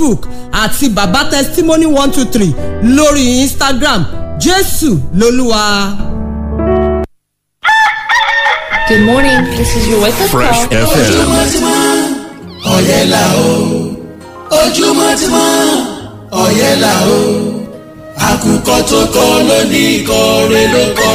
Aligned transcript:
facebook 0.00 0.26
àti 0.52 0.88
baba 0.88 1.24
testimony 1.30 1.86
one 1.86 2.10
two 2.12 2.24
three 2.24 2.54
lórí 2.82 3.40
instagram 3.42 4.04
jésù 4.38 4.98
lolúwa. 5.14 5.96
good 8.88 9.00
morning 9.04 9.44
this 9.56 9.76
is 9.76 9.88
your 9.88 10.00
wake 10.02 10.14
up 10.14 10.30
call. 10.30 10.40
fresh 10.40 10.62
fm. 10.68 11.28
ojúmọ́ 11.40 11.80
ọ̀yẹ́ 12.74 13.04
là 13.12 13.24
o 13.46 13.52
ojúmọ́ 14.60 15.10
ọ̀yẹ́ 16.42 16.80
là 16.82 16.94
o 17.18 17.20
àkùkọ 18.28 18.76
tó 18.90 19.00
kọ 19.14 19.24
lónìí 19.48 20.04
kọ́ 20.08 20.48
rẹ̀ 20.52 20.66
ló 20.74 20.84
kọ́ 20.98 21.14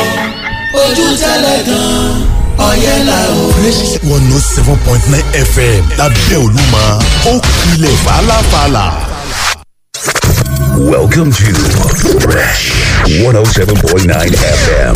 ojú 0.84 1.06
tẹ́lẹ̀ 1.22 1.58
gan-an. 1.68 2.35
ọ̀yẹ́là 2.58 3.20
o. 3.36 3.52
fresh 3.58 3.82
one 4.14 4.23
note 4.30 4.44
seven 4.55 4.77
point 4.86 5.04
nine 5.14 5.26
fm 5.54 5.82
lábẹ́ 6.00 6.38
olúmọ 6.45 6.84
ó 7.31 7.34
kilẹ̀ 7.62 7.95
fàlàfàlà. 8.05 8.88
Welcome 10.78 11.31
to 11.31 11.54
Fresh 12.20 12.73
107.9 13.23 14.36
FM. 14.64 14.94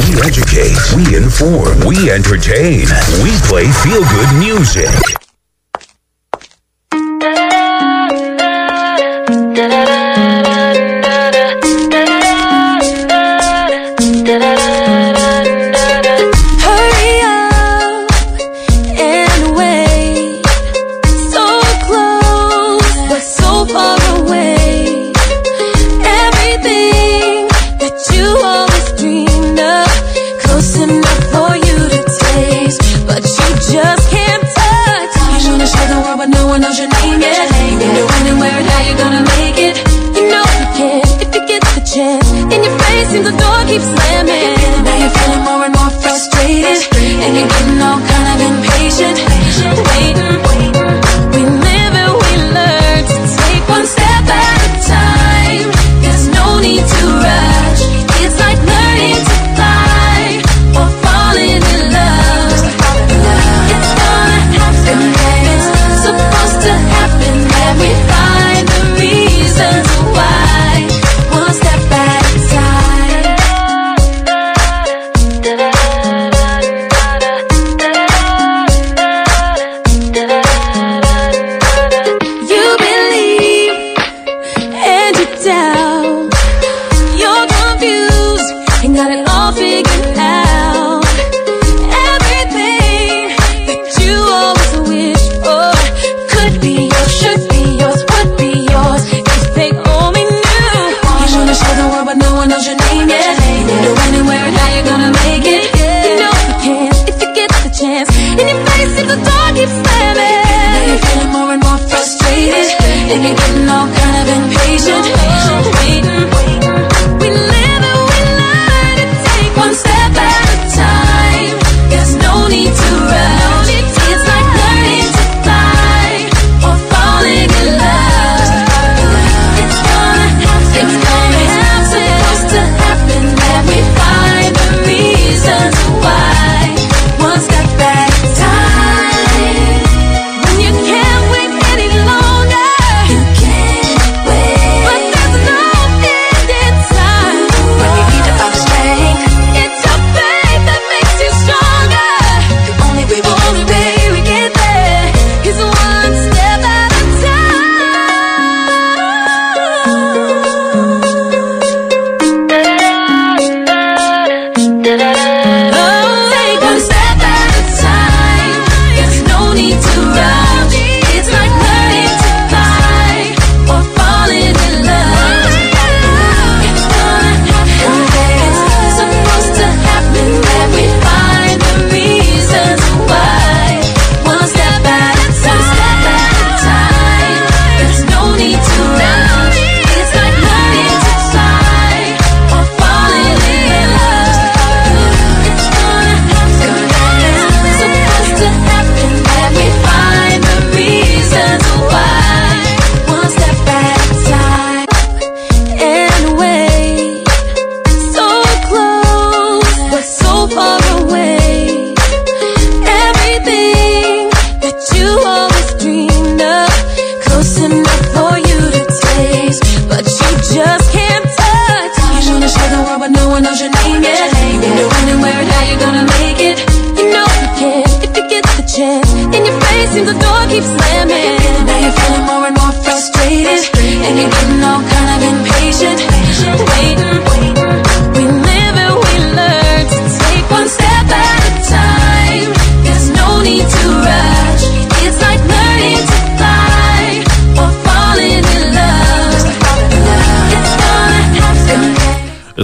We 0.00 0.20
educate, 0.28 0.76
we 0.94 1.16
inform, 1.16 1.74
we 1.86 2.10
entertain, 2.10 2.84
we 3.22 3.30
play 3.48 3.66
feel 3.82 4.02
good 4.14 4.30
music. 4.44 4.90
seems 43.12 43.30
the 43.30 43.36
door 43.36 43.60
keeps 43.68 43.84
slamming. 43.84 44.56
Now 44.84 44.96
you're 44.96 45.10
feeling 45.10 45.44
more 45.44 45.64
and 45.66 45.74
more 45.76 45.90
frustrated, 46.00 46.80
and 47.24 47.36
you're 47.36 47.48
getting 47.48 47.82
all. 47.82 48.11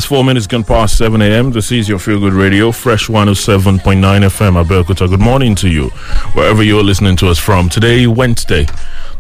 Four 0.09 0.25
minutes 0.25 0.47
gone 0.47 0.65
past 0.65 0.97
7 0.97 1.21
a.m. 1.21 1.51
This 1.51 1.71
is 1.71 1.87
your 1.87 1.99
Feel 1.99 2.19
Good 2.19 2.33
Radio, 2.33 2.73
Fresh 2.73 3.09
107.9 3.09 3.81
FM, 4.01 4.65
Abeokuta. 4.65 5.07
Good 5.07 5.21
morning 5.21 5.55
to 5.57 5.69
you, 5.69 5.91
wherever 6.33 6.63
you're 6.63 6.83
listening 6.83 7.15
to 7.17 7.29
us 7.29 7.39
from. 7.39 7.69
Today, 7.69 8.07
Wednesday, 8.07 8.65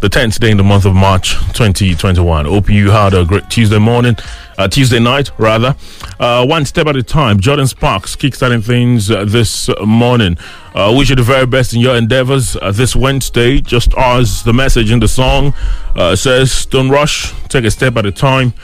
the 0.00 0.08
10th 0.08 0.40
day 0.40 0.50
in 0.50 0.56
the 0.56 0.62
month 0.62 0.86
of 0.86 0.94
March 0.94 1.32
2021. 1.52 2.46
Hope 2.46 2.70
you 2.70 2.90
had 2.90 3.12
a 3.12 3.26
great 3.26 3.50
Tuesday 3.50 3.78
morning, 3.78 4.16
uh, 4.56 4.66
Tuesday 4.66 4.98
night, 4.98 5.30
rather. 5.36 5.76
Uh, 6.18 6.46
one 6.46 6.64
step 6.64 6.86
at 6.86 6.96
a 6.96 7.02
time. 7.02 7.38
Jordin 7.38 7.68
Sparks 7.68 8.16
kickstarting 8.16 8.64
things 8.64 9.10
uh, 9.10 9.26
this 9.26 9.68
morning. 9.84 10.38
Uh, 10.74 10.94
wish 10.96 11.10
you 11.10 11.16
the 11.16 11.22
very 11.22 11.44
best 11.44 11.74
in 11.74 11.80
your 11.80 11.96
endeavors 11.96 12.56
uh, 12.56 12.72
this 12.72 12.96
Wednesday. 12.96 13.60
Just 13.60 13.92
as 13.98 14.42
the 14.42 14.54
message 14.54 14.90
in 14.90 15.00
the 15.00 15.08
song 15.08 15.52
uh, 15.94 16.16
says, 16.16 16.64
don't 16.64 16.88
rush, 16.88 17.34
take 17.48 17.66
a 17.66 17.70
step 17.70 17.94
at 17.98 18.06
a 18.06 18.10
time. 18.10 18.54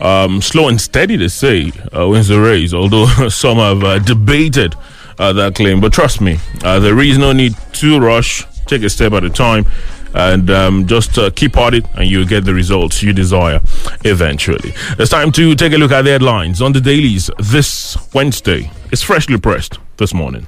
Um, 0.00 0.40
slow 0.42 0.68
and 0.68 0.80
steady, 0.80 1.16
they 1.16 1.28
say, 1.28 1.70
uh, 1.96 2.08
wins 2.08 2.28
the 2.28 2.40
race, 2.40 2.74
although 2.74 3.06
some 3.28 3.58
have 3.58 3.84
uh, 3.84 3.98
debated 3.98 4.74
uh, 5.18 5.32
that 5.32 5.54
claim. 5.54 5.80
But 5.80 5.92
trust 5.92 6.20
me, 6.20 6.38
uh, 6.64 6.80
there 6.80 6.98
is 7.00 7.18
no 7.18 7.32
need 7.32 7.54
to 7.74 8.00
rush. 8.00 8.44
Take 8.66 8.82
a 8.82 8.90
step 8.90 9.12
at 9.12 9.24
a 9.24 9.30
time 9.30 9.66
and 10.14 10.50
um, 10.50 10.86
just 10.86 11.18
uh, 11.18 11.30
keep 11.30 11.56
at 11.56 11.74
it, 11.74 11.86
and 11.94 12.08
you'll 12.08 12.26
get 12.26 12.44
the 12.44 12.54
results 12.54 13.02
you 13.02 13.12
desire 13.12 13.60
eventually. 14.04 14.72
It's 14.98 15.10
time 15.10 15.32
to 15.32 15.54
take 15.54 15.72
a 15.72 15.76
look 15.76 15.92
at 15.92 16.02
the 16.02 16.10
headlines 16.10 16.60
on 16.60 16.72
the 16.72 16.80
dailies 16.80 17.30
this 17.38 17.96
Wednesday. 18.12 18.70
It's 18.90 19.02
freshly 19.02 19.38
pressed 19.38 19.78
this 19.96 20.12
morning. 20.12 20.46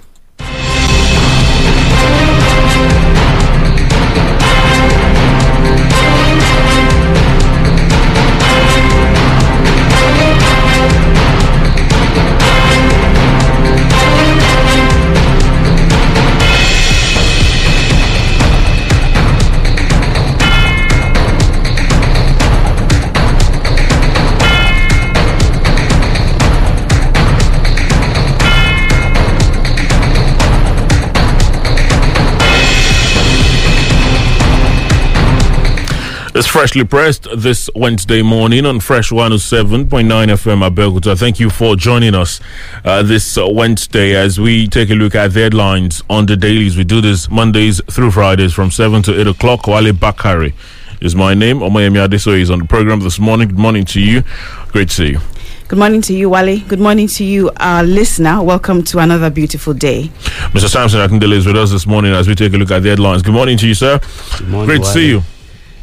It's 36.36 36.48
freshly 36.48 36.82
pressed 36.84 37.28
this 37.36 37.70
Wednesday 37.76 38.20
morning 38.20 38.66
on 38.66 38.80
Fresh 38.80 39.10
107.9 39.10 39.86
FM 40.08 40.68
Abeokuta. 40.68 41.16
Thank 41.16 41.38
you 41.38 41.48
for 41.48 41.76
joining 41.76 42.16
us 42.16 42.40
uh, 42.84 43.04
this 43.04 43.38
uh, 43.38 43.48
Wednesday 43.48 44.16
as 44.16 44.40
we 44.40 44.66
take 44.66 44.90
a 44.90 44.94
look 44.94 45.14
at 45.14 45.32
the 45.32 45.42
headlines 45.42 46.02
on 46.10 46.26
the 46.26 46.36
dailies. 46.36 46.76
We 46.76 46.82
do 46.82 47.00
this 47.00 47.30
Mondays 47.30 47.80
through 47.88 48.10
Fridays 48.10 48.52
from 48.52 48.72
7 48.72 49.00
to 49.04 49.20
8 49.20 49.28
o'clock. 49.28 49.68
Wale 49.68 49.92
Bakari 49.92 50.54
is 51.00 51.14
my 51.14 51.34
name. 51.34 51.60
Omoyemi 51.60 52.04
Adesoye 52.04 52.40
is 52.40 52.50
on 52.50 52.58
the 52.58 52.64
program 52.64 52.98
this 52.98 53.20
morning. 53.20 53.46
Good 53.48 53.58
morning 53.58 53.84
to 53.86 54.00
you. 54.00 54.24
Great 54.72 54.88
to 54.88 54.94
see 54.94 55.10
you. 55.12 55.20
Good 55.68 55.78
morning 55.78 56.02
to 56.02 56.12
you, 56.14 56.28
Wale. 56.28 56.58
Good 56.66 56.80
morning 56.80 57.06
to 57.08 57.24
you, 57.24 57.52
our 57.58 57.84
listener. 57.84 58.42
Welcome 58.42 58.82
to 58.84 58.98
another 58.98 59.30
beautiful 59.30 59.72
day. 59.72 60.10
Mr. 60.52 60.68
Samson 60.68 60.98
Akindele 60.98 61.34
is 61.34 61.46
with 61.46 61.56
us 61.56 61.70
this 61.70 61.86
morning 61.86 62.12
as 62.12 62.26
we 62.26 62.34
take 62.34 62.52
a 62.54 62.56
look 62.56 62.72
at 62.72 62.82
the 62.82 62.88
headlines. 62.90 63.22
Good 63.22 63.34
morning 63.34 63.56
to 63.58 63.68
you, 63.68 63.74
sir. 63.74 64.00
Good 64.38 64.48
morning, 64.48 64.66
Great 64.66 64.82
to 64.82 64.92
see 64.92 65.08
you. 65.08 65.22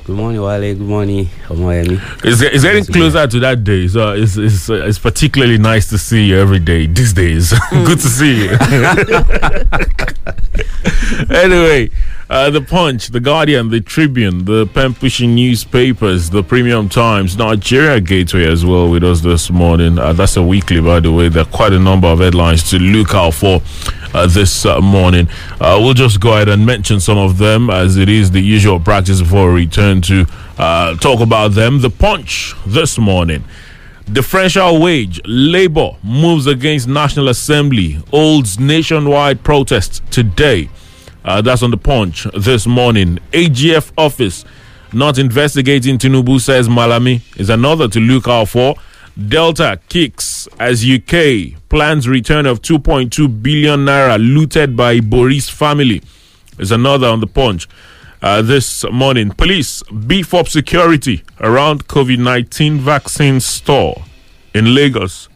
Good 0.04 0.16
morning, 0.16 0.42
Wale. 0.42 0.74
Good 0.74 0.82
morning, 0.82 1.26
Omoyemi. 1.48 2.02
It's, 2.26 2.42
it's 2.42 2.64
getting 2.64 2.86
closer 2.86 3.28
to 3.28 3.40
that 3.42 3.64
day, 3.64 3.88
so 3.88 4.14
it's, 4.14 4.36
it's, 4.36 4.68
uh, 4.68 4.88
it's 4.88 4.98
particularly 4.98 5.60
nice 5.60 5.90
to 5.90 6.00
see 6.00 6.26
you 6.26 6.40
every 6.40 6.58
day 6.58 6.88
these 6.88 7.14
days. 7.14 7.54
Good 7.70 8.00
to 8.00 8.08
see 8.08 8.46
you. 8.46 8.50
anyway, 11.30 11.92
uh, 12.32 12.50
the 12.50 12.66
Punch, 12.68 13.10
the 13.10 13.20
Guardian, 13.20 13.70
the 13.70 13.80
Tribune, 13.80 14.46
the 14.46 14.66
pen 14.74 14.96
pushing 14.96 15.36
newspapers, 15.36 16.32
the 16.32 16.42
Premium 16.42 16.90
Times, 16.90 17.38
Nigeria 17.38 18.02
Gateway 18.02 18.48
as 18.48 18.66
well 18.66 18.90
with 18.90 19.04
us 19.04 19.22
this 19.22 19.52
morning. 19.52 20.00
Uh, 20.00 20.14
that's 20.14 20.36
a 20.36 20.42
weekly, 20.42 20.82
by 20.82 21.00
the 21.00 21.12
way. 21.12 21.30
There 21.30 21.44
are 21.44 21.52
quite 21.52 21.74
a 21.74 21.80
number 21.80 22.08
of 22.08 22.18
headlines 22.20 22.68
to 22.72 22.80
look 22.80 23.14
out 23.14 23.36
for 23.36 23.62
uh, 24.14 24.28
this 24.28 24.66
uh, 24.66 24.80
morning. 24.82 25.28
Uh, 25.60 25.78
we'll 25.82 25.94
just 25.94 26.20
go 26.20 26.34
ahead 26.34 26.50
and 26.50 26.66
mention 26.66 27.00
some 27.00 27.18
of 27.18 27.38
them 27.38 27.70
as 27.70 27.98
it 27.98 28.10
is 28.10 28.32
the 28.32 28.40
usual 28.42 28.80
practice 28.80 29.22
before 29.22 29.54
we 29.54 29.62
return 29.62 30.02
to 30.02 30.26
uh, 30.58 30.96
talk 30.98 31.20
about 31.20 31.50
them. 31.50 31.80
The 31.82 31.90
Punch 31.90 32.54
this 32.66 32.98
morning. 32.98 33.44
Differential 34.12 34.82
wage. 34.82 35.22
Labour 35.26 35.92
moves 36.04 36.46
against 36.48 36.88
National 36.88 37.30
Assembly. 37.30 37.94
Holds 38.10 38.60
nationwide 38.60 39.44
protests 39.44 40.02
today. 40.12 40.70
Uh, 41.24 41.42
that's 41.42 41.64
on 41.64 41.72
the 41.72 41.78
punch 41.78 42.26
this 42.34 42.66
morning. 42.66 43.20
AGF 43.32 43.92
office 43.98 44.44
not 44.94 45.18
investigating 45.18 45.98
Tinubu 45.98 46.40
says 46.42 46.68
Malami 46.68 47.22
is 47.40 47.50
another 47.50 47.88
to 47.88 48.00
look 48.00 48.28
out 48.28 48.50
for. 48.50 48.76
Delta 49.28 49.80
kicks 49.88 50.48
as 50.60 50.84
UK 50.84 51.61
plans 51.72 52.06
return 52.06 52.46
of 52.46 52.62
2.2 52.62 53.42
billion 53.42 53.86
naira 53.86 54.20
looted 54.20 54.76
by 54.76 55.00
Ibori's 55.00 55.48
family 55.48 56.02
is 56.60 56.70
another 56.70 57.08
on 57.08 57.22
the 57.22 57.28
punch. 57.28 57.66
Uh, 58.22 58.42
this 58.42 58.84
morning, 58.92 59.32
police 59.32 59.82
beef 59.84 60.34
up 60.34 60.50
security 60.50 61.24
around 61.40 61.88
COVID 61.88 62.20
19 62.20 62.78
vaccine 62.78 63.40
store 63.40 64.04
in 64.54 64.76
Lagos. 64.76 65.30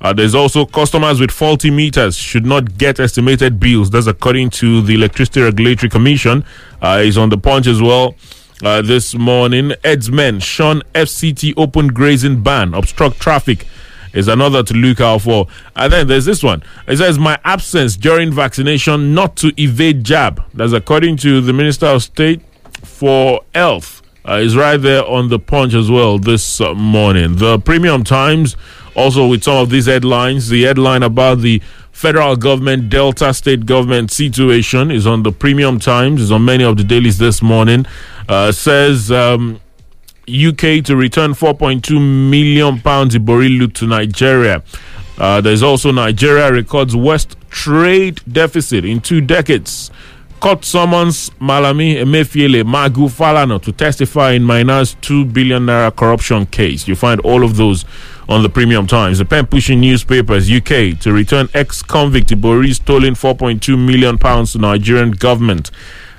Uh, 0.00 0.14
there's 0.14 0.34
also 0.34 0.64
customers 0.64 1.20
with 1.20 1.30
faulty 1.30 1.70
meters 1.70 2.16
should 2.16 2.46
not 2.46 2.78
get 2.78 2.98
estimated 2.98 3.60
bills. 3.60 3.90
That's 3.90 4.06
according 4.06 4.50
to 4.60 4.80
the 4.80 4.94
Electricity 4.94 5.42
Regulatory 5.42 5.90
Commission. 5.90 6.46
Uh, 6.80 7.02
is 7.04 7.18
on 7.18 7.28
the 7.28 7.36
punch 7.36 7.66
as 7.66 7.82
well. 7.82 8.14
Uh, 8.62 8.80
this 8.80 9.14
morning, 9.14 9.74
Ed's 9.84 10.10
men 10.10 10.40
shun 10.40 10.80
FCT 10.94 11.52
open 11.58 11.88
grazing 11.88 12.42
ban, 12.42 12.72
obstruct 12.72 13.20
traffic 13.20 13.66
is 14.14 14.28
another 14.28 14.62
to 14.62 14.74
look 14.74 15.00
out 15.00 15.22
for. 15.22 15.46
And 15.76 15.92
then 15.92 16.08
there's 16.08 16.24
this 16.24 16.42
one. 16.42 16.62
It 16.86 16.96
says 16.96 17.18
my 17.18 17.38
absence 17.44 17.96
during 17.96 18.32
vaccination 18.32 19.14
not 19.14 19.36
to 19.36 19.52
evade 19.60 20.04
jab. 20.04 20.42
That's 20.54 20.72
according 20.72 21.18
to 21.18 21.40
the 21.40 21.52
Minister 21.52 21.86
of 21.86 22.02
State 22.02 22.42
for 22.82 23.42
Health. 23.54 24.02
Uh, 24.26 24.36
is 24.36 24.56
right 24.56 24.78
there 24.78 25.04
on 25.04 25.28
the 25.28 25.38
punch 25.38 25.74
as 25.74 25.90
well 25.90 26.18
this 26.18 26.58
uh, 26.58 26.72
morning. 26.72 27.36
The 27.36 27.58
Premium 27.58 28.04
Times 28.04 28.56
also 28.94 29.26
with 29.26 29.44
some 29.44 29.56
of 29.56 29.70
these 29.70 29.86
headlines. 29.86 30.48
The 30.48 30.62
headline 30.62 31.02
about 31.02 31.40
the 31.40 31.60
federal 31.92 32.36
government, 32.36 32.88
Delta 32.88 33.34
state 33.34 33.66
government 33.66 34.10
situation 34.10 34.90
is 34.90 35.06
on 35.06 35.22
the 35.22 35.32
Premium 35.32 35.78
Times, 35.78 36.20
is 36.20 36.32
on 36.32 36.44
many 36.44 36.64
of 36.64 36.76
the 36.76 36.84
dailies 36.84 37.18
this 37.18 37.42
morning. 37.42 37.86
Uh, 38.28 38.50
says 38.52 39.12
um, 39.12 39.60
UK 40.28 40.82
to 40.84 40.96
return 40.96 41.32
4.2 41.32 42.00
million 42.30 42.80
pounds 42.80 43.14
Ibori 43.14 43.58
loot 43.58 43.74
to 43.76 43.86
Nigeria. 43.86 44.62
Uh, 45.18 45.40
there's 45.40 45.62
also 45.62 45.92
Nigeria 45.92 46.52
records 46.52 46.96
worst 46.96 47.36
trade 47.50 48.20
deficit 48.30 48.84
in 48.84 49.00
two 49.00 49.20
decades. 49.20 49.90
Court 50.40 50.64
summons 50.64 51.30
Malami 51.40 51.96
Emefiele 51.96 52.64
Magu 52.64 53.08
Falana 53.08 53.62
to 53.62 53.72
testify 53.72 54.32
in 54.32 54.44
Maina's 54.44 54.94
2 55.00 55.24
billion 55.26 55.64
naira 55.66 55.94
corruption 55.94 56.44
case. 56.46 56.86
You 56.86 56.94
find 56.96 57.20
all 57.22 57.44
of 57.44 57.56
those 57.56 57.84
on 58.28 58.42
the 58.42 58.48
Premium 58.50 58.86
Times. 58.86 59.18
The 59.18 59.24
pen 59.24 59.46
pushing 59.46 59.80
newspapers 59.80 60.50
UK 60.50 60.98
to 61.00 61.12
return 61.12 61.48
ex 61.54 61.80
convict 61.82 62.28
Ibori 62.28 62.74
stolen 62.74 63.14
4.2 63.14 63.78
million 63.78 64.18
pounds 64.18 64.52
to 64.52 64.58
Nigerian 64.58 65.12
government. 65.12 65.70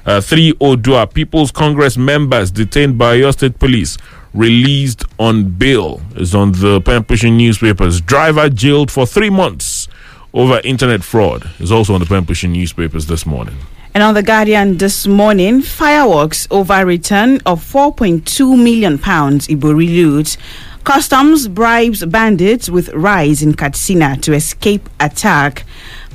Uh, 0.06 0.22
three 0.22 0.54
Odua 0.54 1.12
People's 1.12 1.52
Congress 1.52 1.98
members 1.98 2.52
detained 2.52 2.98
by 2.98 3.16
your 3.16 3.34
state 3.34 3.58
police 3.58 3.98
released 4.34 5.04
on 5.18 5.50
bail 5.50 6.02
is 6.16 6.36
on 6.36 6.52
the 6.52 6.82
pen 6.82 7.04
pushing 7.04 7.38
newspapers. 7.38 8.02
Driver 8.02 8.50
jailed 8.50 8.92
for 8.92 9.08
three 9.08 9.30
months 9.30 9.88
over 10.34 10.60
internet 10.64 11.04
fraud 11.04 11.50
is 11.60 11.72
also 11.72 11.94
on 11.94 12.02
the 12.02 12.06
pen 12.06 12.26
pushing 12.26 12.52
newspapers 12.52 13.08
this 13.08 13.26
morning. 13.26 13.56
And 13.96 14.04
on 14.04 14.14
The 14.14 14.24
Guardian 14.24 14.78
this 14.78 15.08
morning, 15.08 15.62
fireworks 15.62 16.50
over 16.52 16.86
return 16.86 17.40
of 17.46 17.64
4.2 17.64 18.62
million 18.62 19.00
pounds 19.00 19.48
Ibori 19.48 19.88
loot. 19.88 20.36
Customs 20.84 21.48
bribes 21.48 22.04
bandits 22.06 22.70
with 22.70 22.90
rise 22.90 23.42
in 23.42 23.54
Katsina 23.54 24.18
to 24.18 24.34
escape 24.34 24.90
attack. 25.00 25.66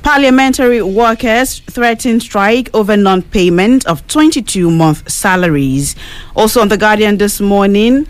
Parliamentary 0.02 0.82
workers 0.82 1.58
threaten 1.60 2.20
strike 2.20 2.70
over 2.74 2.96
non 2.96 3.22
payment 3.22 3.86
of 3.86 4.06
22 4.08 4.70
month 4.70 5.10
salaries. 5.10 5.94
Also 6.34 6.60
on 6.60 6.68
The 6.68 6.78
Guardian 6.78 7.18
this 7.18 7.40
morning, 7.40 8.06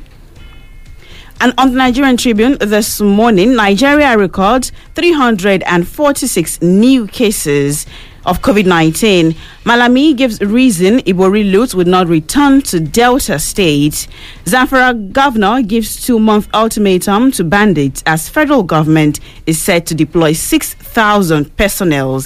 and 1.41 1.55
on 1.57 1.71
the 1.73 1.77
Nigerian 1.79 2.17
Tribune 2.17 2.59
this 2.61 3.01
morning, 3.01 3.57
Nigeria 3.57 4.17
records 4.17 4.73
346 4.95 6.61
new 6.63 7.07
cases. 7.07 7.87
Of 8.27 8.43
COVID 8.43 8.67
19. 8.67 9.35
Malami 9.65 10.15
gives 10.15 10.41
reason 10.43 10.99
Ibori 11.01 11.51
Lutz 11.51 11.75
would 11.75 11.87
not 11.87 12.07
return 12.07 12.61
to 12.63 12.79
Delta 12.79 13.39
State. 13.39 14.07
Zamfara 14.45 15.11
governor 15.13 15.63
gives 15.63 16.05
two 16.05 16.19
month 16.19 16.47
ultimatum 16.53 17.33
to 17.33 17.45
bandits 17.45 18.03
as 18.05 18.29
federal 18.29 18.63
government 18.63 19.21
is 19.47 19.59
set 19.61 19.87
to 19.87 19.95
deploy 19.95 20.33
6,000 20.35 21.57
personnel. 21.57 22.23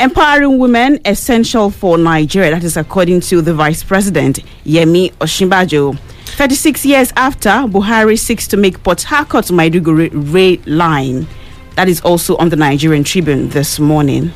Empowering 0.00 0.58
women 0.58 0.98
essential 1.04 1.70
for 1.70 1.96
Nigeria. 1.96 2.50
That 2.50 2.64
is 2.64 2.76
according 2.76 3.20
to 3.22 3.40
the 3.40 3.54
Vice 3.54 3.82
President 3.84 4.40
Yemi 4.64 5.12
Osinbajo. 5.14 5.96
36 6.36 6.84
years 6.84 7.12
after, 7.16 7.48
Buhari 7.48 8.18
seeks 8.18 8.46
to 8.48 8.56
make 8.56 8.82
Port 8.82 9.02
Harcourt 9.04 9.46
Maiduguri 9.46 10.10
rail 10.34 10.58
line. 10.66 11.26
That 11.76 11.90
is 11.90 12.00
also 12.00 12.36
on 12.38 12.48
the 12.48 12.56
Nigerian 12.56 13.04
Tribune 13.04 13.50
this 13.50 13.78
morning. 13.78 14.32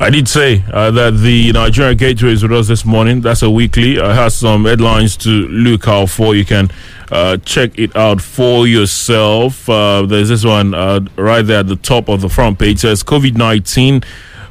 I 0.00 0.08
did 0.08 0.26
say 0.26 0.64
uh, 0.72 0.90
that 0.92 1.18
the 1.18 1.52
Nigerian 1.52 1.98
Gateway 1.98 2.32
is 2.32 2.42
with 2.42 2.52
us 2.52 2.66
this 2.66 2.86
morning. 2.86 3.20
That's 3.20 3.42
a 3.42 3.50
weekly. 3.50 4.00
I 4.00 4.14
have 4.14 4.32
some 4.32 4.64
headlines 4.64 5.14
to 5.18 5.28
look 5.28 5.86
out 5.86 6.08
for. 6.08 6.34
You 6.34 6.46
can 6.46 6.70
uh, 7.12 7.36
check 7.44 7.78
it 7.78 7.94
out 7.94 8.22
for 8.22 8.66
yourself. 8.66 9.68
Uh, 9.68 10.06
there's 10.06 10.30
this 10.30 10.46
one 10.46 10.72
uh, 10.72 11.00
right 11.16 11.42
there 11.42 11.60
at 11.60 11.66
the 11.66 11.76
top 11.76 12.08
of 12.08 12.22
the 12.22 12.30
front 12.30 12.58
page. 12.58 12.76
It 12.76 12.80
says 12.80 13.04
COVID 13.04 13.36
19. 13.36 14.02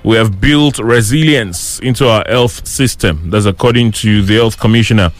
We 0.03 0.15
have 0.17 0.39
built 0.39 0.77
resilience 0.77 1.79
into 1.79 2.07
our 2.07 2.23
health 2.27 2.67
system. 2.67 3.31
That's 3.31 3.47
according 3.47 3.93
to 3.93 4.21
the 4.21 4.35
health 4.35 4.59
commissioner 4.59 5.11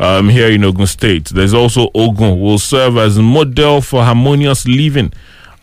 um, 0.00 0.28
here 0.28 0.50
in 0.50 0.64
Ogun 0.64 0.88
State. 0.88 1.26
There's 1.26 1.54
also 1.54 1.90
Ogun 1.94 2.40
will 2.40 2.58
serve 2.58 2.96
as 2.96 3.16
model 3.16 3.80
for 3.80 4.02
harmonious 4.02 4.66
living. 4.66 5.12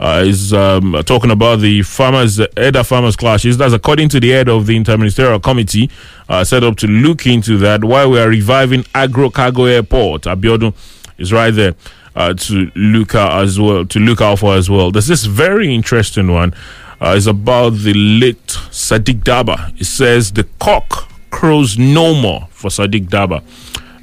Uh, 0.01 0.23
is 0.25 0.51
um, 0.51 0.99
talking 1.05 1.29
about 1.29 1.59
the 1.59 1.83
farmers, 1.83 2.39
uh, 2.39 2.47
EDA 2.57 2.83
farmers 2.83 3.15
clashes. 3.15 3.55
That's 3.57 3.75
according 3.75 4.09
to 4.09 4.19
the 4.19 4.31
head 4.31 4.49
of 4.49 4.65
the 4.65 4.75
interministerial 4.75 5.41
committee 5.43 5.91
uh, 6.27 6.43
set 6.43 6.63
up 6.63 6.75
to 6.77 6.87
look 6.87 7.27
into 7.27 7.57
that. 7.59 7.83
While 7.83 8.09
we 8.09 8.19
are 8.19 8.27
reviving 8.27 8.83
Agro 8.95 9.29
Cargo 9.29 9.65
Airport, 9.65 10.23
Abiodun 10.23 10.73
is 11.19 11.31
right 11.31 11.51
there 11.51 11.75
uh, 12.15 12.33
to 12.33 12.71
look 12.75 13.13
out 13.13 13.43
as 13.43 13.59
well. 13.59 13.85
To 13.85 13.99
look 13.99 14.21
out 14.21 14.39
for 14.39 14.55
as 14.55 14.71
well. 14.71 14.89
There's 14.89 15.05
this 15.05 15.25
very 15.25 15.71
interesting 15.73 16.31
one. 16.31 16.55
Uh, 16.99 17.13
it's 17.15 17.27
about 17.27 17.71
the 17.71 17.93
late 17.93 18.47
Sadiq 18.47 19.23
Daba. 19.23 19.79
It 19.79 19.85
says 19.85 20.31
the 20.31 20.45
cock 20.59 21.11
crows 21.29 21.77
no 21.77 22.15
more 22.19 22.47
for 22.49 22.69
Sadiq 22.69 23.07
Daba. 23.07 23.43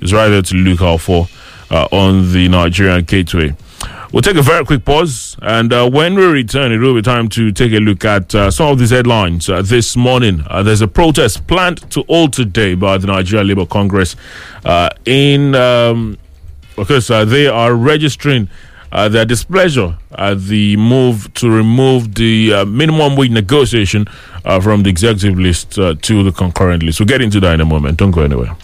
It's 0.00 0.12
right 0.12 0.28
there 0.28 0.42
to 0.42 0.54
look 0.54 0.80
out 0.80 1.00
for 1.00 1.26
uh, 1.72 1.88
on 1.90 2.32
the 2.32 2.48
Nigerian 2.48 3.02
Gateway. 3.04 3.54
We'll 4.10 4.22
take 4.22 4.36
a 4.36 4.42
very 4.42 4.64
quick 4.64 4.86
pause, 4.86 5.36
and 5.42 5.70
uh, 5.70 5.88
when 5.90 6.14
we 6.14 6.24
return, 6.24 6.72
it 6.72 6.78
will 6.78 6.94
be 6.94 7.02
time 7.02 7.28
to 7.28 7.52
take 7.52 7.72
a 7.72 7.78
look 7.78 8.06
at 8.06 8.34
uh, 8.34 8.50
some 8.50 8.68
of 8.72 8.78
these 8.78 8.88
headlines 8.88 9.50
uh, 9.50 9.60
this 9.60 9.96
morning. 9.98 10.42
Uh, 10.46 10.62
there's 10.62 10.80
a 10.80 10.88
protest 10.88 11.46
planned 11.46 11.90
to 11.90 12.02
hold 12.04 12.32
today 12.32 12.74
by 12.74 12.96
the 12.96 13.06
Nigeria 13.06 13.44
Labour 13.44 13.66
Congress 13.66 14.16
uh, 14.64 14.88
in 15.04 15.54
um, 15.54 16.16
because 16.74 17.10
uh, 17.10 17.26
they 17.26 17.48
are 17.48 17.74
registering 17.74 18.48
their 18.90 19.26
displeasure 19.26 19.98
at 20.12 20.40
the 20.44 20.74
move 20.78 21.32
to 21.34 21.50
remove 21.50 22.14
the 22.14 22.64
minimum 22.64 23.14
wage 23.14 23.30
negotiation 23.30 24.06
from 24.62 24.84
the 24.84 24.88
executive 24.88 25.38
list 25.38 25.72
to 25.72 26.22
the 26.22 26.32
concurrent 26.34 26.82
list. 26.82 26.98
We'll 26.98 27.06
get 27.08 27.20
into 27.20 27.40
that 27.40 27.52
in 27.52 27.60
a 27.60 27.66
moment. 27.66 27.98
Don't 27.98 28.12
go 28.12 28.22
anywhere. 28.22 28.56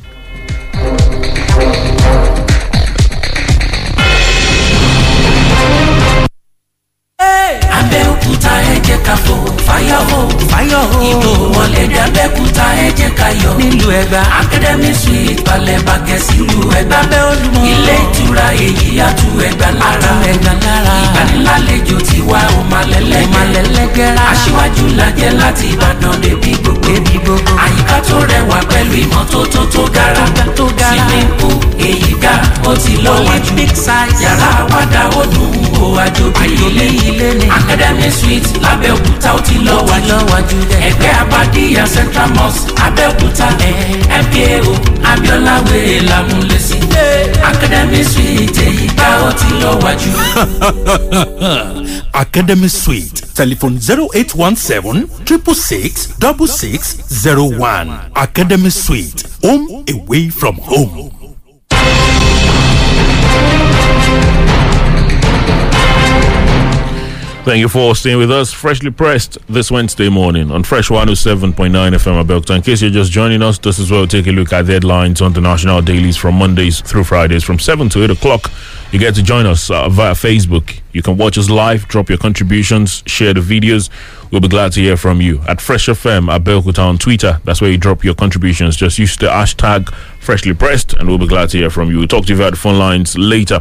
Cayo 13.25 13.54
nílùú 13.59 13.89
ẹgbà 14.01 14.21
academy 14.41 14.91
suite 15.03 15.43
balẹ̀ 15.47 15.79
bàgẹ́ 15.87 16.19
sílùú 16.27 16.61
ẹgbà 16.81 16.97
abẹ́ 17.05 17.21
olúmọ. 17.31 17.61
Ilé 17.73 17.95
ìtura 18.05 18.47
èyí 18.67 18.99
àtú 19.09 19.27
ẹgbà 19.49 19.69
lára. 19.81 20.13
Ìgbanilálejò 21.05 21.97
tiwa 22.09 22.41
ò 22.59 22.61
máa 22.71 22.85
lẹ́lẹ́gẹ́rẹ́ 23.55 24.25
aṣíwájú 24.33 24.85
lajẹ́ 24.99 25.31
láti 25.41 25.67
ìbàdàn 25.75 26.15
débi 26.23 26.53
gbogbo. 26.63 27.35
Àyíká 27.65 27.97
tó 28.09 28.17
rẹwà 28.31 28.59
pẹ̀lú 28.71 28.95
ìmọ́tótó 29.05 29.61
tó 29.75 29.83
gara. 29.95 30.25
Swimming 30.85 31.31
pool 31.39 31.57
èyí 31.89 32.15
ga 32.23 32.35
ó 32.71 32.73
ti 32.83 32.93
lọ́wọ́jú 33.05 33.55
yàrá 34.23 34.49
àwàdà 34.63 35.03
ó 35.21 35.23
dùn 35.33 35.53
ó 35.83 35.87
àjòbí 36.05 36.47
ilé 36.67 36.87
academy 37.57 38.11
suite 38.19 38.49
lábẹ́òkúta 38.63 39.31
ó 39.37 39.41
ti 39.47 39.55
lọ́wọ́jú 39.67 40.57
ẹgbẹ́ 40.89 41.13
abadíyà 41.23 41.85
central 41.95 42.31
mosque 42.37 42.73
abẹ́òkúta 42.87 43.44
Hausa 43.45 43.69
MKO 44.25 44.73
Abiola 45.11 45.55
wèrè 45.69 46.01
lámúlẹ́sí 46.11 46.77
Academy 47.51 48.05
Suite 48.13 48.59
èyí 48.69 48.87
tá 48.99 49.09
ó 49.27 49.31
ti 49.39 49.49
lọ 49.61 49.71
wájú. 49.85 50.11
Academy 52.25 52.69
Suite 52.69 53.23
telephone 53.35 53.79
zero 53.81 54.09
eight 54.15 54.35
one 54.35 54.57
seven 54.57 55.09
triple 55.25 55.55
six 55.55 56.09
double 56.19 56.47
six 56.47 56.97
zero 57.11 57.45
one 57.45 57.91
Academy 58.17 58.71
Suite 58.71 59.25
home 59.43 59.85
away 59.95 60.31
from 60.31 60.57
home. 60.57 61.11
Thank 67.45 67.59
you 67.59 67.69
for 67.69 67.95
staying 67.95 68.17
with 68.17 68.31
us. 68.31 68.55
Freshly 68.55 68.91
pressed 68.91 69.37
this 69.49 69.71
Wednesday 69.71 70.09
morning 70.09 70.51
on 70.51 70.65
Fresh 70.65 70.89
107.9 70.89 71.53
FM 71.53 72.25
Abeokuta. 72.25 72.57
In 72.57 72.63
case 72.63 72.81
you're 72.81 72.91
just 72.91 73.13
joining 73.13 73.43
us, 73.43 73.59
this 73.59 73.79
is 73.79 73.91
where 73.91 74.01
we'll 74.01 74.07
take 74.07 74.27
a 74.27 74.31
look 74.31 74.51
at 74.55 74.65
the 74.65 74.73
headlines 74.73 75.21
on 75.21 75.35
the 75.35 75.43
national 75.43 75.83
dailies 75.83 76.17
from 76.17 76.37
Mondays 76.37 76.81
through 76.81 77.05
Fridays 77.05 77.45
from 77.45 77.59
7 77.59 77.91
to 77.91 78.05
8 78.05 78.11
o'clock. 78.13 78.51
You 78.93 78.99
get 78.99 79.15
to 79.17 79.23
join 79.23 79.45
us 79.45 79.71
uh, 79.71 79.91
via 79.91 80.13
Facebook. 80.15 80.81
You 80.93 81.03
can 81.03 81.19
watch 81.19 81.37
us 81.37 81.51
live, 81.51 81.87
drop 81.87 82.09
your 82.09 82.17
contributions, 82.17 83.03
share 83.05 83.35
the 83.35 83.41
videos. 83.41 83.91
We'll 84.31 84.41
be 84.41 84.49
glad 84.49 84.73
to 84.73 84.81
hear 84.81 84.97
from 84.97 85.21
you. 85.21 85.43
At 85.47 85.61
Fresh 85.61 85.89
FM 85.89 86.35
Abeokuta 86.35 86.79
on 86.79 86.97
Twitter, 86.97 87.43
that's 87.45 87.61
where 87.61 87.71
you 87.71 87.77
drop 87.77 88.05
your 88.05 88.15
contributions. 88.15 88.75
Just 88.75 88.99
use 88.99 89.19
the 89.19 89.27
hashtag 89.27 89.93
freshly 90.19 90.55
pressed, 90.55 90.95
and 90.95 91.07
we'll 91.07 91.19
be 91.19 91.27
glad 91.27 91.51
to 91.51 91.59
hear 91.59 91.69
from 91.69 91.91
you. 91.91 91.99
We'll 91.99 92.09
talk 92.09 92.25
to 92.25 92.33
you 92.33 92.39
via 92.39 92.53
the 92.53 92.57
phone 92.57 92.79
lines 92.79 93.19
later 93.19 93.61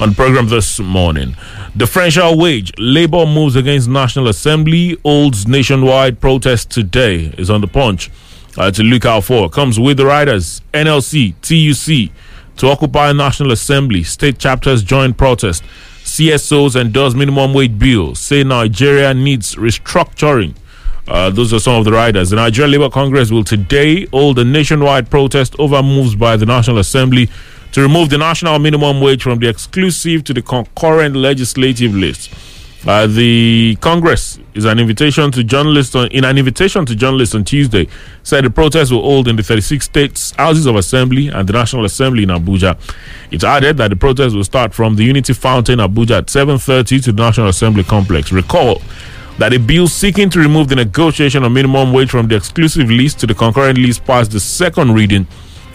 on 0.00 0.14
program 0.14 0.48
this 0.48 0.78
morning. 0.78 1.34
Differential 1.76 2.38
wage. 2.38 2.72
Labour 2.78 3.26
moves 3.26 3.56
against 3.56 3.88
National 3.88 4.28
Assembly, 4.28 4.96
holds 5.02 5.46
nationwide 5.48 6.20
protest 6.20 6.70
today, 6.70 7.34
is 7.36 7.50
on 7.50 7.60
the 7.60 7.66
punch. 7.66 8.10
Uh, 8.56 8.70
to 8.72 8.82
look 8.82 9.04
out 9.04 9.22
for. 9.22 9.48
Comes 9.48 9.78
with 9.78 9.98
the 9.98 10.06
riders, 10.06 10.62
NLC, 10.74 11.32
TUC, 11.42 12.10
to 12.56 12.66
occupy 12.66 13.12
National 13.12 13.52
Assembly. 13.52 14.02
State 14.02 14.38
chapters 14.38 14.82
join 14.82 15.14
protest. 15.14 15.62
CSOs 16.02 16.74
endorse 16.80 17.14
minimum 17.14 17.54
wage 17.54 17.78
bill. 17.78 18.16
Say 18.16 18.42
Nigeria 18.42 19.14
needs 19.14 19.54
restructuring. 19.54 20.56
Uh, 21.06 21.30
those 21.30 21.52
are 21.54 21.60
some 21.60 21.74
of 21.76 21.84
the 21.84 21.92
riders. 21.92 22.30
The 22.30 22.36
Nigeria 22.36 22.70
Labour 22.72 22.90
Congress 22.90 23.30
will 23.30 23.44
today 23.44 24.06
hold 24.06 24.38
a 24.40 24.44
nationwide 24.44 25.08
protest 25.08 25.54
over 25.60 25.80
moves 25.82 26.16
by 26.16 26.36
the 26.36 26.46
National 26.46 26.78
Assembly 26.78 27.28
to 27.72 27.80
remove 27.82 28.10
the 28.10 28.18
national 28.18 28.58
minimum 28.58 29.00
wage 29.00 29.22
from 29.22 29.38
the 29.38 29.48
exclusive 29.48 30.24
to 30.24 30.34
the 30.34 30.42
concurrent 30.42 31.14
legislative 31.16 31.94
list. 31.94 32.32
Uh, 32.86 33.06
the 33.08 33.76
Congress 33.80 34.38
is 34.54 34.64
an 34.64 34.78
invitation 34.78 35.32
to 35.32 35.42
journalists 35.42 35.96
on, 35.96 36.06
in 36.08 36.24
an 36.24 36.38
invitation 36.38 36.86
to 36.86 36.94
journalists 36.94 37.34
on 37.34 37.42
Tuesday 37.44 37.88
said 38.22 38.44
the 38.44 38.50
protest 38.50 38.92
will 38.92 39.02
hold 39.02 39.26
in 39.26 39.34
the 39.34 39.42
36 39.42 39.84
states 39.84 40.30
houses 40.32 40.64
of 40.64 40.76
assembly 40.76 41.26
and 41.26 41.48
the 41.48 41.52
National 41.52 41.84
Assembly 41.84 42.22
in 42.22 42.28
Abuja. 42.28 42.78
It 43.32 43.42
added 43.42 43.78
that 43.78 43.88
the 43.88 43.96
protest 43.96 44.36
will 44.36 44.44
start 44.44 44.72
from 44.72 44.94
the 44.94 45.02
Unity 45.02 45.32
Fountain 45.32 45.80
Abuja 45.80 46.18
at 46.18 46.26
7:30 46.30 47.02
to 47.02 47.12
the 47.12 47.20
National 47.20 47.48
Assembly 47.48 47.82
complex. 47.82 48.30
Recall 48.30 48.80
that 49.38 49.52
a 49.52 49.58
bill 49.58 49.88
seeking 49.88 50.30
to 50.30 50.38
remove 50.38 50.68
the 50.68 50.76
negotiation 50.76 51.42
of 51.44 51.50
minimum 51.52 51.92
wage 51.92 52.10
from 52.10 52.28
the 52.28 52.36
exclusive 52.36 52.90
list 52.90 53.18
to 53.20 53.26
the 53.26 53.34
concurrent 53.34 53.78
list 53.78 54.04
passed 54.04 54.30
the 54.30 54.40
second 54.40 54.94
reading 54.94 55.26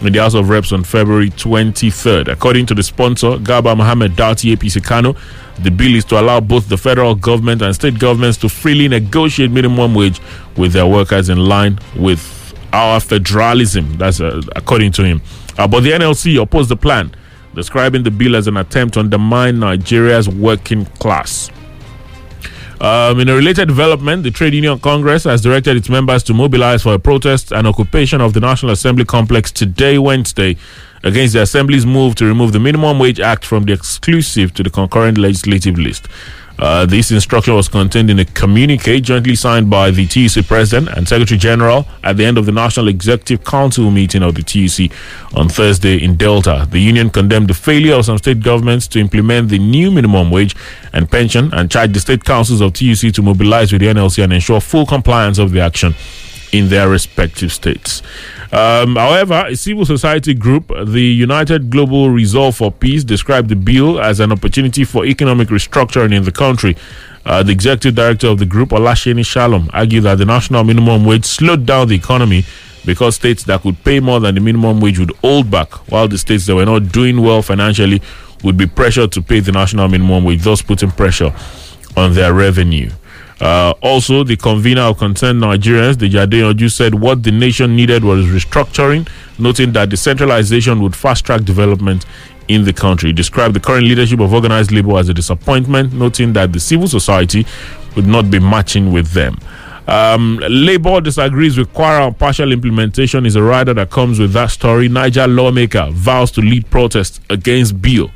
in 0.08 0.14
the 0.14 0.20
House 0.20 0.34
of 0.34 0.50
Reps 0.50 0.72
on 0.72 0.84
February 0.84 1.30
23rd. 1.30 2.28
According 2.28 2.66
to 2.68 2.74
the 2.74 2.84
sponsor, 2.84 3.38
Garba 3.38 3.76
Mohammed 3.76 4.14
Datti 4.14 4.56
APC 4.56 4.84
Kano, 4.84 5.16
the 5.62 5.72
bill 5.72 5.96
is 5.96 6.06
to 6.06 6.20
allow 6.20 6.40
both 6.40 6.68
the 6.68 6.78
federal 6.78 7.16
government 7.16 7.62
and 7.62 7.74
state 7.74 8.00
governments 8.00 8.38
to 8.40 8.50
freely 8.50 8.88
negotiate 8.88 9.52
minimum 9.52 9.94
wage 9.96 10.20
with 10.58 10.74
their 10.74 10.88
workers 10.88 11.30
in 11.30 11.38
line 11.38 11.80
with 11.96 12.22
our 12.74 13.00
federalism. 13.00 13.98
That's 13.98 14.20
uh, 14.20 14.42
according 14.56 14.92
to 14.94 15.04
him. 15.04 15.22
Uh, 15.58 15.68
but 15.68 15.82
the 15.82 15.92
NLC 15.92 16.42
opposed 16.42 16.70
the 16.70 16.76
plan, 16.76 17.14
describing 17.54 18.04
the 18.04 18.12
bill 18.12 18.36
as 18.36 18.48
an 18.48 18.58
attempt 18.58 18.96
to 18.96 19.00
undermine 19.00 19.60
Nigeria's 19.60 20.28
working 20.28 20.86
class. 20.86 21.50
Um, 22.84 23.22
in 23.22 23.30
a 23.30 23.34
related 23.34 23.70
development, 23.70 24.24
the 24.24 24.32
Trade 24.32 24.54
Union 24.54 24.78
Congress 24.78 25.24
has 25.24 25.40
directed 25.40 25.78
its 25.78 25.88
members 25.88 26.22
to 26.24 26.34
mobilize 26.34 26.84
for 26.84 26.94
a 26.94 27.00
protest 27.00 27.54
and 27.54 27.66
occupation 27.66 28.20
of 28.20 28.34
the 28.34 28.42
National 28.42 28.74
Assembly 28.74 29.06
complex 29.06 29.54
today, 29.54 29.98
Wednesday, 29.98 30.58
against 31.02 31.32
the 31.32 31.42
Assembly's 31.42 31.86
move 31.86 32.16
to 32.16 32.26
remove 32.26 32.52
the 32.52 32.60
Minimum 32.60 33.00
Wage 33.00 33.22
Act 33.22 33.46
from 33.46 33.64
the 33.64 33.72
exclusive 33.72 34.54
to 34.56 34.64
the 34.64 34.70
concurrent 34.70 35.18
legislative 35.18 35.80
list. 35.80 36.10
Uh, 36.60 36.86
this 36.86 37.12
instruction 37.12 37.56
was 37.56 37.68
contained 37.68 38.10
in 38.10 38.20
a 38.20 38.26
communique 38.26 39.02
jointly 39.02 39.36
signed 39.36 39.70
by 39.70 39.92
the 39.92 40.06
TUC 40.06 40.46
President 40.46 40.96
and 40.96 41.08
Secretary 41.08 41.38
General 41.38 41.88
at 42.04 42.18
the 42.18 42.26
end 42.26 42.38
of 42.38 42.46
the 42.46 42.52
National 42.52 42.88
Executive 42.88 43.44
Council 43.44 43.90
meeting 43.90 44.24
of 44.24 44.36
the 44.36 44.44
TUC 44.44 44.92
on 45.36 45.50
Thursday 45.50 46.04
in 46.04 46.16
Delta. 46.16 46.68
The 46.70 46.80
union 46.80 47.10
condemned 47.10 47.48
the 47.50 47.54
failure 47.54 47.96
of 47.96 48.06
some 48.06 48.18
state 48.18 48.42
governments 48.42 48.88
to 48.90 49.00
implement 49.00 49.50
the 49.50 49.60
new 49.60 49.92
minimum 49.92 50.30
wage 50.30 50.56
and 50.94 51.10
pension 51.10 51.54
and 51.54 51.70
charged 51.72 51.96
the 51.96 52.00
state 52.00 52.24
councils 52.24 52.62
of 52.62 52.74
TUC 52.74 53.14
to 53.14 53.22
mobilize 53.22 53.72
with 53.72 53.82
the 53.82 53.88
NLC 53.88 54.24
and 54.24 54.32
ensure 54.32 54.62
full 54.62 54.86
compliance 54.86 55.40
of 55.40 55.52
the 55.52 55.60
action 55.60 55.96
in 56.54 56.70
their 56.70 56.88
respective 56.88 57.52
states. 57.52 58.02
Um, 58.52 58.96
however, 58.96 59.46
a 59.48 59.56
civil 59.56 59.86
society 59.86 60.36
group, 60.36 60.68
the 60.86 61.02
United 61.02 61.72
Global 61.72 62.12
Resolve 62.12 62.56
for 62.56 62.72
Peace, 62.72 63.04
described 63.04 63.50
the 63.50 63.56
bill 63.56 64.00
as 64.00 64.20
an 64.20 64.32
opportunity 64.32 64.84
for 64.84 65.06
economic 65.06 65.48
restructuring 65.50 66.14
in 66.14 66.24
the 66.24 66.32
country. 66.32 66.78
Uh, 67.26 67.42
the 67.42 67.52
executive 67.52 67.96
director 67.96 68.28
of 68.28 68.38
the 68.38 68.46
group, 68.46 68.70
Olasheni 68.70 69.26
Shalom, 69.26 69.70
argued 69.74 70.04
that 70.04 70.20
the 70.20 70.26
national 70.26 70.64
minimum 70.64 71.04
wage 71.04 71.26
slowed 71.26 71.66
down 71.66 71.88
the 71.88 71.96
economy 71.96 72.46
because 72.86 73.16
states 73.16 73.44
that 73.46 73.62
could 73.62 73.82
pay 73.84 74.00
more 74.00 74.20
than 74.20 74.36
the 74.36 74.42
minimum 74.42 74.80
wage 74.80 75.00
would 75.00 75.16
hold 75.18 75.50
back, 75.50 75.72
while 75.90 76.08
the 76.08 76.18
states 76.18 76.46
that 76.46 76.56
were 76.56 76.66
not 76.66 76.92
doing 76.92 77.22
well 77.22 77.42
financially 77.42 78.02
would 78.44 78.58
be 78.58 78.68
pressured 78.68 79.12
to 79.14 79.22
pay 79.22 79.40
the 79.40 79.52
national 79.52 79.88
minimum 79.88 80.24
wage, 80.24 80.44
thus 80.44 80.62
putting 80.62 80.92
pressure 80.92 81.34
on 81.96 82.14
their 82.14 82.34
revenue. 82.34 82.92
Uh, 83.42 83.74
also, 83.82 84.24
the 84.24 84.38
convener 84.38 84.82
of 84.82 84.98
concerned 84.98 85.42
Nigerians, 85.42 85.96
Deji 85.96 86.26
Adeyanju 86.26 86.72
said 86.72 86.96
what 86.96 87.24
the 87.24 87.32
nation 87.32 87.76
needed 87.76 88.04
was 88.04 88.26
restructuring, 88.26 89.08
noting 89.40 89.72
that 89.74 89.90
decentralization 89.90 90.82
would 90.82 90.96
fast 90.96 91.26
track 91.26 91.44
development 91.44 92.06
in 92.48 92.64
the 92.64 92.74
country. 92.74 93.10
He 93.10 93.14
described 93.14 93.56
the 93.56 93.60
current 93.60 93.86
leadership 93.86 94.20
of 94.20 94.34
organized 94.34 94.72
labor 94.72 94.98
as 94.98 95.10
a 95.10 95.14
disappointment, 95.14 95.94
noting 95.94 96.34
that 96.34 96.54
the 96.54 96.60
civil 96.60 96.88
society 96.88 97.46
would 97.96 98.08
not 98.08 98.30
be 98.30 98.40
matching 98.40 98.92
with 98.92 99.12
them. 99.12 99.38
Um, 99.88 100.40
Labour 100.50 101.02
disagrees 101.02 101.58
with 101.58 101.74
Kwara 101.74 102.06
on 102.08 102.14
partial 102.14 102.52
implementation 102.54 103.26
is 103.26 103.36
a 103.36 103.44
rider 103.44 103.74
that 103.74 103.90
comes 103.90 104.18
with 104.20 104.32
that 104.32 104.52
story. 104.52 104.88
Niger 104.88 105.28
lawmaker 105.28 105.90
vows 105.92 106.32
to 106.32 106.42
lead 106.42 106.70
protests 106.70 107.20
against 107.30 107.82
bill. 107.82 108.10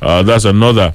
Uh, 0.00 0.22
that's 0.22 0.44
another 0.44 0.94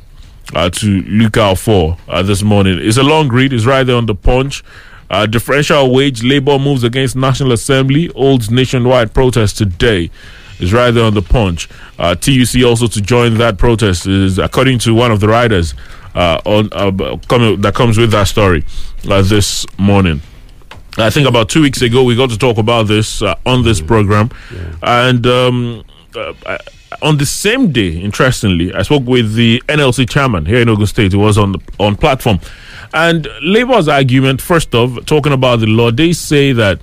uh, 0.53 0.69
to 0.69 1.01
look 1.03 1.37
out 1.37 1.57
for 1.57 1.97
uh, 2.07 2.21
this 2.23 2.43
morning. 2.43 2.77
It's 2.81 2.97
a 2.97 3.03
long 3.03 3.29
read. 3.29 3.53
It's 3.53 3.65
right 3.65 3.83
there 3.83 3.95
on 3.95 4.05
the 4.05 4.15
punch. 4.15 4.63
Uh, 5.09 5.25
differential 5.25 5.93
wage 5.93 6.23
labor 6.23 6.57
moves 6.59 6.83
against 6.83 7.15
National 7.15 7.51
Assembly 7.51 8.07
holds 8.15 8.49
nationwide 8.49 9.13
protest 9.13 9.57
today. 9.57 10.09
Is 10.59 10.71
right 10.71 10.91
there 10.91 11.03
on 11.03 11.13
the 11.13 11.21
punch. 11.21 11.67
Uh, 11.99 12.15
TUC 12.15 12.63
also 12.65 12.87
to 12.87 13.01
join 13.01 13.37
that 13.39 13.57
protest 13.57 14.07
is 14.07 14.39
according 14.39 14.79
to 14.79 14.93
one 14.93 15.11
of 15.11 15.19
the 15.19 15.27
riders 15.27 15.73
uh, 16.15 16.39
on 16.45 16.69
uh, 16.71 17.17
coming, 17.27 17.59
that 17.59 17.75
comes 17.75 17.97
with 17.97 18.11
that 18.11 18.27
story 18.29 18.63
uh, 19.09 19.21
this 19.21 19.65
morning. 19.77 20.21
I 20.97 21.09
think 21.09 21.27
about 21.27 21.49
two 21.49 21.61
weeks 21.61 21.81
ago 21.81 22.03
we 22.05 22.15
got 22.15 22.29
to 22.29 22.37
talk 22.37 22.57
about 22.57 22.83
this 22.87 23.21
uh, 23.21 23.35
on 23.45 23.63
this 23.63 23.81
program, 23.81 24.29
and 24.81 25.27
um, 25.27 25.83
uh, 26.15 26.31
I- 26.45 26.57
on 27.01 27.17
the 27.17 27.25
same 27.25 27.71
day, 27.71 27.99
interestingly, 27.99 28.73
I 28.73 28.83
spoke 28.83 29.05
with 29.05 29.35
the 29.35 29.61
NLC 29.67 30.09
chairman 30.09 30.45
here 30.45 30.59
in 30.59 30.69
Ogun 30.69 30.85
State. 30.87 31.11
He 31.11 31.17
was 31.17 31.37
on 31.37 31.53
the 31.53 31.59
on 31.79 31.95
platform, 31.95 32.39
and 32.93 33.27
Labour's 33.41 33.87
argument, 33.87 34.41
first 34.41 34.73
of 34.75 35.05
talking 35.05 35.33
about 35.33 35.59
the 35.59 35.67
law, 35.67 35.91
they 35.91 36.13
say 36.13 36.51
that 36.53 36.79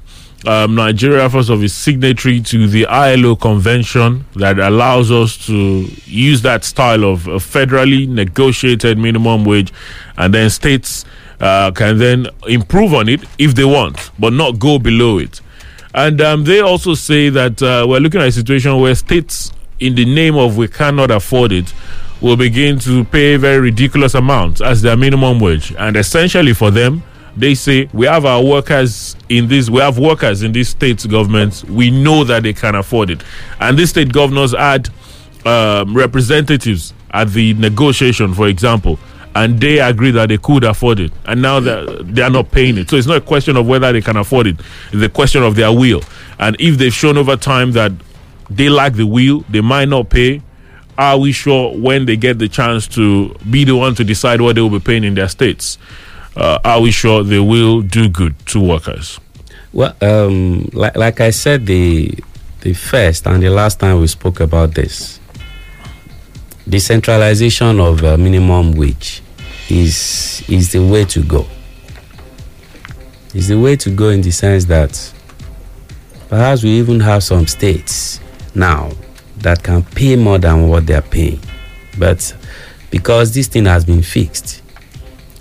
um, 0.47 0.75
Nigeria, 0.75 1.29
first 1.31 1.51
of, 1.51 1.63
is 1.63 1.73
signatory 1.73 2.41
to 2.41 2.67
the 2.67 2.87
ILO 2.87 3.37
convention 3.37 4.25
that 4.37 4.59
allows 4.59 5.11
us 5.11 5.37
to 5.47 5.87
use 6.05 6.43
that 6.43 6.65
style 6.65 7.05
of 7.05 7.27
a 7.29 7.37
federally 7.37 8.09
negotiated 8.09 8.99
minimum 8.99 9.45
wage, 9.45 9.73
and 10.17 10.35
then 10.35 10.51
states 10.51 11.05
uh, 11.41 11.71
can 11.71 11.99
then 11.99 12.27
improve 12.49 12.93
on 12.95 13.09
it 13.09 13.23
if 13.39 13.55
they 13.55 13.65
want, 13.65 14.11
but 14.19 14.33
not 14.33 14.59
go 14.59 14.79
below 14.79 15.19
it. 15.19 15.41
And 15.95 16.21
um, 16.21 16.45
they 16.45 16.61
also 16.61 16.95
say 16.95 17.29
that 17.29 17.63
uh, 17.63 17.85
we're 17.89 18.01
looking 18.01 18.21
at 18.21 18.29
a 18.29 18.33
situation 18.33 18.79
where 18.81 18.95
states, 18.95 19.53
in 19.87 19.95
the 19.95 20.05
name 20.05 20.37
of 20.37 20.57
we 20.57 20.69
cannot 20.69 21.11
afford 21.11 21.53
it, 21.53 21.73
will 22.21 22.37
begin 22.37 22.79
to 22.79 23.05
pay 23.05 23.37
very 23.37 23.59
ridiculous 23.59 24.15
amounts 24.15 24.61
as 24.61 24.81
their 24.81 24.97
minimum 24.97 25.41
wage. 25.41 25.75
And 25.79 25.97
essentially 25.97 26.55
for 26.55 26.71
them, 26.71 27.03
they 27.37 27.55
say 27.55 27.89
we 27.93 28.07
have 28.07 28.25
our 28.25 28.43
workers 28.43 29.17
in 29.29 29.49
this, 29.49 29.69
we 29.69 29.81
have 29.81 29.99
workers 29.99 30.43
in 30.43 30.53
these 30.53 30.69
state 30.69 31.05
governments. 31.09 31.65
We 31.65 31.91
know 31.91 32.25
that 32.25 32.45
they 32.45 32.53
can 32.53 32.75
afford 32.75 33.11
it. 33.11 33.23
And 33.59 33.79
these 33.79 33.91
state 33.91 34.13
governors 34.13 34.53
had 34.53 34.89
um, 35.45 35.97
representatives 35.97 36.95
at 37.11 37.31
the 37.31 37.55
negotiation, 37.55 38.35
for 38.35 38.47
example, 38.49 38.99
and 39.35 39.59
they 39.61 39.81
agree 39.81 40.11
that 40.13 40.29
they 40.29 40.39
could 40.39 40.63
afford 40.63 41.01
it, 41.01 41.11
and 41.25 41.41
now 41.41 41.59
that 41.59 42.15
they 42.15 42.23
are 42.23 42.31
not 42.31 42.51
paying 42.51 42.77
it. 42.77 42.91
So 42.91 42.97
it's 42.97 43.07
not 43.07 43.17
a 43.17 43.21
question 43.23 43.57
of 43.57 43.67
whether 43.67 43.91
they 43.93 44.03
can 44.03 44.17
afford 44.19 44.47
it; 44.47 44.61
it's 44.93 45.03
a 45.03 45.09
question 45.09 45.43
of 45.43 45.57
their 45.57 45.73
will. 45.73 46.03
And 46.39 46.55
if 46.61 46.77
they've 46.77 46.93
shown 46.93 47.17
over 47.17 47.37
time 47.37 47.73
that 47.73 47.93
they 48.57 48.69
lack 48.69 48.95
the 48.95 49.07
will, 49.07 49.41
they 49.49 49.61
might 49.61 49.89
not 49.89 50.11
pay. 50.11 50.43
Are 50.99 51.19
we 51.19 51.33
sure 51.33 51.77
when 51.77 52.07
they 52.07 52.17
get 52.17 52.39
the 52.39 52.49
chance 52.49 52.87
to 52.89 53.35
be 53.51 53.65
the 53.65 53.75
one 53.77 53.95
to 53.95 54.05
decide 54.05 54.41
what 54.41 54.55
they 54.55 54.61
will 54.61 54.71
be 54.71 54.81
paying 54.81 55.05
in 55.05 55.15
their 55.15 55.29
states? 55.29 55.79
Uh, 56.37 56.59
are 56.65 56.81
we 56.81 56.91
sure 56.91 57.23
they 57.23 57.39
will 57.39 57.83
do 57.83 58.09
good 58.09 58.35
to 58.47 58.61
workers? 58.61 59.19
Well, 59.73 59.97
um, 60.03 60.69
like, 60.73 60.97
like 60.97 61.21
I 61.21 61.31
said, 61.31 61.67
the 61.67 62.13
the 62.61 62.75
first 62.75 63.27
and 63.27 63.43
the 63.43 63.51
last 63.51 63.81
time 63.81 64.01
we 64.01 64.07
spoke 64.07 64.39
about 64.41 64.75
this, 64.75 65.19
decentralization 66.69 67.81
of 67.81 68.05
uh, 68.05 68.17
minimum 68.17 68.73
wage 68.73 69.23
is 69.69 70.45
is 70.49 70.73
the 70.73 70.79
way 70.79 71.05
to 71.07 71.23
go. 71.23 71.47
Is 73.35 73.49
the 73.49 73.59
way 73.59 73.77
to 73.77 73.91
go 73.91 74.11
in 74.11 74.21
the 74.21 74.31
sense 74.31 74.67
that 74.67 75.13
perhaps 76.29 76.63
we 76.63 76.71
even 76.71 77.01
have 77.01 77.25
some 77.25 77.47
states 77.47 78.21
now 78.55 78.91
that 79.39 79.63
can 79.63 79.83
pay 79.83 80.17
more 80.17 80.39
than 80.39 80.69
what 80.69 80.87
they 80.87 80.95
are 80.95 81.03
paying, 81.03 81.41
but 81.99 82.37
because 82.91 83.35
this 83.35 83.49
thing 83.49 83.65
has 83.67 83.85
been 83.85 84.03
fixed, 84.03 84.63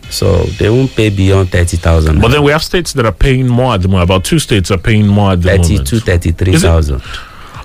so 0.10 0.44
they 0.44 0.70
won't 0.70 0.92
pay 0.92 1.10
beyond 1.10 1.50
thirty 1.50 1.78
thousand. 1.78 2.22
But 2.22 2.30
then 2.32 2.44
we 2.44 2.52
have 2.52 2.64
states 2.64 2.94
that 2.94 3.06
are 3.06 3.12
paying 3.12 3.48
more 3.48 3.74
at 3.76 3.82
the 3.82 3.88
moment. 3.88 4.10
About 4.10 4.26
two 4.26 4.40
states 4.40 4.72
are 4.72 4.78
paying 4.78 5.08
more 5.08 5.32
at 5.32 5.42
the 5.42 5.50
32, 5.50 5.74
moment. 5.74 6.06
33,000. 6.06 7.02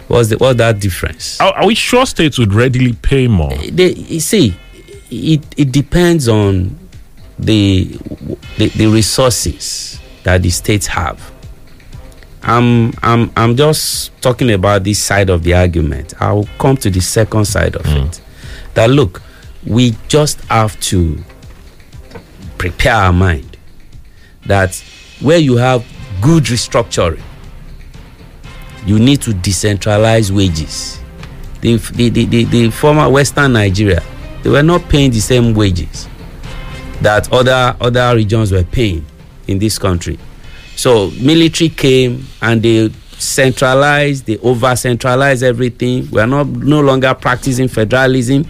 What's 0.09 0.29
the 0.29 0.37
what's 0.39 0.59
that 0.59 0.79
difference? 0.79 1.41
Are, 1.41 1.53
are 1.55 1.67
we 1.67 1.75
sure 1.75 2.07
states 2.07 2.39
would 2.39 2.53
readily 2.53 2.93
pay 2.93 3.27
more? 3.27 3.53
Eh, 3.53 3.71
they, 3.73 3.93
you 3.95 4.21
see, 4.21 4.55
it, 5.11 5.43
it 5.57 5.73
depends 5.73 6.29
on 6.29 6.79
the, 7.39 7.85
the 8.57 8.69
the 8.69 8.87
resources 8.87 10.01
that 10.23 10.43
the 10.43 10.51
states 10.51 10.87
have. 10.87 11.33
I'm 12.47 12.93
I'm 13.03 13.31
I'm 13.37 13.57
just 13.57 14.13
talking 14.23 14.53
about 14.53 14.85
this 14.85 15.03
side 15.03 15.31
of 15.31 15.43
the 15.43 15.53
argument. 15.55 16.15
I'll 16.21 16.49
come 16.59 16.77
to 16.79 16.89
the 16.91 17.01
second 17.01 17.45
side 17.47 17.75
of 17.75 17.85
hmm. 17.85 18.07
it. 18.07 18.21
That 18.75 18.89
look, 18.91 19.21
we 19.67 19.97
just 20.07 20.41
have 20.43 20.79
to 20.81 21.19
prepare 22.57 22.95
our 22.95 23.13
mind 23.13 23.57
that 24.47 24.77
where 25.21 25.39
you 25.39 25.57
have 25.57 25.85
good 26.21 26.45
restructuring, 26.45 27.21
you 28.85 29.01
need 29.01 29.23
to 29.23 29.31
decentralize 29.33 30.31
wages. 30.31 31.01
The, 31.63 31.77
the, 31.77 32.11
the, 32.11 32.25
the, 32.27 32.45
the 32.45 32.71
former 32.71 33.09
Western 33.09 33.55
Nigeria, 33.55 34.03
they 34.43 34.51
were 34.51 34.63
not 34.63 34.89
paying 34.89 35.11
the 35.11 35.19
same 35.21 35.53
wages 35.53 36.07
that 37.01 37.31
other 37.33 37.77
other 37.81 38.15
regions 38.15 38.53
were 38.53 38.63
paying 38.63 39.05
in 39.49 39.59
this 39.59 39.79
country. 39.79 40.19
So 40.77 41.11
military 41.13 41.71
came 41.71 42.27
and 42.43 42.63
they 42.63 42.91
centralized, 43.19 44.27
they 44.27 44.37
over 44.39 44.77
centralized 44.77 45.43
everything. 45.43 46.09
We 46.11 46.21
are 46.21 46.27
not 46.27 46.47
no 46.47 46.81
longer 46.81 47.15
practicing 47.15 47.69
federalism. 47.69 48.47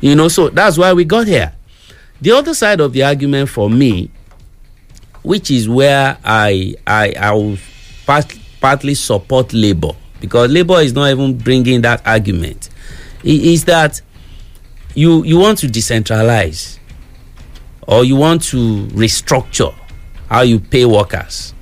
You 0.00 0.14
know, 0.14 0.28
so 0.28 0.48
that's 0.50 0.76
why 0.76 0.92
we 0.92 1.04
got 1.04 1.26
here. 1.26 1.54
The 2.20 2.32
other 2.32 2.54
side 2.54 2.80
of 2.80 2.92
the 2.92 3.02
argument 3.02 3.48
for 3.48 3.70
me, 3.70 4.10
which 5.22 5.50
is 5.50 5.68
where 5.68 6.18
I 6.24 6.74
I 6.86 7.14
I 7.18 7.32
will 7.32 7.56
part, 8.06 8.38
partly 8.60 8.94
support 8.94 9.52
labor 9.52 9.92
because 10.20 10.50
labor 10.50 10.80
is 10.80 10.92
not 10.92 11.10
even 11.10 11.38
bringing 11.38 11.80
that 11.82 12.06
argument. 12.06 12.68
Is 13.24 13.64
that 13.64 14.00
you 14.94 15.24
you 15.24 15.38
want 15.38 15.58
to 15.60 15.68
decentralize 15.68 16.78
or 17.88 18.04
you 18.04 18.16
want 18.16 18.42
to 18.42 18.86
restructure 18.88 19.74
how 20.28 20.42
you 20.42 20.60
pay 20.60 20.84
workers 20.84 21.54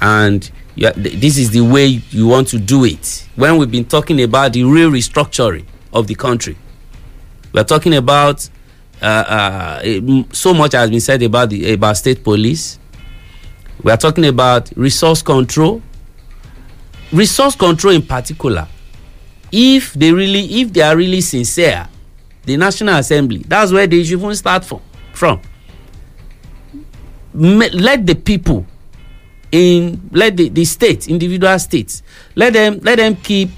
and 0.00 0.50
you 0.74 0.90
this 0.92 1.38
is 1.38 1.50
the 1.50 1.60
way 1.60 1.86
you 2.10 2.26
want 2.26 2.48
to 2.48 2.58
do 2.58 2.84
it. 2.84 3.26
When 3.36 3.56
we've 3.56 3.70
been 3.70 3.84
talking 3.84 4.22
about 4.22 4.52
the 4.52 4.64
real 4.64 4.90
restructuring 4.90 5.64
of 5.92 6.06
the 6.06 6.14
country 6.14 6.56
we're 7.56 7.64
talking 7.64 7.94
about 7.94 8.48
uh, 9.00 9.06
uh, 9.06 9.82
so 10.30 10.52
much 10.52 10.72
has 10.72 10.90
been 10.90 11.00
said 11.00 11.22
about 11.22 11.48
the 11.48 11.72
about 11.72 11.96
state 11.96 12.22
police. 12.22 12.78
We 13.82 13.90
are 13.90 13.96
talking 13.96 14.26
about 14.26 14.70
resource 14.76 15.22
control. 15.22 15.80
Resource 17.12 17.54
control 17.56 17.94
in 17.94 18.02
particular 18.02 18.68
if 19.52 19.94
they 19.94 20.12
really 20.12 20.60
if 20.60 20.72
they 20.72 20.82
are 20.82 20.96
really 20.96 21.20
sincere 21.20 21.88
the 22.44 22.56
national 22.56 22.96
assembly 22.96 23.44
that's 23.46 23.70
where 23.72 23.86
they 23.86 24.02
should 24.02 24.18
even 24.18 24.34
start 24.34 24.64
from 24.64 24.82
from. 25.12 25.40
Let 27.32 28.06
the 28.06 28.16
people 28.16 28.66
in 29.52 30.08
let 30.12 30.36
the, 30.36 30.48
the 30.48 30.64
state 30.64 31.08
individual 31.08 31.58
states 31.58 32.02
let 32.34 32.52
them 32.52 32.78
let 32.82 32.96
them 32.96 33.14
keep 33.16 33.48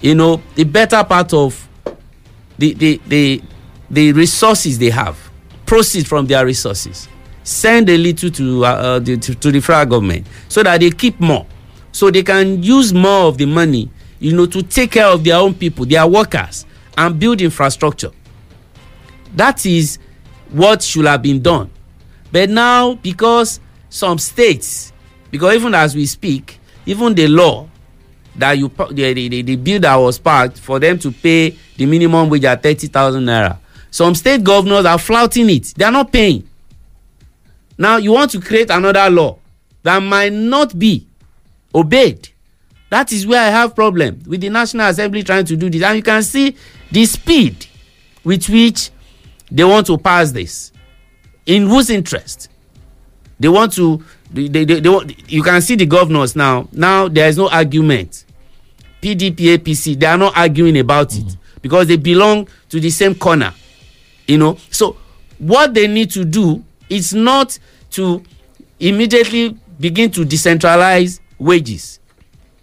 you 0.00 0.14
know 0.14 0.40
the 0.54 0.64
better 0.64 1.02
part 1.04 1.32
of 1.34 1.68
the 2.58 2.74
the 2.74 3.00
the 3.06 3.42
the 3.90 4.12
resources 4.12 4.78
they 4.78 4.90
have 4.90 5.18
proceed 5.66 6.06
from 6.06 6.26
their 6.26 6.44
resources. 6.44 7.08
Send 7.42 7.88
a 7.88 7.96
little 7.96 8.30
to 8.30 8.64
uh, 8.64 8.68
uh, 8.68 8.98
the, 8.98 9.16
to, 9.16 9.34
to 9.34 9.50
the 9.50 9.60
federal 9.60 9.86
government 9.86 10.26
so 10.48 10.62
that 10.62 10.80
they 10.80 10.90
keep 10.90 11.18
more. 11.20 11.46
So 11.92 12.10
they 12.10 12.22
can 12.22 12.62
use 12.62 12.92
more 12.92 13.26
of 13.28 13.38
the 13.38 13.46
money 13.46 13.90
you 14.18 14.34
know 14.34 14.46
to 14.46 14.62
take 14.62 14.92
care 14.92 15.06
of 15.06 15.22
their 15.24 15.36
own 15.36 15.54
people 15.54 15.84
their 15.86 16.06
workers 16.06 16.66
and 16.96 17.18
build 17.18 17.40
infrastructure. 17.40 18.10
That 19.36 19.64
is 19.66 19.98
what 20.50 20.82
should 20.82 21.06
have 21.06 21.22
been 21.22 21.40
done. 21.42 21.70
But 22.32 22.50
now 22.50 22.94
because 22.94 23.60
some 23.88 24.18
states 24.18 24.92
because 25.30 25.54
even 25.54 25.74
as 25.74 25.94
we 25.94 26.06
speak 26.06 26.58
even 26.86 27.14
the 27.14 27.28
law 27.28 27.68
that 28.36 28.52
you 28.56 28.68
the, 28.90 29.12
the, 29.14 29.42
the, 29.42 29.56
bill 29.56 29.80
that 29.80 29.96
was 29.96 30.18
passed 30.18 30.60
for 30.60 30.78
them 30.78 30.98
to 30.98 31.10
pay 31.10 31.56
the 31.76 31.86
minimum 31.86 32.28
wage 32.28 32.44
at 32.44 32.62
thirty 32.62 32.86
thousand 32.86 33.24
naira 33.24 33.58
some 33.90 34.14
state 34.14 34.44
governors 34.44 34.84
are 34.84 34.98
flouting 34.98 35.50
it. 35.50 35.72
They 35.76 35.84
are 35.84 35.92
not 35.92 36.12
paying. 36.12 36.48
Now 37.76 37.96
you 37.96 38.12
want 38.12 38.30
to 38.32 38.40
create 38.40 38.70
another 38.70 39.08
law 39.10 39.38
that 39.82 40.00
might 40.00 40.32
not 40.32 40.78
be 40.78 41.06
obeyed. 41.74 42.28
That 42.90 43.12
is 43.12 43.26
where 43.26 43.40
i 43.40 43.50
have 43.50 43.74
problem 43.74 44.22
with 44.26 44.40
the 44.40 44.48
national 44.48 44.88
assembly 44.88 45.22
trying 45.22 45.44
to 45.46 45.56
do 45.56 45.68
this. 45.70 45.82
And 45.82 45.96
you 45.96 46.02
can 46.02 46.22
see 46.22 46.56
the 46.90 47.04
speed 47.06 47.66
with 48.24 48.48
which 48.48 48.90
they 49.50 49.64
want 49.64 49.86
to 49.86 49.98
pass 49.98 50.32
this. 50.32 50.72
In 51.46 51.66
whose 51.66 51.90
interest? 51.90 52.48
They 53.40 53.48
want 53.48 53.72
to 53.74 54.02
they, 54.30 54.48
they, 54.48 54.64
they, 54.64 54.80
they 54.80 55.16
you 55.28 55.42
can 55.42 55.60
see 55.60 55.76
the 55.76 55.86
governors 55.86 56.36
now. 56.36 56.68
Now 56.72 57.08
there 57.08 57.28
is 57.28 57.36
no 57.36 57.48
argument. 57.48 58.24
Pdp 59.02 59.56
apc 59.56 59.98
they 59.98 60.06
are 60.06 60.18
not 60.18 60.36
arguing 60.36 60.78
about 60.78 61.14
it 61.16 61.36
because 61.62 61.86
they 61.86 61.96
belong 61.96 62.48
to 62.68 62.80
the 62.80 62.90
same 62.90 63.14
corner 63.14 63.54
you 64.26 64.38
know. 64.38 64.56
So 64.70 64.96
what 65.38 65.74
they 65.74 65.86
need 65.86 66.10
to 66.12 66.24
do 66.24 66.62
is 66.88 67.14
not 67.14 67.58
to 67.92 68.22
immediately 68.80 69.56
begin 69.80 70.10
to 70.12 70.24
decentralize 70.24 71.20
wages. 71.38 71.98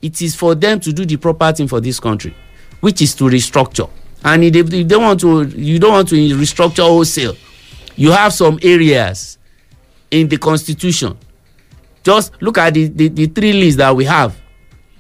It 0.02 0.22
is 0.22 0.36
for 0.36 0.56
them 0.56 0.80
to 0.82 0.94
do 0.94 1.06
the 1.06 1.18
proper 1.18 1.52
thing 1.52 1.68
for 1.68 1.82
this 1.82 2.00
country 2.00 2.34
which 2.82 3.02
is 3.02 3.16
to 3.16 3.24
restructure. 3.24 3.90
And 4.24 4.44
if 4.44 4.54
they, 4.70 4.80
if 4.82 4.88
they 4.88 4.96
want 4.96 5.20
to 5.22 5.44
you 5.44 5.80
don't 5.80 5.92
want 5.94 6.10
to 6.10 6.16
restructure 6.16 6.84
wholesale. 6.84 7.36
You 7.96 8.12
have 8.12 8.34
some 8.34 8.60
areas 8.62 9.38
in 10.12 10.28
the 10.28 10.38
constitution 10.38 11.18
just 12.06 12.32
look 12.42 12.58
at 12.58 12.74
the 12.74 12.88
the, 12.88 13.10
the 13.10 13.26
three 13.28 13.52
lists 13.52 13.78
that 13.78 13.94
we 13.94 14.06
have. 14.06 14.40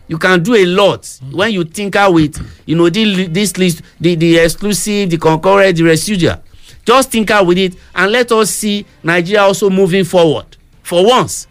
You 0.07 0.17
can 0.17 0.43
do 0.43 0.53
a 0.55 0.65
lot. 0.65 1.19
When 1.31 1.51
you 1.51 1.63
tinker 1.63 2.11
with 2.11 2.37
you 2.65 2.75
know 2.75 2.89
the, 2.89 3.27
this 3.27 3.57
list 3.57 3.81
the 4.01 4.15
the 4.15 4.37
exclusive 4.39 5.09
the 5.09 5.17
concurrent 5.17 5.77
the 5.77 5.83
residual 5.83 6.41
just 6.85 7.11
tinker 7.11 7.43
with 7.43 7.57
it 7.57 7.75
and 7.95 8.11
let 8.11 8.31
us 8.31 8.51
see 8.51 8.85
nigeria 9.01 9.41
also 9.41 9.69
moving 9.69 10.03
forward 10.03 10.45
for 10.83 11.05
once. 11.05 11.47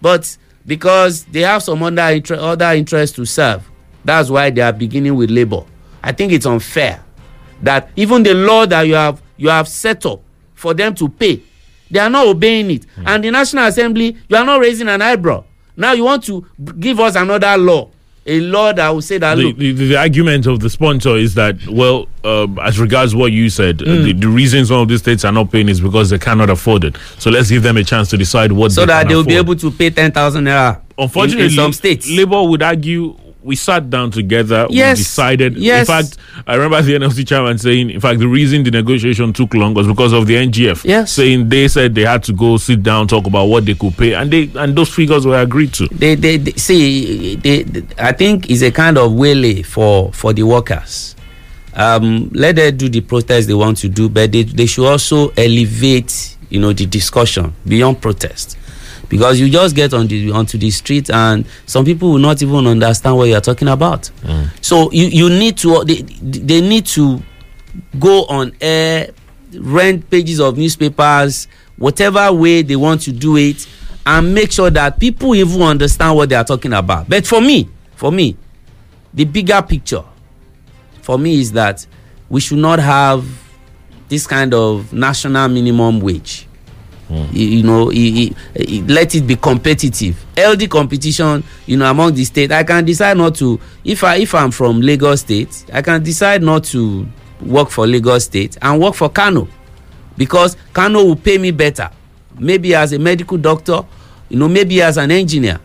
But 0.00 0.36
because 0.66 1.24
they 1.24 1.40
have 1.40 1.62
some 1.62 1.82
other 1.82 2.14
inter 2.14 2.36
other 2.36 2.72
interest 2.72 3.16
to 3.16 3.24
serve 3.26 3.68
that's 4.04 4.30
why 4.30 4.48
they 4.50 4.62
are 4.62 4.72
beginning 4.72 5.14
with 5.14 5.30
labour. 5.30 5.64
I 6.02 6.12
think 6.12 6.32
it's 6.32 6.46
unfair 6.46 7.02
that 7.62 7.90
even 7.96 8.22
the 8.22 8.32
law 8.32 8.64
that 8.66 8.82
you 8.82 8.94
have 8.94 9.20
you 9.36 9.50
have 9.50 9.68
set 9.68 10.06
up 10.06 10.22
for 10.54 10.72
them 10.72 10.94
to 10.94 11.08
pay 11.08 11.42
they 11.90 11.98
are 11.98 12.10
not 12.10 12.26
obeying 12.26 12.70
it 12.70 12.86
mm. 12.96 13.04
and 13.06 13.24
the 13.24 13.30
national 13.30 13.66
assembly 13.66 14.16
you 14.28 14.36
are 14.36 14.44
not 14.44 14.60
raising 14.60 14.88
an 14.88 15.02
eyebrow 15.02 15.42
now 15.76 15.92
you 15.92 16.04
want 16.04 16.22
to 16.24 16.44
give 16.78 17.00
us 17.00 17.16
another 17.16 17.56
law 17.56 17.88
a 18.26 18.38
law 18.40 18.70
that 18.72 18.88
will 18.90 19.00
say 19.00 19.16
that 19.18 19.34
the, 19.36 19.42
look 19.44 19.56
the, 19.56 19.72
the 19.72 19.96
argument 19.96 20.46
of 20.46 20.60
the 20.60 20.68
sponsor 20.68 21.16
is 21.16 21.34
that 21.34 21.56
well 21.68 22.06
um, 22.22 22.58
as 22.60 22.78
regards 22.78 23.14
what 23.14 23.32
you 23.32 23.48
said 23.48 23.78
Mm. 23.78 24.04
the, 24.04 24.12
the 24.12 24.28
reason 24.28 24.66
some 24.66 24.76
of 24.80 24.88
these 24.88 25.00
states 25.00 25.24
are 25.24 25.32
not 25.32 25.50
paying 25.50 25.68
is 25.68 25.80
because 25.80 26.10
they 26.10 26.18
cannot 26.18 26.50
afford 26.50 26.84
it 26.84 26.96
so 27.18 27.30
let's 27.30 27.48
give 27.50 27.62
them 27.62 27.76
a 27.78 27.84
chance 27.84 28.10
to 28.10 28.16
decide 28.18 28.52
what 28.52 28.72
so 28.72 28.82
they 28.82 28.86
that 28.88 29.08
they 29.08 29.14
will 29.14 29.24
be 29.24 29.36
able 29.36 29.56
to 29.56 29.70
pay 29.70 29.88
ten 29.90 30.12
thousand 30.12 30.44
naira 30.44 30.80
unfortunately 30.98 31.46
in, 31.46 31.50
in 31.50 31.56
some 31.56 31.72
states 31.72 32.08
labour 32.10 32.42
would 32.42 32.62
argue 32.62 33.16
we 33.42 33.56
sat 33.56 33.88
down 33.88 34.10
together 34.10 34.66
Yes. 34.70 34.98
we 34.98 35.02
decided 35.02 35.56
Yes. 35.56 35.80
in 35.88 35.94
fact 35.94 36.16
i 36.46 36.54
remember 36.54 36.82
the 36.82 36.92
nlc 36.94 37.26
chairman 37.26 37.56
saying 37.58 37.90
in 37.90 38.00
fact 38.00 38.18
the 38.20 38.28
reason 38.28 38.62
the 38.62 38.70
negotiation 38.70 39.32
took 39.32 39.54
long 39.54 39.72
was 39.74 39.86
because 39.86 40.12
of 40.12 40.26
the 40.26 40.34
ngf 40.34 40.84
Yes. 40.84 41.12
saying 41.12 41.48
they 41.48 41.66
said 41.68 41.94
they 41.94 42.04
had 42.04 42.22
to 42.24 42.32
go 42.32 42.56
sit 42.58 42.82
down 42.82 43.06
talk 43.08 43.26
about 43.26 43.46
what 43.46 43.64
they 43.64 43.74
could 43.74 43.96
pay 43.96 44.14
and 44.14 44.30
they 44.30 44.50
and 44.56 44.76
those 44.76 44.92
figures 44.92 45.26
were 45.26 45.40
agreed 45.40 45.72
to 45.74 45.86
they 45.88 46.14
they, 46.14 46.36
they 46.36 46.52
see 46.52 47.36
they, 47.36 47.62
they 47.62 47.82
i 47.98 48.12
think 48.12 48.50
it's 48.50 48.62
a 48.62 48.70
kind 48.70 48.98
of 48.98 49.12
waylay 49.14 49.62
for 49.62 50.12
for 50.12 50.32
the 50.32 50.42
workers 50.42 51.16
um 51.74 52.28
let 52.34 52.56
them 52.56 52.76
do 52.76 52.88
the 52.88 53.00
protest 53.00 53.46
they 53.48 53.54
want 53.54 53.76
to 53.78 53.88
do 53.88 54.08
but 54.08 54.32
they 54.32 54.42
they 54.42 54.66
should 54.66 54.86
also 54.86 55.28
elevate 55.36 56.36
you 56.50 56.60
know 56.60 56.72
the 56.72 56.84
discussion 56.84 57.52
beyond 57.66 58.00
protest 58.02 58.58
because 59.10 59.38
you 59.38 59.50
just 59.50 59.76
get 59.76 59.92
on 59.92 60.06
the 60.06 60.30
onto 60.30 60.56
the 60.56 60.70
street 60.70 61.10
and 61.10 61.44
some 61.66 61.84
people 61.84 62.12
will 62.12 62.18
not 62.18 62.40
even 62.40 62.66
understand 62.66 63.16
what 63.16 63.24
you 63.28 63.34
are 63.34 63.40
talking 63.42 63.68
about. 63.68 64.10
Mm. 64.22 64.48
So 64.64 64.90
you 64.92 65.06
you 65.06 65.28
need 65.28 65.58
to 65.58 65.84
they, 65.84 65.96
they 66.22 66.60
need 66.62 66.86
to 66.86 67.20
go 67.98 68.24
on 68.26 68.54
air 68.60 69.10
rent 69.58 70.08
pages 70.08 70.40
of 70.40 70.56
newspapers 70.56 71.48
whatever 71.76 72.32
way 72.32 72.62
they 72.62 72.76
want 72.76 73.00
to 73.02 73.12
do 73.12 73.36
it 73.36 73.66
and 74.06 74.32
make 74.34 74.52
sure 74.52 74.70
that 74.70 74.98
people 75.00 75.34
even 75.34 75.60
understand 75.60 76.14
what 76.16 76.28
they 76.28 76.34
are 76.36 76.44
talking 76.44 76.72
about. 76.72 77.08
But 77.08 77.26
for 77.26 77.40
me 77.40 77.68
for 77.96 78.12
me 78.12 78.36
the 79.12 79.24
bigger 79.24 79.60
picture 79.60 80.04
for 81.02 81.18
me 81.18 81.40
is 81.40 81.52
that 81.52 81.84
we 82.28 82.40
should 82.40 82.58
not 82.58 82.78
have 82.78 83.26
this 84.08 84.26
kind 84.26 84.54
of 84.54 84.92
national 84.92 85.48
minimum 85.48 86.00
wage 86.00 86.46
you, 87.32 87.46
you 87.58 87.62
know 87.62 87.90
i- 87.90 88.32
eh, 88.56 88.82
let 88.86 89.14
it 89.14 89.26
be 89.26 89.36
competitive. 89.36 90.16
Healthy 90.36 90.68
competition 90.68 91.42
you 91.66 91.76
know 91.76 91.90
among 91.90 92.14
the 92.14 92.24
state. 92.24 92.52
I 92.52 92.62
can 92.64 92.84
decide 92.84 93.16
not 93.16 93.34
to 93.36 93.58
if 93.84 94.04
i 94.04 94.16
if 94.16 94.34
i'm 94.34 94.50
from 94.50 94.80
lagos 94.80 95.20
state 95.20 95.64
i 95.72 95.82
can 95.82 96.02
decide 96.02 96.42
not 96.42 96.64
to 96.64 97.06
work 97.40 97.70
for 97.70 97.86
lagos 97.86 98.24
state 98.24 98.56
and 98.62 98.80
work 98.80 98.94
for 98.94 99.08
kano 99.08 99.48
because 100.16 100.56
kano 100.72 101.04
will 101.04 101.16
pay 101.16 101.38
me 101.38 101.50
better. 101.50 101.90
Maybe 102.38 102.74
as 102.74 102.92
a 102.92 102.98
medical 102.98 103.36
doctor 103.38 103.82
you 104.28 104.38
know 104.38 104.48
maybe 104.48 104.80
as 104.82 104.96
an 104.96 105.10
engineer 105.10 105.58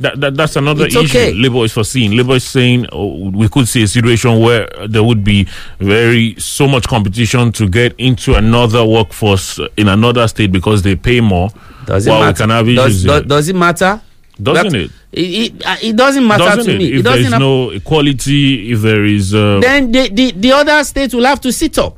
That, 0.00 0.20
that 0.20 0.34
that's 0.34 0.56
another 0.56 0.86
It's 0.86 0.96
issue. 0.96 1.06
okay. 1.18 1.32
Labour 1.32 1.64
is 1.64 1.72
foreseeing. 1.72 2.16
Labour 2.16 2.34
is 2.34 2.44
saying 2.44 2.86
oh, 2.90 3.30
we 3.30 3.48
could 3.48 3.68
see 3.68 3.82
a 3.84 3.86
situation 3.88 4.40
where 4.40 4.68
there 4.88 5.04
would 5.04 5.22
be 5.22 5.46
very 5.78 6.34
so 6.38 6.66
much 6.66 6.88
competition 6.88 7.52
to 7.52 7.68
get 7.68 7.94
into 7.98 8.34
another 8.34 8.84
workforce 8.84 9.60
in 9.76 9.86
another 9.88 10.26
state 10.26 10.50
because 10.50 10.82
they 10.82 10.96
pay 10.96 11.20
more. 11.20 11.48
does 11.86 12.06
it 12.06 12.10
matter 12.10 12.46
does, 12.74 13.04
does, 13.04 13.22
does 13.24 13.48
it 13.48 13.54
matter 13.56 14.00
Doesn't 14.42 14.72
That- 14.72 14.74
it? 14.80 14.90
it, 15.12 15.52
it, 15.54 15.66
uh, 15.66 15.76
it 15.80 15.94
doesn't 15.96 16.26
matter 16.26 16.44
Doesn't 16.44 16.64
to 16.64 16.72
it? 16.74 16.78
me 16.78 16.92
If 16.94 17.00
it 17.00 17.02
there 17.04 17.22
doesn't 17.22 17.38
no 17.38 17.70
equality, 17.70 18.72
if 18.72 18.80
there 18.80 19.04
is 19.04 19.32
uh, 19.32 19.60
then 19.62 19.92
the, 19.92 20.08
the, 20.08 20.32
the 20.32 20.50
other 20.52 20.82
states 20.82 21.14
will 21.14 21.24
have 21.24 21.40
to 21.42 21.52
sit 21.52 21.78
up. 21.78 21.96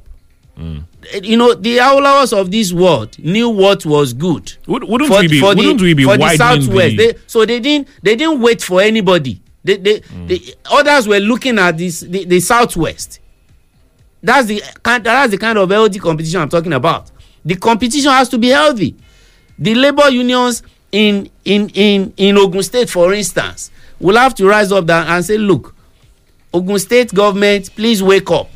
Mm. 0.59 0.83
Eh, 1.13 1.21
You 1.23 1.37
know, 1.37 1.55
the 1.55 1.79
Awolowos 1.79 2.33
of 2.39 2.51
this 2.51 2.73
world 2.73 3.19
knew 3.19 3.49
what 3.49 3.85
was 3.87 4.13
good. 4.13 4.53
Would, 4.67 4.85
wouldn't 4.85 5.11
we 5.11 5.29
be? 5.29 5.41
the, 5.41 5.47
wouldn't 5.47 5.81
we 5.81 5.95
be 5.95 6.05
for 6.05 6.17
the 6.17 6.25
southwest. 6.37 6.97
the? 6.97 7.13
They, 7.13 7.19
so 7.27 7.45
they 7.45 7.61
didn't 7.61 7.89
they 8.03 8.17
didn't 8.17 8.41
wait 8.41 8.63
for 8.63 8.81
anybody. 8.81 9.41
They, 9.65 9.77
they, 9.79 10.01
Mm. 10.01 10.29
they, 10.29 10.41
others 10.71 11.09
were 11.09 11.19
looking 11.19 11.59
at 11.59 11.77
this 11.79 12.01
the, 12.01 12.25
the 12.25 12.41
southwest. 12.41 13.21
That's 14.23 14.47
the 14.47 14.63
kind 14.83 15.05
that's 15.05 15.31
the 15.33 15.39
kind 15.39 15.59
of 15.59 15.71
healthy 15.71 15.99
competition 15.99 16.41
I'm 16.41 16.49
talking 16.49 16.73
about. 16.73 17.11
The 17.45 17.55
competition 17.57 18.11
has 18.11 18.29
to 18.31 18.39
be 18.39 18.49
healthy. 18.49 18.95
The 19.59 19.75
labor 19.75 20.09
unions 20.11 20.63
in 20.93 21.31
in 21.45 21.69
in 21.71 22.13
in 22.17 22.37
Ogun 22.39 22.63
State, 22.63 22.91
for 22.91 23.13
instance, 23.13 23.71
will 24.01 24.17
have 24.17 24.35
to 24.37 24.47
rise 24.47 24.73
up 24.73 24.87
there 24.87 25.03
and 25.03 25.25
say, 25.25 25.37
look, 25.39 25.75
Ogun 26.53 26.79
State 26.79 27.13
government, 27.15 27.71
please 27.77 28.03
wake 28.03 28.31
up. 28.31 28.49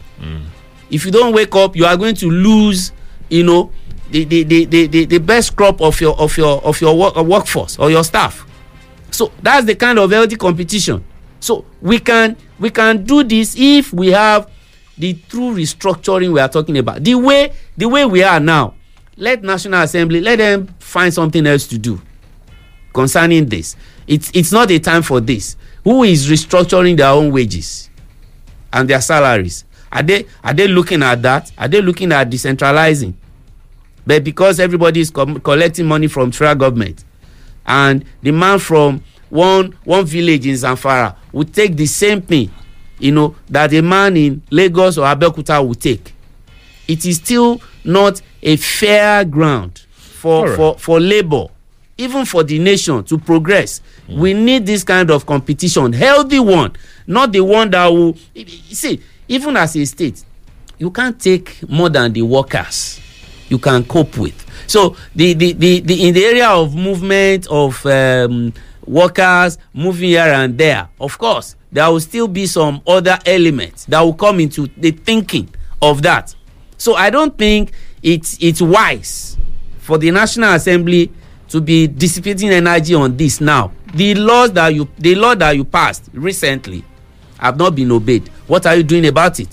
If 0.91 1.05
you 1.05 1.11
don't 1.11 1.33
wake 1.35 1.55
up, 1.55 1.77
you 1.77 1.85
are 1.87 1.97
going 1.97 2.15
to 2.17 2.31
lose, 2.31 2.93
you 3.29 3.45
know, 3.45 3.73
the 4.11 4.25
the, 4.25 4.43
the, 4.45 4.87
the, 4.87 5.05
the, 5.05 5.19
best 5.19 5.55
crop 5.57 5.81
of 5.81 6.01
your 6.01 6.19
of 6.19 6.37
your 6.37 6.63
of 6.65 6.81
your 6.81 6.97
work, 6.99 7.17
uh, 7.17 7.23
workforce 7.23 7.79
or 7.79 7.91
your 7.91 8.03
staff. 8.05 8.47
So 9.11 9.33
that's 9.43 9.67
the 9.67 9.75
kind 9.75 9.99
of 9.99 10.11
healthy 10.11 10.37
competition. 10.37 11.05
So 11.39 11.65
we 11.81 11.99
can 12.01 12.37
we 12.59 12.71
can 12.71 13.05
do 13.05 13.23
this 13.23 13.55
if 13.57 13.93
we 13.93 14.09
have 14.09 14.51
the 14.99 15.15
true 15.29 15.55
restructuring 15.55 16.33
we 16.33 16.41
are 16.41 16.49
talking 16.49 16.77
about. 16.79 17.05
The 17.05 17.15
way 17.15 17.53
the 17.77 17.89
way 17.89 18.05
we 18.05 18.23
are 18.23 18.41
now, 18.41 18.75
let 19.17 19.43
National 19.43 19.83
Assembly 19.83 20.21
let 20.21 20.37
them 20.37 20.69
find 20.81 21.15
something 21.15 21.47
else 21.47 21.67
to 21.69 21.79
do 21.79 22.01
concerning 22.93 23.47
this. 23.47 23.77
It's 24.07 24.31
it's 24.35 24.53
not 24.53 24.71
a 24.71 24.79
time 24.79 25.03
for 25.03 25.21
this. 25.21 25.57
Who 25.85 26.03
is 26.03 26.29
restructuring 26.29 26.97
their 26.97 27.11
own 27.11 27.33
wages 27.33 27.89
and 28.73 28.89
their 28.91 29.01
salaries? 29.01 29.65
Are 29.93 30.03
they 30.03 30.27
are 30.45 30.55
they 30.55 30.69
looking 30.69 31.03
at 31.03 31.23
that? 31.23 31.51
Are 31.59 31.69
they 31.69 31.81
looking 31.81 32.13
at 32.13 32.31
decentralizing? 32.31 33.15
but 34.07 34.25
because 34.25 34.59
everybody 34.59 35.01
is 35.01 35.11
collecting 35.11 35.87
money 35.87 36.07
from 36.07 36.33
federal 36.33 36.55
government 36.57 37.05
and 37.67 38.05
the 38.23 38.31
man 38.33 38.59
from 38.59 39.03
one 39.29 39.73
one 39.85 40.05
village 40.05 40.47
in 40.47 40.55
zamfara 40.55 41.15
would 41.33 41.53
take 41.55 41.77
the 41.77 41.87
same 41.87 42.21
thing 42.21 42.51
you 42.99 43.13
know 43.13 43.35
that 43.49 43.73
a 43.75 43.81
man 43.83 44.17
in 44.17 44.43
lagos 44.51 44.99
or 44.99 45.05
abeokuta 45.07 45.65
would 45.65 45.81
take 45.81 46.13
it 46.89 47.05
is 47.05 47.17
still 47.17 47.61
not 47.85 48.21
a 48.43 48.57
fair 48.57 49.25
ground 49.25 49.79
for 49.93 50.41
Alright. 50.49 50.57
for 50.57 50.79
for 50.79 50.99
labour 51.01 51.47
even 51.99 52.25
for 52.25 52.43
the 52.43 52.59
nation 52.59 53.05
to 53.05 53.19
progress 53.19 53.81
mm. 54.09 54.17
we 54.19 54.33
need 54.35 54.65
this 54.67 54.83
kind 54.83 55.11
of 55.11 55.27
competition 55.27 55.93
healthy 55.93 56.41
one 56.41 56.73
not 57.07 57.33
the 57.33 57.43
one 57.43 57.71
that 57.71 57.87
will 57.87 58.17
see 58.35 59.01
even 59.31 59.57
as 59.57 59.77
a 59.77 59.85
state 59.87 60.25
you 60.77 60.91
can't 60.91 61.21
take 61.21 61.67
more 61.69 61.89
than 61.89 62.13
the 62.13 62.23
workers 62.23 63.01
you 63.49 63.59
can 63.59 63.85
cope 63.85 64.17
with. 64.17 64.47
So 64.67 64.97
the 65.15 65.35
the 65.35 65.53
the, 65.53 65.81
the 65.81 66.09
in 66.09 66.15
the 66.15 66.25
area 66.25 66.49
of 66.49 66.75
movement 66.75 67.47
of 67.49 67.85
um, 67.87 68.53
workers 68.87 69.59
moving 69.73 70.11
here 70.11 70.23
and 70.23 70.57
there 70.57 70.89
of 71.01 71.17
course 71.19 71.57
there 71.71 71.89
will 71.91 72.01
still 72.01 72.27
be 72.29 72.47
some 72.47 72.81
other 72.87 73.19
elements 73.25 73.85
that 73.87 74.01
will 74.01 74.15
come 74.15 74.41
into 74.41 74.67
the 74.77 74.91
thinking 74.91 75.49
of 75.81 76.03
that. 76.03 76.35
So 76.77 76.95
i 76.95 77.11
don't 77.11 77.37
think 77.37 77.73
it's 78.03 78.37
it's 78.41 78.61
wise 78.63 79.37
for 79.79 79.99
the 79.99 80.11
national 80.11 80.55
assembly 80.55 81.11
to 81.49 81.61
be 81.61 81.87
dissipating 81.87 82.51
energy 82.51 82.95
on 82.95 83.17
this 83.17 83.41
now. 83.41 83.73
The 83.95 84.15
laws 84.15 84.53
that 84.53 84.75
you 84.75 84.89
the 84.99 85.15
law 85.15 85.35
that 85.35 85.57
you 85.57 85.65
passed 85.65 86.09
recently 86.15 86.85
have 87.41 87.57
not 87.57 87.75
been 87.75 87.91
obeyed 87.91 88.29
what 88.47 88.67
are 88.67 88.77
you 88.77 88.83
doing 88.83 89.07
about 89.07 89.39
it 89.41 89.49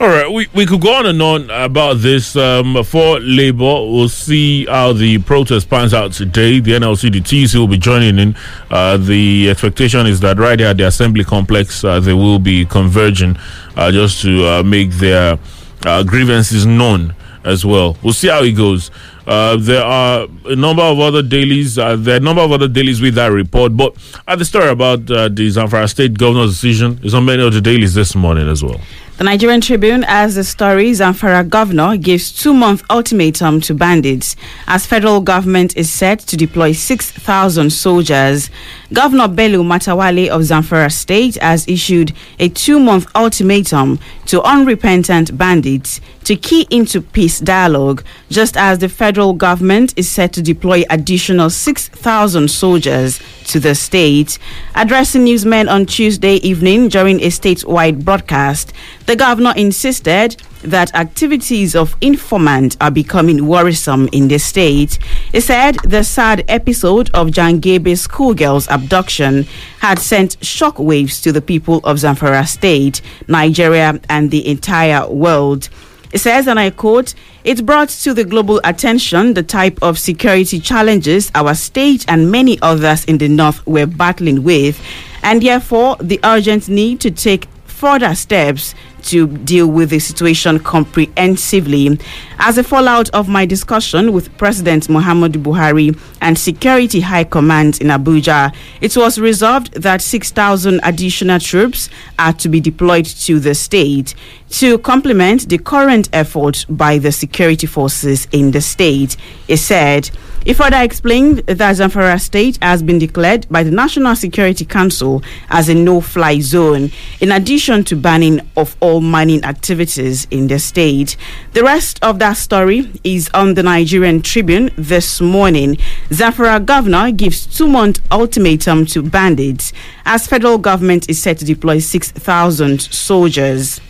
All 0.00 0.08
right, 0.08 0.30
we, 0.30 0.46
we 0.54 0.64
could 0.66 0.80
go 0.80 0.94
on 0.94 1.06
and 1.06 1.20
on 1.20 1.50
about 1.50 1.98
this. 1.98 2.34
Um, 2.36 2.82
for 2.84 3.20
Labour, 3.20 3.64
we'll 3.90 4.08
see 4.08 4.64
how 4.66 4.92
the 4.92 5.18
protest 5.18 5.68
pans 5.68 5.92
out 5.92 6.12
today. 6.12 6.60
The 6.60 6.72
NLC, 6.72 7.12
the 7.12 7.20
TC 7.20 7.54
will 7.56 7.68
be 7.68 7.78
joining 7.78 8.18
in. 8.18 8.36
Uh, 8.70 8.96
the 8.96 9.50
expectation 9.50 10.06
is 10.06 10.20
that 10.20 10.38
right 10.38 10.58
here 10.58 10.68
at 10.68 10.76
the 10.76 10.86
Assembly 10.86 11.24
complex, 11.24 11.84
uh, 11.84 12.00
they 12.00 12.12
will 12.12 12.38
be 12.38 12.64
converging 12.64 13.36
uh, 13.76 13.90
just 13.90 14.22
to 14.22 14.46
uh, 14.46 14.62
make 14.62 14.90
their 14.92 15.38
uh, 15.84 16.02
grievances 16.02 16.64
known 16.66 17.14
as 17.44 17.64
well. 17.64 17.96
We'll 18.02 18.12
see 18.12 18.28
how 18.28 18.42
it 18.42 18.52
goes. 18.52 18.90
Uh, 19.28 19.56
there 19.58 19.84
are 19.84 20.26
a 20.46 20.56
number 20.56 20.82
of 20.82 20.98
other 20.98 21.22
dailies. 21.22 21.78
Uh, 21.78 21.96
there 21.96 22.14
are 22.14 22.16
a 22.16 22.20
number 22.20 22.40
of 22.40 22.50
other 22.50 22.66
dailies 22.66 23.02
with 23.02 23.14
that 23.16 23.26
report. 23.26 23.76
But 23.76 23.94
uh, 24.26 24.36
the 24.36 24.44
story 24.44 24.70
about 24.70 25.00
uh, 25.10 25.28
the 25.28 25.48
Zamfara 25.48 25.88
State 25.88 26.16
governor's 26.16 26.52
decision 26.52 26.98
is 27.02 27.12
on 27.12 27.26
many 27.26 27.46
of 27.46 27.52
the 27.52 27.60
dailies 27.60 27.92
this 27.92 28.14
morning 28.14 28.48
as 28.48 28.64
well. 28.64 28.80
The 29.18 29.24
Nigerian 29.24 29.60
Tribune 29.60 30.02
has 30.02 30.36
the 30.36 30.44
story 30.44 30.92
Zamfara 30.92 31.48
governor 31.48 31.96
gives 31.96 32.30
two-month 32.30 32.84
ultimatum 32.88 33.60
to 33.62 33.74
bandits 33.74 34.36
as 34.68 34.86
federal 34.86 35.20
government 35.20 35.76
is 35.76 35.92
set 35.92 36.20
to 36.20 36.36
deploy 36.36 36.70
6,000 36.70 37.70
soldiers. 37.72 38.48
Governor 38.92 39.26
Bello 39.26 39.64
Matawalle 39.64 40.28
of 40.28 40.42
Zamfara 40.42 40.92
State 40.92 41.34
has 41.38 41.66
issued 41.66 42.12
a 42.38 42.48
two-month 42.48 43.08
ultimatum 43.16 43.98
to 44.26 44.40
unrepentant 44.42 45.36
bandits 45.36 46.00
to 46.22 46.36
key 46.36 46.68
into 46.70 47.00
peace 47.00 47.40
dialogue, 47.40 48.04
just 48.30 48.56
as 48.56 48.78
the 48.78 48.88
federal 48.88 49.32
government 49.32 49.94
is 49.96 50.08
set 50.08 50.32
to 50.34 50.42
deploy 50.42 50.84
additional 50.90 51.50
6,000 51.50 52.48
soldiers 52.48 53.20
to 53.48 53.60
the 53.60 53.74
state. 53.74 54.38
Addressing 54.74 55.24
newsmen 55.24 55.68
on 55.68 55.86
Tuesday 55.86 56.36
evening 56.36 56.88
during 56.88 57.20
a 57.20 57.28
statewide 57.28 58.04
broadcast, 58.04 58.72
the 59.06 59.16
governor 59.16 59.52
insisted 59.56 60.36
that 60.62 60.94
activities 60.94 61.74
of 61.76 61.96
informant 62.00 62.76
are 62.80 62.90
becoming 62.90 63.46
worrisome 63.46 64.08
in 64.12 64.28
the 64.28 64.38
state. 64.38 64.98
He 65.32 65.40
said 65.40 65.76
the 65.84 66.02
sad 66.02 66.44
episode 66.48 67.10
of 67.14 67.28
Jangebe 67.28 67.96
schoolgirl's 67.96 68.68
abduction 68.68 69.44
had 69.80 69.98
sent 69.98 70.38
shockwaves 70.40 71.22
to 71.22 71.32
the 71.32 71.42
people 71.42 71.78
of 71.84 71.98
Zamfara 71.98 72.46
State, 72.46 73.00
Nigeria, 73.28 74.00
and 74.08 74.30
the 74.30 74.46
entire 74.48 75.08
world. 75.08 75.68
It 76.12 76.18
says, 76.18 76.48
and 76.48 76.58
I 76.58 76.70
quote, 76.70 77.14
it 77.44 77.66
brought 77.66 77.90
to 77.90 78.14
the 78.14 78.24
global 78.24 78.60
attention 78.64 79.34
the 79.34 79.42
type 79.42 79.78
of 79.82 79.98
security 79.98 80.58
challenges 80.58 81.30
our 81.34 81.54
state 81.54 82.04
and 82.08 82.30
many 82.30 82.58
others 82.62 83.04
in 83.04 83.18
the 83.18 83.28
north 83.28 83.66
were 83.66 83.86
battling 83.86 84.42
with, 84.42 84.80
and 85.22 85.42
therefore 85.42 85.96
the 86.00 86.18
urgent 86.24 86.68
need 86.68 87.00
to 87.00 87.10
take 87.10 87.46
further 87.66 88.14
steps 88.14 88.74
to 89.08 89.26
deal 89.26 89.66
with 89.66 89.90
the 89.90 89.98
situation 89.98 90.58
comprehensively. 90.58 91.98
As 92.38 92.58
a 92.58 92.62
fallout 92.62 93.10
of 93.10 93.28
my 93.28 93.44
discussion 93.46 94.12
with 94.12 94.36
President 94.38 94.88
Muhammadu 94.88 95.42
Buhari 95.42 95.98
and 96.20 96.38
Security 96.38 97.00
High 97.00 97.24
Command 97.24 97.80
in 97.80 97.88
Abuja, 97.88 98.54
it 98.80 98.96
was 98.96 99.18
resolved 99.18 99.72
that 99.74 100.00
6,000 100.02 100.80
additional 100.82 101.40
troops 101.40 101.90
are 102.18 102.32
to 102.34 102.48
be 102.48 102.60
deployed 102.60 103.06
to 103.06 103.38
the 103.40 103.54
state 103.54 104.14
to 104.50 104.78
complement 104.78 105.48
the 105.48 105.58
current 105.58 106.08
effort 106.12 106.64
by 106.68 106.98
the 106.98 107.12
security 107.12 107.66
forces 107.66 108.26
in 108.32 108.50
the 108.50 108.60
state. 108.60 109.16
It 109.46 109.58
said, 109.58 110.10
it 110.44 110.54
further 110.54 110.80
explained 110.82 111.38
that 111.46 111.76
Zamfara 111.76 112.20
State 112.20 112.58
has 112.62 112.82
been 112.82 112.98
declared 112.98 113.46
by 113.50 113.62
the 113.62 113.70
National 113.70 114.16
Security 114.16 114.64
Council 114.64 115.22
as 115.50 115.68
a 115.68 115.74
no-fly 115.74 116.40
zone, 116.40 116.90
in 117.20 117.32
addition 117.32 117.84
to 117.84 117.96
banning 117.96 118.40
of 118.56 118.76
all 118.80 119.00
mining 119.00 119.44
activities 119.44 120.26
in 120.30 120.46
the 120.46 120.58
state. 120.58 121.16
The 121.52 121.62
rest 121.64 122.02
of 122.02 122.18
that 122.20 122.36
story 122.36 122.90
is 123.04 123.28
on 123.34 123.54
the 123.54 123.62
Nigerian 123.62 124.22
Tribune 124.22 124.70
this 124.76 125.20
morning. 125.20 125.76
Zamfara 126.10 126.64
governor 126.64 127.10
gives 127.12 127.46
two-month 127.46 128.00
ultimatum 128.10 128.86
to 128.86 129.02
bandits 129.02 129.72
as 130.06 130.26
federal 130.26 130.58
government 130.58 131.08
is 131.10 131.20
set 131.20 131.38
to 131.38 131.44
deploy 131.44 131.78
6,000 131.78 132.80
soldiers. 132.80 133.80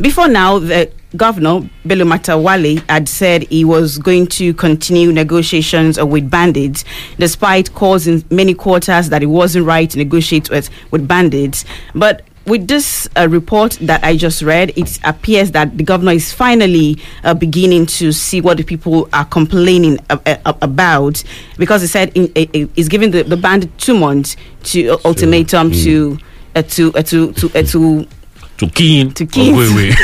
Before 0.00 0.28
now, 0.28 0.58
the 0.58 0.90
governor, 1.16 1.68
Bello 1.84 2.04
Matawalle, 2.04 2.82
had 2.90 3.08
said 3.08 3.44
he 3.44 3.64
was 3.64 3.98
going 3.98 4.26
to 4.28 4.52
continue 4.54 5.12
negotiations 5.12 5.98
uh, 5.98 6.06
with 6.06 6.28
bandits, 6.28 6.84
despite 7.18 7.72
calls 7.74 8.06
in 8.06 8.24
many 8.30 8.54
quarters 8.54 9.08
that 9.10 9.22
it 9.22 9.26
wasn't 9.26 9.66
right 9.66 9.88
to 9.90 9.98
negotiate 9.98 10.50
with, 10.50 10.68
with 10.90 11.06
bandits. 11.06 11.64
But 11.94 12.22
with 12.46 12.66
this 12.68 13.08
uh, 13.16 13.28
report 13.30 13.78
that 13.82 14.02
I 14.04 14.16
just 14.16 14.42
read, 14.42 14.76
it 14.76 14.98
appears 15.04 15.52
that 15.52 15.78
the 15.78 15.84
governor 15.84 16.12
is 16.12 16.32
finally 16.32 16.98
uh, 17.22 17.32
beginning 17.32 17.86
to 17.86 18.12
see 18.12 18.40
what 18.40 18.56
the 18.58 18.64
people 18.64 19.08
are 19.14 19.24
complaining 19.24 19.98
a- 20.10 20.38
about 20.60 21.22
because 21.56 21.80
he 21.80 21.86
said 21.86 22.10
in, 22.14 22.24
uh, 22.36 22.40
uh, 22.54 22.66
he's 22.74 22.88
giving 22.88 23.12
the, 23.12 23.22
the 23.22 23.36
bandit 23.38 23.70
two 23.78 23.96
months 23.98 24.36
to 24.64 24.88
uh, 24.90 24.98
ultimatum 25.06 25.70
to 25.70 26.18
uh, 26.54 26.62
to 26.62 26.92
uh, 26.94 27.02
to 27.02 27.32
to 27.32 27.46
uh, 27.58 27.62
to 27.62 28.06
to 28.66 28.72
keen 28.74 29.12
To 29.12 29.26
keen. 29.26 29.54
or, 29.54 29.58
wait, 29.58 29.94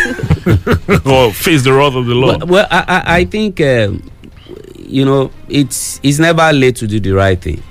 wait. 0.47 1.07
or 1.07 1.33
face 1.33 1.63
the 1.65 1.73
wrath 1.73 1.95
of 1.95 2.07
the 2.07 2.15
law. 2.15 2.39
Well, 2.39 2.47
well 2.47 2.67
I, 2.71 2.85
I, 3.07 3.17
I 3.19 3.25
think 3.25 3.61
um, 3.61 4.09
you 4.79 5.05
know 5.05 5.31
it's 5.49 6.01
it's 6.03 6.19
never 6.19 6.53
late 6.53 6.77
to 6.77 6.87
do 6.87 7.01
the 7.01 7.13
right 7.13 7.41
thing. 7.41 7.63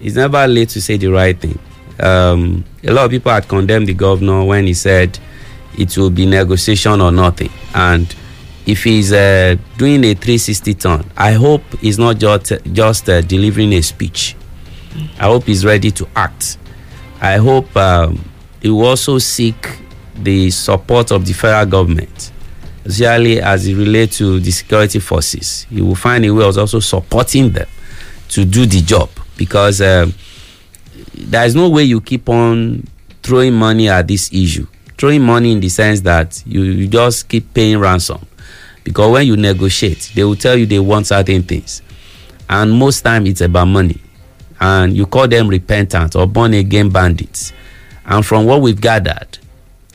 It's 0.00 0.16
never 0.16 0.46
late 0.46 0.68
to 0.70 0.82
say 0.82 0.96
the 0.96 1.08
right 1.08 1.38
thing. 1.38 1.58
Um, 2.00 2.64
a 2.82 2.92
lot 2.92 3.04
of 3.06 3.10
people 3.10 3.30
had 3.32 3.48
condemned 3.48 3.86
the 3.88 3.94
governor 3.94 4.44
when 4.44 4.66
he 4.66 4.74
said 4.74 5.18
it 5.78 5.96
will 5.96 6.10
be 6.10 6.26
negotiation 6.26 7.00
or 7.00 7.12
nothing. 7.12 7.50
And 7.74 8.14
if 8.66 8.84
he's 8.84 9.12
uh, 9.12 9.56
doing 9.78 10.02
a 10.04 10.14
360 10.14 10.74
turn, 10.74 11.10
I 11.16 11.32
hope 11.32 11.62
he's 11.80 11.98
not 11.98 12.18
just 12.18 12.52
just 12.72 13.08
uh, 13.08 13.20
delivering 13.20 13.72
a 13.74 13.80
speech. 13.82 14.36
I 15.18 15.24
hope 15.24 15.44
he's 15.44 15.64
ready 15.64 15.90
to 15.92 16.08
act. 16.16 16.58
I 17.20 17.36
hope 17.38 17.74
um, 17.76 18.24
he 18.60 18.70
will 18.70 18.86
also 18.86 19.18
seek 19.18 19.56
the 20.16 20.50
support 20.50 21.10
of 21.10 21.26
the 21.26 21.32
federal 21.32 21.66
government 21.66 22.32
especially 22.84 23.40
as 23.40 23.66
it 23.66 23.74
relates 23.74 24.18
to 24.18 24.38
the 24.40 24.50
security 24.50 24.98
forces. 24.98 25.66
You 25.70 25.86
will 25.86 25.94
find 25.94 26.24
a 26.24 26.30
way 26.30 26.44
of 26.44 26.56
also 26.58 26.80
supporting 26.80 27.50
them 27.50 27.66
to 28.28 28.44
do 28.44 28.66
the 28.66 28.80
job 28.82 29.08
because 29.36 29.80
um, 29.80 30.12
there 31.14 31.44
is 31.46 31.54
no 31.54 31.68
way 31.70 31.84
you 31.84 32.00
keep 32.00 32.28
on 32.28 32.86
throwing 33.22 33.54
money 33.54 33.88
at 33.88 34.06
this 34.06 34.32
issue. 34.32 34.66
Throwing 34.98 35.22
money 35.22 35.52
in 35.52 35.60
the 35.60 35.68
sense 35.68 36.00
that 36.02 36.42
you, 36.46 36.62
you 36.62 36.86
just 36.86 37.28
keep 37.28 37.52
paying 37.54 37.78
ransom 37.78 38.24
because 38.84 39.10
when 39.10 39.26
you 39.26 39.36
negotiate, 39.36 40.12
they 40.14 40.24
will 40.24 40.36
tell 40.36 40.56
you 40.56 40.66
they 40.66 40.78
want 40.78 41.06
certain 41.06 41.42
things, 41.42 41.80
and 42.50 42.70
most 42.70 43.00
time 43.00 43.26
it's 43.26 43.40
about 43.40 43.64
money, 43.64 43.98
and 44.60 44.94
you 44.94 45.06
call 45.06 45.26
them 45.26 45.48
repentant 45.48 46.14
or 46.14 46.26
born 46.26 46.52
again 46.52 46.90
bandits. 46.90 47.52
And 48.04 48.24
from 48.24 48.44
what 48.44 48.60
we've 48.60 48.78
gathered, 48.80 49.38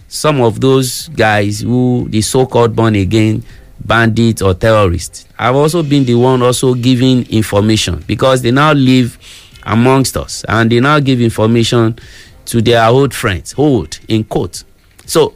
some 0.09 0.41
of 0.41 0.59
those 0.59 1.07
guys 1.09 1.61
who 1.61 2.07
the 2.09 2.21
so-called 2.21 2.75
born 2.75 2.95
again 2.95 3.41
bandits 3.85 4.41
or 4.41 4.53
terrorists 4.53 5.25
I've 5.37 5.55
also 5.55 5.81
been 5.83 6.03
the 6.03 6.15
one 6.15 6.41
also 6.41 6.73
giving 6.73 7.25
information 7.29 8.03
because 8.05 8.41
they 8.41 8.51
now 8.51 8.73
live 8.73 9.17
amongst 9.63 10.17
us 10.17 10.43
and 10.49 10.69
they 10.69 10.81
now 10.81 10.99
give 10.99 11.21
information 11.21 11.97
to 12.45 12.61
their 12.61 12.85
old 12.87 13.13
friends 13.13 13.55
old 13.57 13.97
in 14.09 14.25
quote 14.25 14.63
so 15.05 15.33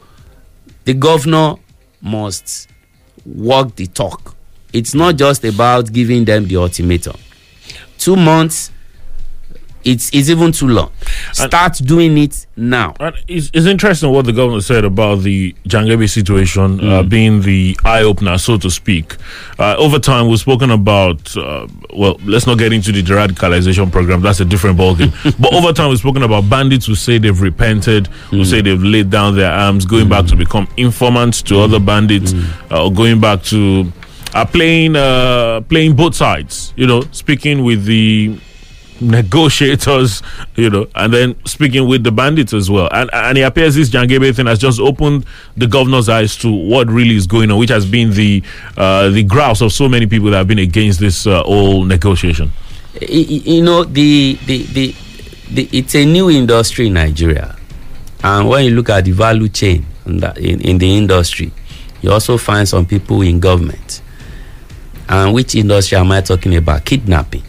the 0.84 0.94
governor 0.94 1.56
must 2.02 2.68
walk 3.26 3.76
the 3.78 3.88
talk 3.88 4.36
it's 4.74 4.96
not 4.96 5.16
just 5.16 5.46
about 5.46 5.94
giving 5.94 6.26
them 6.26 6.48
the 6.48 6.58
ultimatum. 6.58 7.16
Two 8.00 8.16
months, 8.16 8.72
it's, 9.84 10.10
it's 10.14 10.30
even 10.30 10.52
too 10.52 10.68
long. 10.68 10.92
Start 11.34 11.74
doing 11.78 12.18
it 12.18 12.46
now. 12.56 12.94
And 13.00 13.16
it's, 13.28 13.50
it's 13.54 13.66
interesting 13.66 14.12
what 14.12 14.26
the 14.26 14.34
governor 14.34 14.62
said 14.62 14.86
about 14.86 15.22
the 15.22 15.54
Jangebe 15.68 16.10
situation 16.10 16.84
uh, 16.84 17.04
being 17.04 17.42
the 17.42 17.78
eye 17.84 18.04
opener, 18.04 18.38
so 18.38 18.58
to 18.58 18.70
speak. 18.70 19.16
Uh, 19.60 19.76
over 19.78 20.00
time, 20.00 20.28
we've 20.28 20.40
spoken 20.40 20.72
about, 20.72 21.36
uh, 21.38 21.68
well, 21.94 22.20
let's 22.26 22.48
not 22.48 22.58
get 22.58 22.74
into 22.74 22.92
the 22.92 23.02
de-radicalization 23.02 23.92
program. 23.92 24.22
That's 24.22 24.40
a 24.40 24.46
different 24.46 24.78
ballgame. 24.78 25.12
but 25.42 25.54
over 25.54 25.74
time, 25.74 25.90
we've 25.90 26.00
spoken 26.00 26.24
about 26.24 26.50
bandits 26.50 26.86
who 26.86 26.96
say 26.96 27.18
they've 27.18 27.42
repented, 27.42 28.08
who 28.08 28.46
say 28.46 28.62
they've 28.62 28.84
laid 28.84 29.10
down 29.10 29.36
their 29.36 29.52
arms, 29.52 29.86
going 29.86 30.10
back 30.10 30.26
to 30.28 30.36
become 30.36 30.68
informants 30.78 31.42
to 31.44 31.60
other 31.60 31.80
bandits, 31.80 32.34
uh, 32.72 32.86
or 32.86 32.92
going 32.92 33.20
back 33.20 33.44
to 33.44 33.92
uh, 34.34 34.46
playing 34.46 34.96
uh, 34.96 35.62
playing 35.62 35.96
both 35.96 36.16
sides. 36.16 36.74
You 36.76 36.88
know, 36.88 37.02
speaking 37.12 37.64
with 37.64 37.86
the 37.86 38.40
negotiators, 39.10 40.22
you 40.56 40.70
know, 40.70 40.88
and 40.96 41.14
then 41.14 41.46
speaking 41.46 41.88
with 41.88 42.04
the 42.04 42.12
bandits 42.12 42.54
as 42.54 42.70
well. 42.70 42.90
And 42.92 43.10
and 43.14 43.38
it 43.38 43.42
appears 43.42 43.76
this 43.76 43.90
Jangebe 43.90 44.36
thing 44.36 44.46
has 44.48 44.60
just 44.60 44.80
opened 44.80 45.26
the 45.58 45.68
governor's 45.68 46.10
eyes 46.10 46.36
to 46.38 46.52
what 46.52 46.88
really 46.90 47.16
is 47.16 47.28
going 47.28 47.52
on, 47.52 47.58
which 47.58 47.70
has 47.70 47.86
been 47.86 48.12
the 48.12 48.44
uh, 48.78 49.10
the 49.10 49.24
grouse 49.24 49.62
of 49.62 49.72
so 49.74 49.88
many 49.88 50.06
people 50.08 50.30
that 50.32 50.38
have 50.38 50.48
been 50.48 50.60
against 50.60 51.00
this 51.00 51.28
uh, 51.28 51.44
whole 51.44 51.84
negotiation. 51.84 52.52
You 53.02 53.64
know 53.64 53.84
the, 53.84 54.38
the 54.46 54.64
the 54.64 54.96
the 55.52 55.70
it's 55.72 55.96
a 55.96 56.06
new 56.06 56.30
industry 56.30 56.88
in 56.88 56.94
nigeria 56.94 57.56
and 58.24 58.48
when 58.48 58.66
you 58.66 58.72
look 58.72 58.90
at 58.90 59.06
the 59.06 59.12
value 59.12 59.50
chain 59.50 59.86
in, 60.06 60.18
that, 60.18 60.38
in, 60.38 60.62
in 60.62 60.78
the 60.78 60.98
industry 60.98 61.52
you 62.02 62.12
also 62.12 62.38
find 62.38 62.68
some 62.68 62.86
people 62.86 63.22
in 63.22 63.40
government 63.40 64.02
and 65.10 65.34
which 65.34 65.56
industry 65.56 65.98
am 65.98 66.12
i 66.12 66.22
talking 66.22 66.56
about 66.56 66.86
kidnapping 66.86 67.44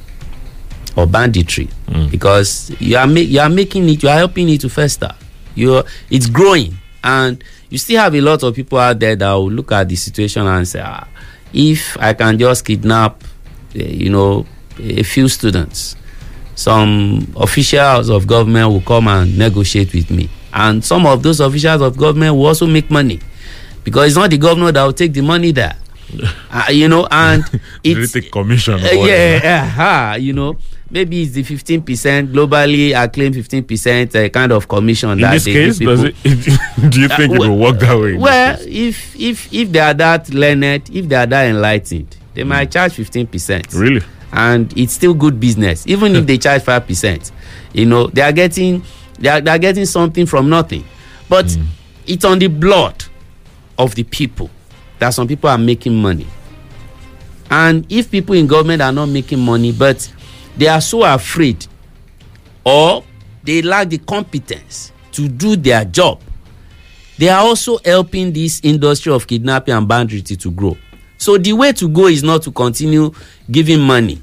or 0.97 1.07
banditry. 1.07 1.69
Because 2.11 2.71
you 2.81 2.97
are 2.97 3.07
ma- 3.07 3.21
you 3.21 3.41
are 3.41 3.49
making 3.49 3.89
it 3.89 4.03
you 4.03 4.09
are 4.09 4.17
helping 4.19 4.49
it 4.49 4.61
to 4.63 4.69
fester. 4.69 5.15
You 5.55 5.83
it's 6.11 6.27
growing. 6.27 6.77
And 7.03 7.43
you 7.71 7.79
still 7.79 8.01
have 8.01 8.15
a 8.15 8.21
lot 8.21 8.43
of 8.43 8.55
people 8.55 8.79
out 8.79 8.99
there 9.01 9.17
that 9.17 9.33
will 9.33 9.51
look 9.51 9.73
at 9.73 9.89
the 9.89 9.97
situation 9.97 10.47
and 10.47 10.67
say 10.67 10.81
ah 10.83 11.07
if 11.53 11.97
i 12.01 12.13
can 12.15 12.39
just 12.39 12.65
kidnap 12.65 13.23
eh, 13.75 13.85
you 13.87 14.11
know 14.11 14.45
a 14.79 15.03
few 15.03 15.29
students 15.29 15.95
some 16.55 17.27
officials 17.37 18.09
of 18.09 18.27
government 18.27 18.69
will 18.71 18.81
come 18.81 19.09
and 19.09 19.37
negotiate 19.37 19.93
with 19.93 20.11
me. 20.11 20.29
And 20.53 20.85
some 20.85 21.05
of 21.07 21.23
those 21.23 21.41
officials 21.41 21.83
of 21.83 21.97
government 21.97 22.37
will 22.37 22.47
also 22.47 22.67
make 22.67 22.91
money. 22.91 23.19
Because 23.83 24.09
it's 24.09 24.17
not 24.17 24.31
the 24.31 24.39
governor 24.39 24.71
that 24.71 24.85
will 24.85 24.93
take 24.93 25.13
the 25.13 25.21
money 25.21 25.51
there. 25.51 25.77
Uh, 26.51 26.67
you 26.71 26.87
know 26.89 27.09
and 27.11 27.43
it's 27.85 28.13
take 28.13 28.31
commission. 28.31 28.75
uh, 28.75 28.89
yeah, 29.07 30.13
uh, 30.13 30.17
you 30.17 30.33
know, 30.33 30.57
maybe 30.95 31.23
it's 31.23 31.33
the 31.33 31.43
fifteen 31.43 31.83
percent 31.83 32.33
globally. 32.33 32.95
I 32.95 33.09
claim 33.09 33.33
fifteen 33.33 33.65
percent 33.65 34.15
uh, 34.15 34.29
kind 34.31 34.53
of 34.53 34.67
commission 34.69 35.11
In 35.11 35.19
that 35.21 35.33
this 35.33 35.45
case, 35.45 35.79
does 35.81 36.05
it, 36.05 36.15
do 36.91 37.01
you 37.01 37.09
think 37.09 37.35
it 37.35 37.39
well- 37.39 37.51
will 37.51 37.59
work 37.59 37.81
that 37.81 37.99
way? 37.99 38.15
Well, 38.17 38.57
if 38.63 39.15
if 39.17 39.53
if 39.53 39.73
they 39.73 39.81
are 39.81 39.95
that 39.95 40.33
learned, 40.33 40.89
if 40.91 41.09
they 41.09 41.17
are 41.17 41.27
that 41.27 41.47
enlightened, 41.49 42.17
they 42.35 42.45
might 42.45 42.71
charge 42.71 42.93
fifteen 42.95 43.27
percent. 43.27 43.75
Really? 43.75 44.01
And 44.33 44.73
it's 44.79 44.95
still 44.95 45.15
good 45.15 45.39
business, 45.39 45.87
even 45.87 46.17
if 46.17 46.27
they 46.27 46.39
charge 46.39 46.63
five 46.63 46.87
percent. 46.87 47.31
You 47.73 47.87
know, 47.87 48.07
they 48.07 48.23
are 48.23 48.33
getting 48.33 48.83
they 49.19 49.29
are, 49.29 49.41
they 49.41 49.51
are 49.51 49.59
getting 49.59 49.87
something 49.87 50.27
from 50.27 50.49
nothing, 50.49 50.85
but 51.29 51.57
it's 52.07 52.25
on 52.25 52.39
the 52.39 52.47
blood 52.49 53.05
of 53.79 53.95
the 53.97 54.05
people 54.05 54.49
that 55.01 55.11
some 55.11 55.27
people 55.27 55.51
are 55.51 55.59
making 55.59 55.95
money. 55.95 56.27
And 57.51 57.87
if 57.91 58.11
people 58.11 58.35
in 58.35 58.47
government 58.47 58.81
are 58.83 58.93
not 58.93 59.07
making 59.07 59.39
money, 59.39 59.71
but 59.73 60.11
they 60.57 60.69
are 60.69 60.81
so 60.81 61.03
afraid 61.05 61.67
or 62.64 63.05
they 63.43 63.62
lack 63.62 63.88
the 63.88 63.99
competence 63.99 64.93
to 65.12 65.29
do 65.29 65.57
their 65.57 65.85
job, 65.85 66.21
they 67.19 67.29
are 67.29 67.43
also 67.43 67.79
helping 67.85 68.33
this 68.33 68.61
industry 68.64 69.12
of 69.12 69.27
kidnapping 69.27 69.75
and 69.75 69.87
banditry 69.87 70.37
to 70.37 70.51
grow. 70.51 70.77
So 71.19 71.38
the 71.38 71.53
way 71.53 71.73
to 71.73 71.88
go 71.88 72.07
is 72.09 72.23
not 72.23 72.43
to 72.43 72.51
continue 72.53 73.12
giving 73.51 73.81
money. 73.81 74.23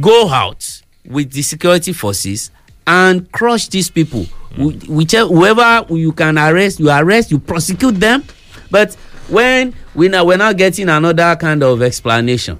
Go 0.00 0.28
out 0.28 0.82
with 1.06 1.30
the 1.32 1.42
security 1.42 1.92
forces 1.92 2.50
and 2.86 3.30
crush 3.32 3.68
these 3.68 3.90
people. 3.90 4.24
Hmm. 4.24 4.68
Wh- 4.70 4.88
Whichever 4.90 5.28
whoever 5.28 5.84
you 5.90 6.12
can 6.12 6.38
arrest, 6.38 6.80
you 6.80 6.90
arrest, 6.90 7.30
you 7.30 7.38
prosecute 7.38 8.00
them. 8.00 8.24
But 8.70 8.94
when 9.28 9.74
we 9.94 10.08
now 10.08 10.24
we're 10.24 10.36
now 10.36 10.52
getting 10.52 10.88
another 10.88 11.36
kind 11.36 11.62
of 11.62 11.82
explanation 11.82 12.58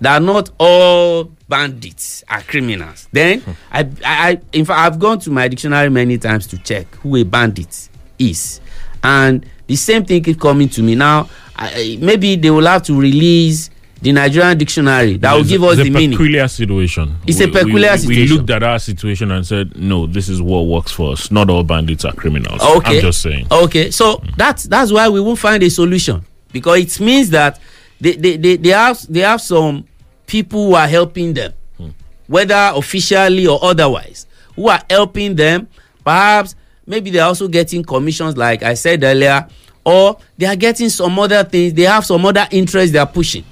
that 0.00 0.22
not 0.22 0.50
all 0.58 1.30
bandits 1.48 2.24
are 2.28 2.40
criminals. 2.42 3.08
Then 3.12 3.42
I, 3.70 3.80
I, 3.80 3.86
I 4.04 4.40
in 4.52 4.64
fact 4.64 4.78
I've 4.80 4.98
gone 4.98 5.18
to 5.20 5.30
my 5.30 5.48
dictionary 5.48 5.90
many 5.90 6.18
times 6.18 6.46
to 6.48 6.58
check 6.58 6.86
who 6.96 7.16
a 7.16 7.22
bandit 7.24 7.88
is, 8.18 8.60
and 9.02 9.44
the 9.66 9.76
same 9.76 10.04
thing 10.04 10.22
keep 10.22 10.40
coming 10.40 10.68
to 10.70 10.82
me 10.82 10.94
now. 10.94 11.28
I, 11.56 11.98
maybe 12.00 12.36
they 12.36 12.50
will 12.50 12.66
have 12.66 12.82
to 12.84 12.98
release 13.00 13.70
the 14.02 14.12
Nigerian 14.12 14.58
dictionary 14.58 15.16
that 15.18 15.32
will 15.32 15.40
It's 15.42 15.50
a- 15.50 15.52
give 15.52 15.64
us 15.64 15.72
it's 15.78 15.82
the 15.84 15.88
a 15.88 15.92
meaning. 15.92 16.10
peculiar 16.18 16.48
situation. 16.48 17.16
It's 17.26 17.40
a 17.40 17.44
We- 17.46 17.50
we- 17.52 17.58
peculiar 17.60 17.92
we, 17.92 17.98
situation. 17.98 18.22
We 18.32 18.36
looked 18.38 18.50
at 18.50 18.62
our 18.62 18.78
situation 18.78 19.30
and 19.30 19.46
said, 19.46 19.76
no, 19.78 20.06
this 20.06 20.28
is 20.28 20.42
what 20.42 20.62
works 20.66 20.92
for 20.92 21.12
us. 21.12 21.30
Not 21.30 21.48
all 21.48 21.62
bandits 21.64 22.04
are 22.04 22.12
criminals. 22.12 22.60
Okay. 22.60 22.96
I'm 22.96 23.00
just 23.00 23.22
saying. 23.22 23.46
Okay, 23.50 23.90
so 23.90 24.22
that's 24.36 24.64
that's 24.64 24.92
why 24.92 25.08
we 25.08 25.20
won't 25.20 25.38
find 25.38 25.62
a 25.62 25.70
solution 25.70 26.24
because 26.52 26.80
it 26.80 27.00
means 27.00 27.30
that 27.30 27.60
they 28.00 28.12
they, 28.12 28.36
they, 28.36 28.56
they 28.56 28.70
have 28.70 29.00
they 29.08 29.20
have 29.20 29.40
some 29.40 29.86
people 30.26 30.66
who 30.68 30.74
are 30.74 30.86
helping 30.88 31.34
them, 31.34 31.52
hmm. 31.76 31.88
whether 32.26 32.72
officially 32.74 33.46
or 33.46 33.58
otherwise, 33.62 34.26
who 34.56 34.68
are 34.68 34.82
helping 34.88 35.34
them. 35.34 35.68
Perhaps 36.04 36.54
maybe 36.86 37.10
they're 37.10 37.24
also 37.24 37.48
getting 37.48 37.82
commissions, 37.82 38.36
like 38.36 38.62
I 38.62 38.74
said 38.74 39.02
earlier, 39.02 39.48
or 39.84 40.18
they 40.38 40.46
are 40.46 40.56
getting 40.56 40.88
some 40.88 41.18
other 41.18 41.44
things. 41.44 41.74
They 41.74 41.82
have 41.82 42.04
some 42.04 42.24
other 42.26 42.46
interests 42.50 42.92
they 42.92 42.98
are 42.98 43.06
pushing. 43.06 43.44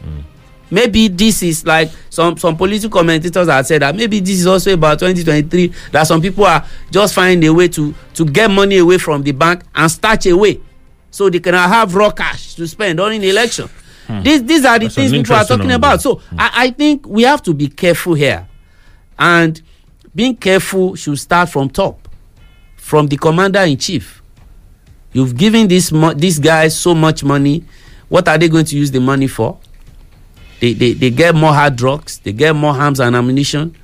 Hmm. 0.00 0.20
Maybe 0.70 1.08
this 1.08 1.42
is 1.42 1.66
like 1.66 1.90
some 2.10 2.36
some 2.36 2.56
political 2.56 2.90
commentators 2.90 3.48
have 3.48 3.66
said 3.66 3.82
that 3.82 3.96
maybe 3.96 4.20
this 4.20 4.40
is 4.40 4.46
also 4.46 4.72
about 4.72 4.98
2023 5.00 5.72
that 5.92 6.06
some 6.06 6.22
people 6.22 6.44
are 6.44 6.64
just 6.90 7.14
finding 7.14 7.48
a 7.48 7.52
way 7.52 7.68
to 7.68 7.94
to 8.14 8.24
get 8.24 8.50
money 8.50 8.78
away 8.78 8.98
from 8.98 9.22
the 9.22 9.32
bank 9.32 9.62
and 9.74 9.90
stash 9.90 10.26
away 10.26 10.60
so 11.10 11.28
they 11.28 11.40
can 11.40 11.54
have 11.54 11.94
raw 11.94 12.10
cash 12.10 12.54
to 12.54 12.66
spend 12.68 12.98
during 12.98 13.20
the 13.20 13.28
election. 13.30 13.68
These 14.22 14.44
these 14.44 14.64
are 14.64 14.78
the 14.78 14.86
That's 14.86 14.94
things 14.94 15.12
people 15.12 15.34
are 15.36 15.44
talking 15.58 15.70
about. 15.76 16.02
So 16.02 16.20
I, 16.38 16.50
I 16.66 16.70
think 16.70 17.06
we 17.06 17.22
have 17.22 17.42
to 17.42 17.54
be 17.54 17.68
careful 17.68 18.14
here, 18.14 18.48
and 19.18 19.60
being 20.14 20.36
careful 20.36 20.94
should 20.96 21.18
start 21.18 21.48
from 21.50 21.70
top, 21.70 22.08
from 22.76 23.06
the 23.08 23.16
commander 23.16 23.60
in 23.60 23.76
chief. 23.78 24.22
You've 25.12 25.36
given 25.36 25.68
this 25.68 25.90
mo- 25.92 26.14
these 26.14 26.38
guys 26.38 26.78
so 26.78 26.94
much 26.94 27.22
money. 27.24 27.64
What 28.08 28.26
are 28.28 28.36
they 28.38 28.48
going 28.48 28.64
to 28.66 28.76
use 28.76 28.90
the 28.90 29.00
money 29.00 29.26
for? 29.28 29.58
They, 30.60 30.72
they, 30.74 30.92
they 30.92 31.10
get 31.10 31.34
more 31.34 31.52
hard 31.54 31.76
drugs, 31.76 32.18
they 32.18 32.32
get 32.32 32.54
more 32.54 32.74
arms 32.74 33.00
and 33.00 33.16
ammunition, 33.16 33.74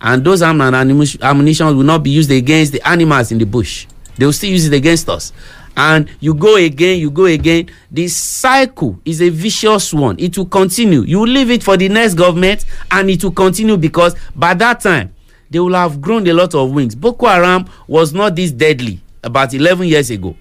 and 0.00 0.24
those 0.24 0.40
arms 0.40 0.60
and 0.62 0.74
ammunition 1.22 1.66
will 1.76 1.84
not 1.84 2.02
be 2.02 2.10
used 2.10 2.30
against 2.30 2.72
the 2.72 2.80
animals 2.88 3.32
in 3.32 3.38
the 3.38 3.44
bush. 3.44 3.86
They 4.16 4.24
will 4.24 4.32
still 4.32 4.50
use 4.50 4.66
it 4.66 4.72
against 4.72 5.08
us. 5.08 5.32
And 5.76 6.08
you 6.20 6.34
go 6.34 6.56
again, 6.56 6.98
you 6.98 7.10
go 7.10 7.24
again. 7.24 7.70
The 7.90 8.06
cycle 8.08 8.98
is 9.04 9.22
a 9.22 9.30
vicious 9.30 9.92
one. 9.94 10.16
It 10.18 10.36
will 10.36 10.46
continue. 10.46 11.00
You 11.02 11.24
leave 11.24 11.50
it 11.50 11.62
for 11.62 11.76
the 11.78 11.88
next 11.88 12.14
government, 12.14 12.64
and 12.90 13.08
it 13.08 13.24
will 13.24 13.30
continue 13.32 13.76
because 13.78 14.14
by 14.36 14.52
that 14.54 14.80
time, 14.80 15.14
they 15.50 15.58
will 15.60 15.74
have 15.74 16.00
grown 16.00 16.26
a 16.28 16.32
lot 16.32 16.54
of 16.54 16.70
wings. 16.72 16.94
Boko 16.94 17.26
Haram 17.26 17.66
was 17.86 18.12
not 18.12 18.36
this 18.36 18.50
deadly 18.50 19.00
about 19.22 19.54
11 19.54 19.86
years 19.86 20.10
ago. 20.10 20.36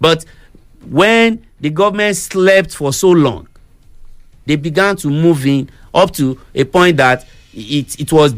But 0.00 0.24
when 0.88 1.44
the 1.60 1.70
government 1.70 2.16
slept 2.16 2.74
for 2.74 2.92
so 2.92 3.10
long, 3.10 3.48
they 4.44 4.56
began 4.56 4.96
to 4.96 5.08
move 5.10 5.44
in 5.46 5.68
up 5.92 6.12
to 6.12 6.38
a 6.54 6.62
point 6.64 6.98
that 6.98 7.26
it 7.52 7.98
it 7.98 8.12
was 8.12 8.34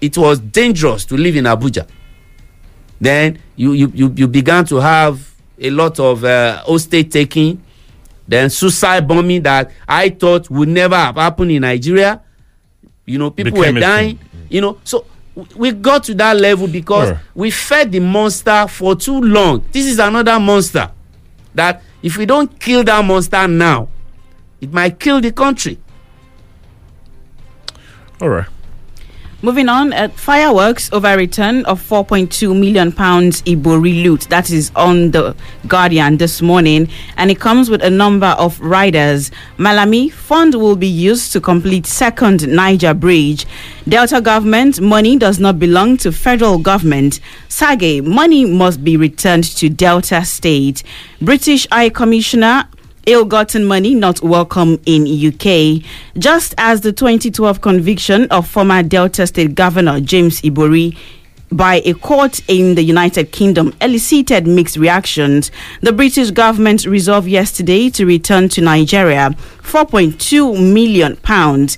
it 0.00 0.16
was 0.16 0.38
dangerous 0.40 1.04
to 1.06 1.16
live 1.16 1.36
in 1.36 1.44
Abuja. 1.44 1.86
Then 3.00 3.38
you 3.56 3.72
you 3.72 3.92
you, 3.94 4.12
you 4.16 4.28
began 4.28 4.64
to 4.66 4.76
have 4.76 5.31
a 5.62 5.70
lot 5.70 5.98
of 6.00 6.24
uh, 6.24 6.58
hostage 6.64 7.10
taking, 7.10 7.62
then 8.26 8.50
suicide 8.50 9.06
bombing 9.06 9.42
that 9.42 9.70
I 9.86 10.10
thought 10.10 10.50
would 10.50 10.68
never 10.68 10.96
have 10.96 11.16
happened 11.16 11.52
in 11.52 11.62
Nigeria. 11.62 12.20
You 13.06 13.18
know, 13.18 13.30
people 13.30 13.52
Became 13.52 13.74
were 13.74 13.80
dying. 13.80 14.18
You 14.48 14.60
know, 14.60 14.78
so 14.84 15.06
we 15.56 15.72
got 15.72 16.04
to 16.04 16.14
that 16.14 16.36
level 16.36 16.66
because 16.66 17.08
Alright. 17.08 17.24
we 17.34 17.50
fed 17.50 17.92
the 17.92 18.00
monster 18.00 18.66
for 18.68 18.94
too 18.96 19.20
long. 19.20 19.64
This 19.72 19.86
is 19.86 19.98
another 19.98 20.38
monster 20.38 20.90
that 21.54 21.82
if 22.02 22.16
we 22.16 22.26
don't 22.26 22.58
kill 22.60 22.84
that 22.84 23.04
monster 23.04 23.46
now, 23.48 23.88
it 24.60 24.72
might 24.72 24.98
kill 24.98 25.20
the 25.20 25.32
country. 25.32 25.78
All 28.20 28.28
right. 28.28 28.46
Moving 29.44 29.68
on, 29.68 29.92
uh, 29.92 30.06
fireworks 30.14 30.88
over 30.92 31.16
return 31.16 31.64
of 31.64 31.82
4.2 31.82 32.56
million 32.56 32.92
pounds 32.92 33.42
Ibori 33.42 34.04
loot. 34.04 34.20
That 34.30 34.50
is 34.52 34.70
on 34.76 35.10
the 35.10 35.34
Guardian 35.66 36.18
this 36.18 36.40
morning, 36.40 36.88
and 37.16 37.28
it 37.28 37.40
comes 37.40 37.68
with 37.68 37.82
a 37.82 37.90
number 37.90 38.28
of 38.38 38.60
riders. 38.60 39.32
Malami 39.58 40.12
fund 40.12 40.54
will 40.54 40.76
be 40.76 40.86
used 40.86 41.32
to 41.32 41.40
complete 41.40 41.86
second 41.86 42.46
Niger 42.46 42.94
bridge. 42.94 43.44
Delta 43.88 44.20
government 44.20 44.80
money 44.80 45.16
does 45.16 45.40
not 45.40 45.58
belong 45.58 45.96
to 45.96 46.12
federal 46.12 46.58
government. 46.58 47.18
Sage 47.48 48.00
money 48.04 48.44
must 48.44 48.84
be 48.84 48.96
returned 48.96 49.42
to 49.56 49.68
Delta 49.68 50.24
state. 50.24 50.84
British 51.20 51.66
High 51.72 51.88
Commissioner 51.88 52.68
ill-gotten 53.06 53.64
money 53.64 53.94
not 53.94 54.22
welcome 54.22 54.80
in 54.86 55.06
UK. 55.06 55.82
Just 56.18 56.54
as 56.58 56.82
the 56.82 56.92
2012 56.92 57.60
conviction 57.60 58.26
of 58.30 58.46
former 58.46 58.82
Delta 58.82 59.26
State 59.26 59.54
Governor 59.54 60.00
James 60.00 60.40
Ibori 60.42 60.96
by 61.50 61.82
a 61.84 61.94
court 61.94 62.40
in 62.48 62.74
the 62.74 62.82
United 62.82 63.30
Kingdom 63.30 63.74
elicited 63.80 64.46
mixed 64.46 64.76
reactions. 64.76 65.50
The 65.82 65.92
British 65.92 66.30
government 66.30 66.86
resolved 66.86 67.28
yesterday 67.28 67.90
to 67.90 68.06
return 68.06 68.48
to 68.50 68.60
Nigeria 68.62 69.30
4.2 69.62 70.72
million 70.72 71.16
pounds 71.16 71.76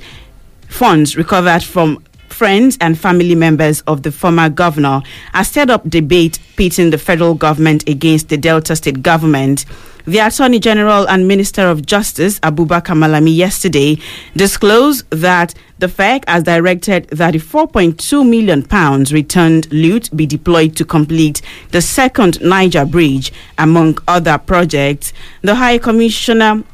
funds 0.69 1.17
recovered 1.17 1.63
from 1.63 2.03
friends 2.29 2.77
and 2.81 2.99
family 2.99 3.35
members 3.35 3.81
of 3.83 4.03
the 4.03 4.11
former 4.11 4.49
governor 4.49 5.01
has 5.33 5.49
stirred 5.49 5.71
up 5.71 5.89
debate 5.89 6.39
pitting 6.57 6.91
the 6.91 6.99
federal 6.99 7.35
government 7.35 7.89
against 7.89 8.29
the 8.29 8.37
Delta 8.37 8.75
State 8.75 9.03
government. 9.03 9.65
The 10.07 10.19
Attorney 10.19 10.59
General 10.59 11.09
and 11.09 11.27
Minister 11.27 11.63
of 11.63 11.87
Justice, 11.87 12.39
Abubakar 12.41 12.95
Malami, 12.95 13.35
yesterday 13.35 13.97
disclosed 14.37 15.09
that 15.09 15.55
the 15.79 15.87
FEC 15.87 16.25
has 16.29 16.43
directed 16.43 17.09
that 17.09 17.31
the 17.31 17.39
4.2 17.39 18.29
million 18.29 18.63
pounds 18.65 19.15
returned 19.15 19.73
loot 19.73 20.15
be 20.15 20.27
deployed 20.27 20.77
to 20.77 20.85
complete 20.85 21.41
the 21.71 21.81
second 21.81 22.39
Niger 22.43 22.85
Bridge, 22.85 23.33
among 23.57 23.97
other 24.07 24.37
projects. 24.37 25.15
The 25.41 25.55
High 25.55 25.79
Commissioner 25.79 26.65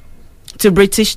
to 0.59 0.73
British 0.73 1.17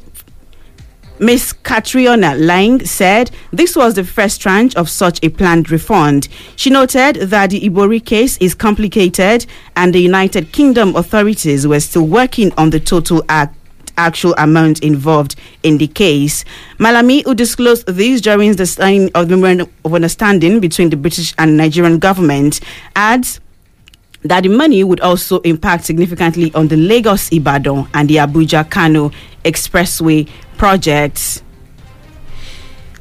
Miss 1.19 1.53
Catriona 1.53 2.35
Laing 2.35 2.85
said 2.85 3.29
this 3.51 3.75
was 3.75 3.93
the 3.93 4.03
first 4.03 4.41
tranche 4.41 4.75
of 4.75 4.89
such 4.89 5.19
a 5.23 5.29
planned 5.29 5.69
refund. 5.69 6.27
She 6.55 6.69
noted 6.69 7.15
that 7.17 7.51
the 7.51 7.61
Ibori 7.61 8.03
case 8.03 8.37
is 8.37 8.55
complicated 8.55 9.45
and 9.75 9.93
the 9.93 10.01
United 10.01 10.51
Kingdom 10.51 10.95
authorities 10.95 11.67
were 11.67 11.79
still 11.79 12.07
working 12.07 12.51
on 12.57 12.71
the 12.71 12.79
total 12.79 13.23
act 13.29 13.55
actual 13.97 14.33
amount 14.39 14.81
involved 14.81 15.35
in 15.61 15.77
the 15.77 15.87
case. 15.87 16.43
Malami, 16.79 17.23
who 17.25 17.35
disclosed 17.35 17.85
this 17.85 18.21
during 18.21 18.53
the 18.55 18.65
signing 18.65 19.11
of 19.13 19.27
the 19.29 19.35
memorandum 19.37 19.71
of 19.85 19.93
understanding 19.93 20.59
between 20.59 20.89
the 20.89 20.97
British 20.97 21.33
and 21.37 21.57
Nigerian 21.57 21.99
government, 21.99 22.59
adds 22.95 23.39
that 24.23 24.41
the 24.43 24.49
money 24.49 24.83
would 24.83 24.99
also 25.01 25.39
impact 25.41 25.85
significantly 25.85 26.51
on 26.55 26.67
the 26.67 26.77
Lagos 26.77 27.29
Ibadan 27.31 27.87
and 27.93 28.09
the 28.09 28.15
Abuja 28.17 28.69
Kano 28.69 29.11
Expressway 29.43 30.27
projects. 30.57 31.42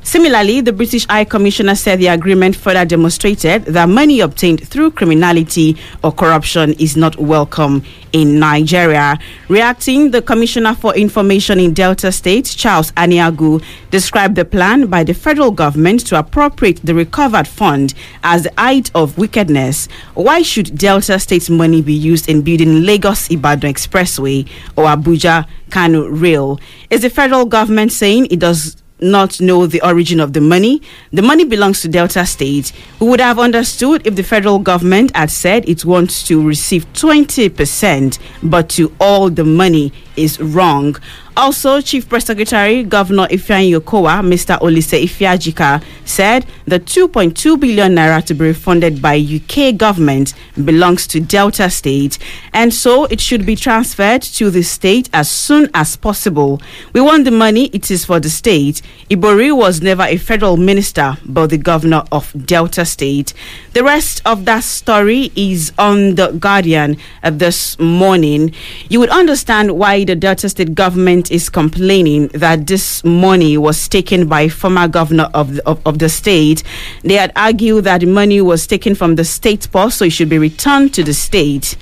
Similarly, 0.05 0.61
the 0.61 0.73
British 0.73 1.07
High 1.07 1.25
Commissioner 1.25 1.77
said 1.77 2.01
the 2.01 2.09
agreement 2.09 2.57
further 2.57 2.85
demonstrated 2.85 3.65
that 3.67 3.89
money 3.89 4.19
obtained 4.21 4.67
through 4.69 4.91
criminality 4.91 5.77
or 6.03 6.11
corruption 6.11 6.73
is 6.75 6.97
not 6.97 7.17
welcome 7.19 7.85
in 8.13 8.41
Nigeria. 8.41 9.17
Reacting, 9.49 10.11
the 10.11 10.21
Commissioner 10.21 10.75
for 10.75 10.95
Information 10.97 11.61
in 11.61 11.73
Delta 11.73 12.11
State, 12.11 12.47
Charles 12.47 12.91
Aniagwu, 12.93 13.63
described 13.91 14.35
the 14.35 14.45
plan 14.45 14.87
by 14.89 15.05
the 15.05 15.15
federal 15.15 15.53
government 15.53 16.05
to 16.09 16.19
appropriate 16.19 16.81
the 16.85 16.95
recovered 16.95 17.47
fund 17.47 17.95
as 18.25 18.43
the 18.43 18.53
height 18.59 18.91
of 18.97 19.17
wickedness. 19.17 19.87
Why 20.15 20.43
should 20.43 20.77
Delta 20.77 21.19
State's 21.21 21.49
money 21.49 21.81
be 21.81 21.95
used 21.95 22.29
in 22.29 22.43
building 22.43 22.83
Lagos 22.83 23.31
Ibadan 23.31 23.73
Expressway 23.73 24.49
or 24.77 24.87
Abuja 24.87 25.47
Kano 25.71 26.09
Rail? 26.09 26.59
Is 26.91 27.03
the 27.03 27.11
federal 27.11 27.47
government 27.47 27.93
saying 27.93 28.27
it 28.31 28.41
does 28.41 28.82
not 29.03 29.41
know 29.41 29.67
the 29.67 29.85
origin 29.87 30.21
of 30.21 30.33
the 30.33 30.41
money. 30.41 30.81
The 31.13 31.23
money 31.23 31.45
belongs 31.45 31.83
to 31.83 31.89
Delta 31.89 32.25
State. 32.25 32.73
We 33.01 33.09
would 33.09 33.21
have 33.21 33.39
understood 33.39 34.07
if 34.07 34.15
the 34.15 34.23
federal 34.23 34.59
government 34.59 35.15
had 35.15 35.31
said 35.31 35.69
it 35.69 35.85
wants 35.85 36.27
to 36.29 36.47
receive 36.47 36.91
20%, 36.93 38.19
but 38.43 38.69
to 38.71 38.95
all 39.01 39.29
the 39.29 39.45
money 39.45 39.93
is 40.17 40.41
wrong. 40.41 40.97
Also, 41.35 41.81
Chief 41.81 42.07
Press 42.07 42.27
Secretary 42.27 42.83
Governor 42.83 43.27
Ifeanyi 43.29 43.73
Mr. 43.81 44.59
Olisa 44.61 45.03
Ifeajika, 45.03 45.83
said 46.05 46.45
the 46.67 46.79
2.2 46.79 47.59
billion 47.59 47.95
naira 47.95 48.23
to 48.23 48.35
be 48.35 48.45
refunded 48.45 49.01
by 49.01 49.17
UK 49.17 49.75
government 49.79 50.35
belongs 50.63 51.07
to 51.07 51.21
Delta 51.21 51.71
State, 51.71 52.19
and 52.53 52.75
so 52.75 53.07
it 53.07 53.19
should 53.19 53.47
be 53.47 53.57
transferred 53.57 54.21
to 54.21 54.51
the 54.51 54.63
state 54.63 55.09
as 55.15 55.31
soon 55.31 55.71
as 55.73 55.97
possible. 55.97 56.61
We 56.93 57.01
want 57.01 57.25
the 57.25 57.31
money; 57.31 57.71
it 57.73 57.91
is 57.91 58.05
for 58.05 58.21
the 58.21 58.29
state. 58.29 58.83
Ibori 59.09 59.57
was 59.57 59.81
never 59.81 60.03
a 60.03 60.19
federal 60.19 60.59
minister, 60.59 61.17
but 61.25 61.47
the 61.49 61.57
governor 61.59 62.05
of 62.13 62.31
Delta 62.45 62.85
State. 62.85 63.33
The 63.73 63.83
rest 63.83 64.21
of 64.27 64.45
that 64.45 64.65
story 64.65 65.33
is 65.35 65.73
on 65.79 66.17
the 66.17 66.33
Guardian 66.33 66.99
uh, 67.23 67.31
this 67.31 67.79
morning. 67.79 68.53
You 68.91 69.01
would 69.01 69.09
understand 69.09 69.73
why 69.79 70.02
the 70.05 70.15
Delta 70.15 70.49
State 70.49 70.75
government 70.75 71.31
is 71.31 71.49
complaining 71.49 72.29
that 72.29 72.67
this 72.67 73.03
money 73.05 73.57
was 73.59 73.89
taken 73.89 74.27
by 74.27 74.49
former 74.49 74.89
governor 74.89 75.29
of 75.35 75.55
the, 75.55 75.67
of, 75.69 75.81
of 75.87 75.99
the 75.99 76.09
state. 76.09 76.63
They 77.03 77.15
had 77.15 77.33
argued 77.37 77.85
that 77.85 78.01
the 78.01 78.07
money 78.07 78.41
was 78.41 78.67
taken 78.67 78.95
from 78.95 79.17
the 79.17 79.25
state 79.25 79.69
purse, 79.73 79.97
so 79.97 80.05
it 80.05 80.11
should 80.11 80.29
be 80.29 80.39
returned 80.39 80.95
to 80.95 81.03
the 81.05 81.15
state. 81.15 81.77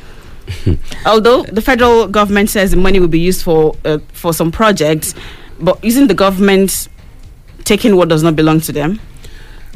Although 1.06 1.44
the 1.44 1.60
federal 1.62 2.08
government 2.08 2.50
says 2.50 2.70
the 2.70 2.76
money 2.76 2.98
will 3.00 3.08
be 3.08 3.20
used 3.20 3.42
for 3.42 3.76
uh, 3.84 3.98
for 4.12 4.32
some 4.32 4.50
projects, 4.50 5.14
but 5.60 5.78
isn't 5.82 6.08
the 6.08 6.14
government 6.14 6.88
taking 7.64 7.96
what 7.96 8.08
does 8.08 8.22
not 8.22 8.34
belong 8.36 8.60
to 8.62 8.72
them? 8.72 9.00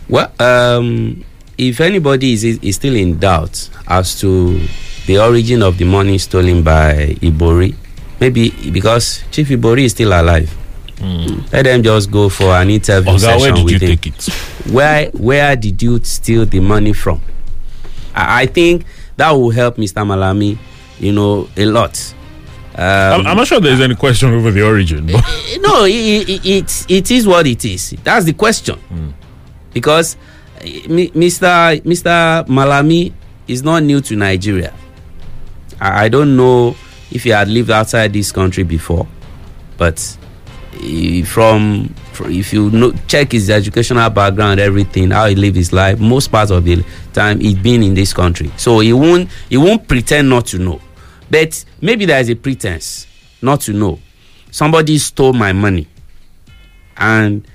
Well, 0.09 0.33
um, 0.41 1.25
if 1.57 1.81
anybody 1.81 2.33
is, 2.33 2.45
is 2.45 2.77
still 2.77 2.95
in 2.97 3.19
doubt 3.19 3.69
as 3.87 4.19
to 4.21 4.61
the 5.07 5.19
origin 5.19 5.63
of 5.63 5.79
the 5.79 5.85
money 5.85 6.19
stolen 6.19 6.63
by 6.63 7.17
Ibori, 7.21 7.75
maybe 8.21 8.51
because 8.71 9.23
Chief 9.31 9.49
Ibori 9.49 9.85
is 9.85 9.93
still 9.93 10.13
alive. 10.13 10.53
Let 11.53 11.65
them 11.65 11.83
just 11.83 12.11
go 12.11 12.29
for 12.29 12.55
an 12.55 12.71
interview 12.71 13.13
Oga, 13.13 13.19
session 13.21 13.41
where 13.41 13.53
did 13.53 13.65
with 13.65 13.73
you 13.83 13.89
him. 13.89 13.97
take 13.99 14.07
it? 14.07 14.25
Where 14.73 15.11
where 15.11 15.57
did 15.57 15.83
you 15.83 16.03
steal 16.03 16.47
the 16.47 16.61
money 16.61 16.93
from? 16.95 17.21
I, 18.15 18.43
I 18.43 18.47
think 18.47 18.85
that 19.17 19.31
will 19.33 19.51
help 19.51 19.77
Mr. 19.77 20.05
Malami, 20.07 20.57
you 20.99 21.13
know, 21.13 21.49
a 21.57 21.67
lot. 21.67 22.15
I'm, 22.77 23.21
Um, 23.21 23.27
I'm 23.27 23.37
not 23.37 23.47
sure 23.47 23.61
there's 23.61 23.81
any 23.81 23.95
question 23.95 24.33
over 24.35 24.51
the 24.51 24.63
origin, 24.67 25.07
but 25.07 25.23
no, 25.61 25.85
it, 25.85 26.29
it, 26.29 26.47
it, 26.47 26.87
it 26.89 27.11
is 27.11 27.27
what 27.27 27.47
it 27.47 27.65
is. 27.65 27.95
That's 28.03 28.25
the 28.25 28.33
question. 28.33 28.79
Because 29.73 30.17
eh, 30.61 30.81
Mr. 30.89 31.83
Mr. 31.83 32.47
Malami 32.49 33.13
is 33.47 33.63
not 33.63 33.83
new 33.83 34.01
to 34.01 34.17
Nigeria. 34.17 34.73
I, 35.81 36.05
I 36.05 36.09
don't 36.09 36.37
know 36.37 36.75
if 37.15 37.25
he 37.25 37.31
had 37.31 37.49
lived 37.49 37.71
outside 37.71 38.13
this 38.13 38.31
country 38.33 38.65
before, 38.65 39.07
but 39.79 39.99
from, 41.25 41.95
if 42.25 42.53
you 42.53 42.71
know, 42.71 42.93
check 43.07 43.33
his 43.33 43.49
educational 43.49 44.11
background, 44.11 44.61
everything, 44.61 45.11
how 45.13 45.27
he 45.27 45.35
lived 45.35 45.57
his 45.57 45.73
life, 45.73 45.99
most 46.01 46.29
parts 46.29 46.51
of 46.51 46.65
the 46.65 46.85
time 47.13 47.41
he's 47.41 47.55
been 47.55 47.83
in 47.83 47.95
this 47.95 48.13
country. 48.13 48.51
So 48.57 48.81
he 48.81 48.93
won't 48.93 49.31
he 49.49 49.57
won't 49.57 49.87
pretend 49.87 50.29
not 50.29 50.47
to 50.47 50.59
know. 50.59 50.81
But 51.31 51.65
maybe 51.81 52.05
there 52.05 52.21
is 52.21 52.29
a 52.29 52.35
pretense 52.35 53.07
not 53.41 53.61
to 53.63 53.73
know. 53.73 54.01
Somebody 54.51 54.99
stole 54.99 55.33
my 55.33 55.53
money 55.53 55.89
and 56.97 57.47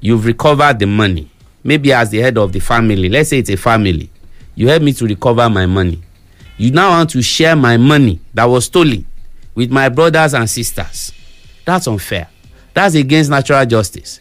you've 0.00 0.24
recovered 0.24 0.78
the 0.78 0.86
money. 0.86 1.30
Maybe 1.64 1.92
as 1.92 2.10
the 2.10 2.18
head 2.18 2.38
of 2.38 2.52
the 2.52 2.60
family, 2.60 3.08
let's 3.08 3.30
say 3.30 3.38
it's 3.38 3.50
a 3.50 3.56
family, 3.56 4.10
you 4.54 4.68
help 4.68 4.82
me 4.82 4.92
to 4.94 5.06
recover 5.06 5.48
my 5.48 5.66
money. 5.66 6.02
You 6.58 6.70
now 6.70 6.90
want 6.90 7.10
to 7.10 7.22
share 7.22 7.56
my 7.56 7.76
money 7.76 8.20
that 8.34 8.44
was 8.44 8.66
stolen 8.66 9.06
with 9.54 9.70
my 9.70 9.88
brothers 9.88 10.34
and 10.34 10.48
sisters. 10.48 11.12
That's 11.64 11.86
unfair. 11.86 12.28
That's 12.74 12.94
against 12.94 13.30
natural 13.30 13.64
justice. 13.66 14.20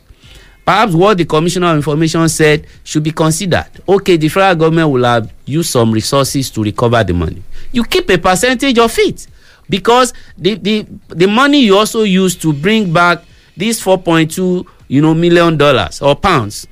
Perhaps 0.65 0.93
what 0.93 1.17
the 1.17 1.25
Commissioner 1.25 1.71
of 1.71 1.77
Information 1.77 2.27
said 2.29 2.67
should 2.84 3.03
be 3.03 3.11
considered. 3.11 3.67
Okay, 3.88 4.17
the 4.17 4.29
federal 4.29 4.55
government 4.55 4.89
will 4.91 5.03
have 5.03 5.32
used 5.45 5.71
some 5.71 5.91
resources 5.91 6.49
to 6.51 6.63
recover 6.63 7.03
the 7.03 7.13
money. 7.13 7.41
You 7.71 7.84
keep 7.84 8.09
a 8.09 8.17
percentage 8.17 8.77
of 8.77 8.93
it 8.99 9.27
because 9.69 10.13
the 10.38 10.55
the 10.55 10.86
the 11.07 11.27
money 11.27 11.61
you 11.61 11.77
also 11.77 12.03
use 12.03 12.36
to 12.36 12.53
bring 12.53 12.93
back 12.93 13.23
these 13.57 13.82
4.2 13.84 14.65
you 14.88 15.01
know 15.01 15.13
million 15.13 15.57
dollars 15.57 16.01
or 16.01 16.15
pounds 16.15 16.67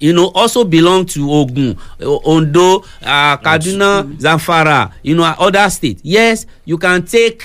you 0.00 0.12
know 0.12 0.30
also 0.34 0.64
belong 0.64 1.06
to 1.06 1.30
ogun 1.30 1.76
ondo 2.24 2.84
uh, 3.02 3.36
kaduna 3.38 4.02
zamfara 4.18 4.92
you 5.02 5.14
know 5.14 5.24
other 5.38 5.68
states 5.70 6.00
yes 6.04 6.46
you 6.64 6.78
can 6.78 7.02
take 7.04 7.42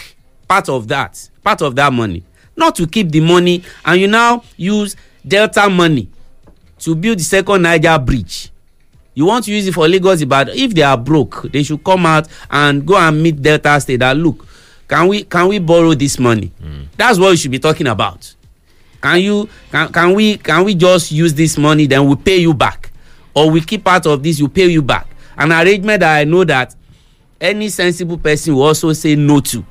part 0.48 0.68
of 0.70 0.88
that 0.88 1.30
part 1.44 1.62
of 1.62 1.76
that 1.76 1.92
money. 1.94 2.24
Not 2.58 2.76
to 2.76 2.86
keep 2.88 3.10
the 3.10 3.22
money 3.22 3.64
and 3.86 4.00
you 4.02 4.08
now 4.08 4.44
use 4.58 4.96
delta 5.26 5.70
money 5.70 6.10
to 6.80 6.94
build 6.96 7.18
the 7.20 7.24
second 7.24 7.62
niger 7.64 7.98
bridge. 7.98 8.50
You 9.16 9.26
want 9.26 9.46
to 9.46 9.52
use 9.52 9.68
it 9.68 9.74
for 9.74 9.88
lagos 9.88 10.22
ibadan? 10.22 10.56
If 10.56 10.74
they 10.74 10.84
are 10.84 10.98
broke 10.98 11.44
they 11.52 11.64
should 11.64 11.84
come 11.84 12.06
out 12.06 12.28
and 12.50 12.86
go 12.86 12.98
and 12.98 13.22
meet 13.24 13.42
delta 13.42 13.80
state 13.80 14.00
that 14.02 14.18
look 14.18 14.46
can 14.88 15.08
we 15.08 15.24
can 15.24 15.48
we 15.48 15.60
borrow 15.60 15.94
this 15.94 16.20
money? 16.20 16.52
Mm. 16.62 16.88
that's 16.98 17.18
what 17.18 17.32
we 17.32 17.38
should 17.38 17.52
be 17.52 17.60
talking 17.60 17.88
about 17.88 18.36
can 19.02 19.20
you 19.22 19.50
can, 19.72 19.92
can 19.92 20.14
we 20.14 20.38
can 20.38 20.64
we 20.64 20.76
just 20.76 21.12
use 21.12 21.34
this 21.34 21.58
money 21.58 21.88
then 21.88 22.08
we 22.08 22.16
pay 22.16 22.38
you 22.38 22.54
back? 22.54 22.92
Or 23.34 23.50
we 23.50 23.62
keep 23.62 23.84
part 23.84 24.06
of 24.06 24.22
this 24.24 24.42
we 24.42 24.48
pay 24.48 24.68
you 24.68 24.82
back? 24.82 25.08
An 25.38 25.52
arrangement 25.52 26.02
that 26.02 26.18
i 26.20 26.24
know 26.24 26.44
that 26.44 26.76
any 27.40 27.70
sensible 27.70 28.18
person 28.18 28.54
will 28.56 28.64
also 28.64 28.94
say 28.94 29.16
no 29.16 29.40
to. 29.40 29.66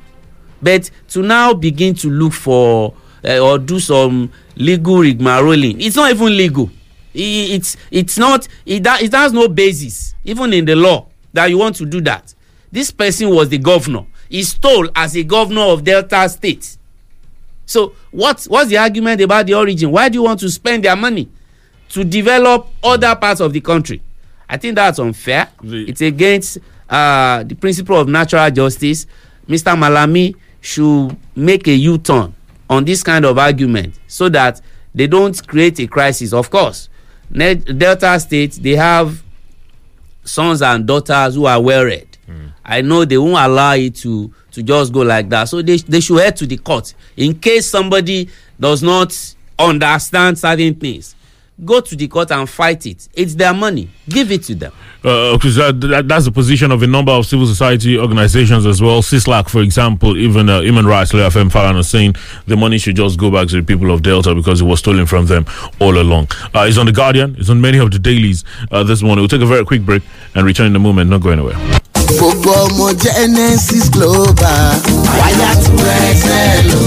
But 0.61 0.91
to 1.09 1.22
now 1.22 1.55
begin 1.55 1.95
to 1.97 2.11
look 2.11 2.33
for 2.33 2.95
uh, 3.24 3.39
or 3.39 3.59
do 3.59 3.78
some 3.78 4.33
legal 4.57 4.97
rigmaroling 4.97 5.76
it's 5.78 5.97
not 5.97 6.11
even 6.11 6.37
legal. 6.37 6.70
It, 7.14 7.51
it's 7.53 7.76
it's 7.91 8.18
not 8.18 8.49
it, 8.66 8.85
it 8.87 9.12
has 9.12 9.33
no 9.33 9.49
basis 9.49 10.14
even 10.24 10.53
in 10.53 10.64
the 10.64 10.74
law 10.76 11.07
that 11.33 11.47
you 11.47 11.59
want 11.59 11.76
to 11.76 11.87
do 11.87 12.01
that. 12.03 12.35
This 12.72 12.91
person 12.91 13.31
was 13.31 13.49
the 13.49 13.59
governor. 13.59 14.07
He 14.28 14.43
stole 14.43 14.89
as 14.95 15.16
a 15.16 15.22
governor 15.24 15.62
of 15.62 15.85
delta 15.85 16.28
state. 16.28 16.76
So 17.66 17.95
what 18.11 18.44
what's 18.44 18.70
the 18.70 18.76
argument 18.78 19.20
about 19.20 19.46
the 19.46 19.54
origin? 19.54 19.90
Why 19.90 20.08
do 20.08 20.16
you 20.18 20.22
want 20.24 20.40
to 20.40 20.50
spend 20.50 20.84
their 20.84 20.96
money 20.96 21.28
to 21.90 22.04
develop 22.04 22.68
other 22.82 23.14
parts 23.16 23.40
of 23.40 23.52
the 23.52 23.61
country? 23.61 24.00
I 24.48 24.56
think 24.56 24.74
that's 24.76 24.98
unfair. 24.98 25.48
The- 25.62 25.88
it's 25.88 26.00
against 26.00 26.58
uh, 26.88 27.44
the 27.44 27.54
principle 27.54 27.98
of 28.00 28.08
natural 28.08 28.50
justice. 28.50 29.06
Mr 29.48 29.76
malami 29.76 30.34
should 30.61 31.16
make 31.34 31.66
a 31.68 31.72
u-turn 31.72 32.34
on 32.68 32.84
this 32.84 33.02
kind 33.02 33.24
of 33.24 33.38
argument 33.38 33.94
so 34.06 34.28
that 34.28 34.61
they 34.94 35.06
don't 35.06 35.46
create 35.46 35.78
a 35.80 35.86
crisis. 35.86 36.32
Of 36.32 36.50
course 36.50 36.88
delta 37.32 38.18
state 38.18 38.52
they 38.61 38.74
have 38.74 39.22
sons 40.24 40.62
and 40.62 40.84
daughters 40.86 41.36
who 41.36 41.46
are 41.46 41.61
well 41.61 41.84
read 41.84 42.08
i 42.64 42.80
know 42.80 43.04
they 43.04 43.16
won't 43.18 43.36
allow 43.44 43.72
it 43.74 43.94
to 43.94 44.32
to 44.53 44.62
just 44.62 44.92
go 44.92 45.01
like 45.01 45.28
that 45.28 45.44
so 45.48 45.62
they 45.62 45.76
they 45.78 46.01
should 46.01 46.20
head 46.20 46.36
to 46.36 46.46
the 46.46 46.57
court 46.57 46.94
in 47.16 47.34
case 47.38 47.66
somebody 47.70 48.28
does 48.59 48.82
not 48.82 49.34
understand 49.59 50.38
certain 50.38 50.74
things 50.74 51.14
go 51.64 51.80
to 51.80 51.94
the 51.94 52.09
court 52.09 52.30
and 52.30 52.48
fight 52.48 52.86
it 52.86 53.09
it's 53.14 53.34
their 53.34 53.53
money 53.53 53.88
give 54.09 54.32
it 54.32 54.42
to 54.42 54.55
them 54.55 54.72
Uh, 55.03 55.38
that, 55.38 55.78
that, 55.80 56.09
that's 56.09 56.26
the 56.26 56.30
position 56.30 56.70
of 56.70 56.82
a 56.82 56.86
number 56.86 57.11
of 57.12 57.24
civil 57.24 57.46
society 57.46 57.96
organizations 57.98 58.66
as 58.66 58.82
well. 58.82 59.01
CISLAC, 59.01 59.48
for 59.48 59.62
example, 59.62 60.14
even 60.14 60.51
uh, 60.51 60.61
Human 60.61 60.84
Rights 60.84 61.14
Lawyer 61.14 61.30
Femi 61.30 61.51
Falana 61.51 61.78
is 61.78 61.88
saying 61.88 62.14
the 62.46 62.55
money 62.55 62.76
should 62.76 62.96
just 62.96 63.18
go 63.18 63.30
back 63.30 63.48
to 63.48 63.57
the 63.57 63.62
people 63.62 63.90
of 63.92 64.03
Delta 64.03 64.34
because 64.34 64.61
it 64.61 64.64
was 64.64 64.80
stolen 64.80 65.07
from 65.07 65.24
them 65.24 65.46
all 65.80 65.96
along. 65.98 66.28
Uh, 66.55 66.66
it's 66.68 66.76
on 66.76 66.84
The 66.84 66.92
Guardian, 66.92 67.34
it's 67.38 67.48
on 67.48 67.62
many 67.62 67.78
of 67.78 67.90
the 67.92 67.98
dailies 67.98 68.44
uh, 68.70 68.84
this 68.84 69.01
morning. 69.01 69.22
We'll 69.22 69.28
take 69.28 69.40
a 69.40 69.46
very 69.46 69.64
quick 69.64 69.86
break 69.86 70.03
and 70.34 70.44
return 70.44 70.66
in 70.66 70.76
a 70.76 70.78
moment, 70.78 71.09
not 71.09 71.22
going 71.22 71.38
anywhere. 71.38 71.57
Gbogbo 72.16 72.50
ọmọ 72.64 72.86
genesis 73.02 73.90
global. 73.90 74.74
Wáyà 75.18 75.50
wọ́n 75.76 76.00
ẹsẹ̀ 76.11 76.62
lò 76.70 76.80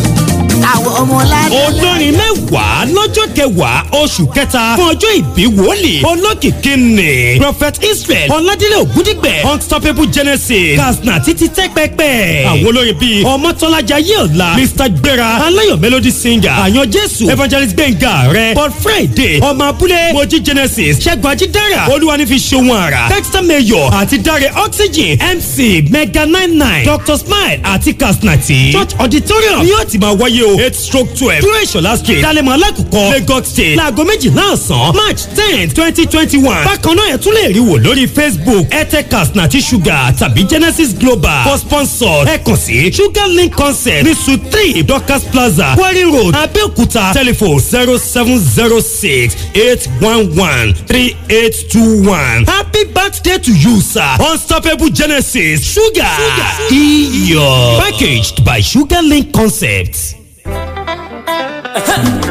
àwọn 0.62 0.94
ọmọ 1.02 1.18
ládé. 1.32 1.56
olórin 1.68 2.14
mẹ́wàá 2.20 2.86
lọ́jọ́ 2.96 3.28
kẹwàá 3.36 3.84
oṣù 4.02 4.26
kẹta 4.36 4.76
fún 4.78 4.88
ọjọ́ 4.94 5.12
ìbí 5.20 5.44
wòlíì 5.58 6.02
olókìkí 6.12 6.76
ni 6.78 7.40
prophet 7.40 7.76
israel 7.92 8.30
ọ̀làdílé 8.30 8.76
ògúdígbẹ̀ 8.84 9.54
unstoppable 9.54 10.06
genesis 10.14 10.78
kasna 10.80 11.20
títí 11.20 11.48
tẹ́pẹ́pẹ́. 11.58 12.46
Àwọn 12.50 12.66
olórin 12.68 12.94
bíi 13.02 13.24
ọmọtọ́lájà 13.24 13.98
yéọ̀la 14.10 14.48
mr. 14.58 14.90
Gbéra 14.90 15.28
aláyọ̀ 15.46 15.78
melody 15.80 16.12
singer 16.12 16.52
àyàn 16.66 16.86
jésù 16.96 17.30
evangelist 17.32 17.76
gbẹ̀ngà 17.76 18.14
rẹ̀ 18.34 18.54
paul 18.56 18.72
friday 18.84 19.40
ọmọ 19.40 19.64
abúlé 19.70 20.14
mojí 20.14 20.40
genesis 20.46 20.98
ṣẹ́gun 21.00 21.32
ajídára 21.32 21.82
olúwanífi 21.94 22.36
ṣòwò 22.50 22.74
àrà 22.86 23.10
dexter 23.10 23.42
mayor 23.44 23.92
àti 23.94 24.18
dare 24.18 24.50
oxygen 24.66 25.18
mc 25.36 25.56
mega 25.92 26.26
nine 26.26 26.54
nine 26.64 26.86
dr 26.86 27.18
smile 27.18 27.60
àti 27.64 27.94
kasnati 27.94 28.72
church 28.74 28.94
auditorium 29.00 29.64
ni 29.64 29.70
yóò 29.72 29.86
ti 29.86 29.98
máa 29.98 30.14
wáyé 30.14 30.43
o. 30.44 30.60
Eight 30.60 30.76
stroke 30.76 31.14
twelve. 31.16 31.42
Dúró 31.42 31.60
ìṣọ̀lá 31.64 31.98
street 31.98 32.22
dalẹ̀mọ́ 32.24 32.54
alákùkọ 32.54 33.12
lagos 33.12 33.48
state. 33.48 33.76
Láago 33.76 34.04
méjìlá 34.04 34.44
ọ̀sán 34.54 34.94
march 34.96 35.22
ten 35.36 35.70
twenty 35.70 36.06
twenty 36.06 36.38
one 36.38 36.64
bákan 36.66 36.96
náà 36.96 37.14
ẹ̀ 37.14 37.18
tún 37.18 37.34
lè 37.34 37.52
rí 37.54 37.60
wò 37.60 37.78
lórí 37.84 38.08
facebook 38.08 38.66
airtel 38.74 39.04
kasnati 39.10 39.62
sugar 39.62 40.14
tàbí 40.20 40.44
genesis 40.50 40.94
global. 41.00 41.44
For 41.44 41.58
sponsor 41.58 42.28
ẹ 42.28 42.38
kàn 42.46 42.58
sí 42.58 42.92
sugar 42.94 43.28
link 43.28 43.56
concept 43.56 44.04
ní 44.08 44.14
suite 44.26 44.50
three 44.52 44.84
dorcas 44.84 45.22
plaza 45.32 45.76
quarry 45.76 46.04
road 46.04 46.36
abeokuta 46.36 47.12
telephone 47.14 47.60
zero 47.60 47.98
seven 47.98 48.40
zero 48.56 48.82
six 48.82 49.36
eight 49.56 49.88
one 50.02 50.28
one 50.40 50.74
three 50.88 51.16
eight 51.30 51.56
two 51.72 52.02
one. 52.10 52.46
Happy 52.48 52.84
birthday 52.94 53.38
to 53.38 53.52
you 53.52 53.82
sir. 53.82 54.18
Unstoppable 54.32 54.90
genesis 54.90 55.62
sugar, 55.64 56.18
iyọ̀ 56.72 57.80
packaged 57.80 58.44
by 58.46 58.62
sugar 58.62 59.02
link 59.02 59.32
concept. 59.32 59.96
Hey. 61.76 62.20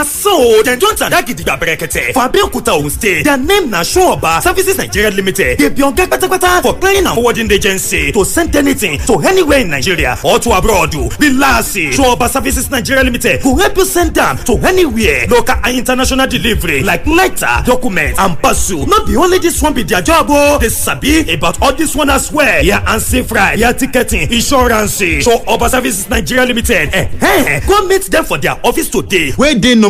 na 0.00 0.04
so 0.04 0.62
dem 0.62 0.78
don 0.78 0.96
tada 0.96 1.20
gidigba 1.22 1.56
berekete 1.58 2.12
for 2.14 2.22
abeokuta 2.22 2.72
ogun 2.72 2.90
state 2.90 3.22
their 3.24 3.36
name 3.36 3.68
na 3.70 3.82
sunoba 3.84 4.40
services 4.42 4.78
nigeria 4.78 5.10
limited. 5.10 5.58
Dey 5.58 5.68
be 5.68 5.82
oga 5.82 6.06
kpatakpata 6.06 6.62
for 6.62 6.74
clearing 6.78 7.04
and 7.06 7.14
forwarding 7.14 7.52
agency. 7.52 8.10
To 8.12 8.24
send 8.24 8.56
anything 8.56 8.98
to 9.00 9.20
anywhere 9.20 9.58
in 9.60 9.68
nigeria 9.70 10.16
or 10.24 10.38
to 10.38 10.52
abroad 10.56 10.94
relax 11.20 11.76
sunoba 11.76 12.28
services 12.30 12.70
nigeria 12.70 13.04
limited 13.04 13.42
go 13.42 13.56
help 13.56 13.76
you 13.76 13.84
send 13.84 14.16
am 14.16 14.38
to 14.38 14.54
anywhere. 14.66 15.26
Local 15.28 15.54
and 15.64 15.76
international 15.76 16.26
delivery 16.26 16.82
like 16.82 17.06
letter 17.06 17.60
document 17.66 18.18
and 18.18 18.38
parcel. 18.40 18.86
No 18.86 19.04
be 19.04 19.16
only 19.16 19.38
this 19.38 19.60
one 19.60 19.74
be 19.74 19.82
their 19.82 20.00
job 20.00 20.26
o 20.30 20.58
dey 20.58 20.68
sabi 20.70 21.30
about 21.34 21.60
all 21.60 21.74
this 21.74 21.94
one 21.94 22.08
as 22.08 22.32
well. 22.32 22.64
Ya 22.64 22.82
and 22.86 23.02
safe 23.02 23.30
ride 23.32 23.58
ya 23.58 23.72
ticketing 23.72 24.32
insurance. 24.32 24.96
Sunoba 25.02 25.68
services 25.68 26.08
nigeria 26.08 26.46
limited 26.46 26.88
eh, 26.94 27.60
go 27.68 27.86
meet 27.86 28.04
them 28.10 28.24
for 28.24 28.38
their 28.38 28.56
office 28.64 28.88
today. 28.88 29.32
Wey 29.36 29.58
dey 29.58 29.74
number 29.74 29.89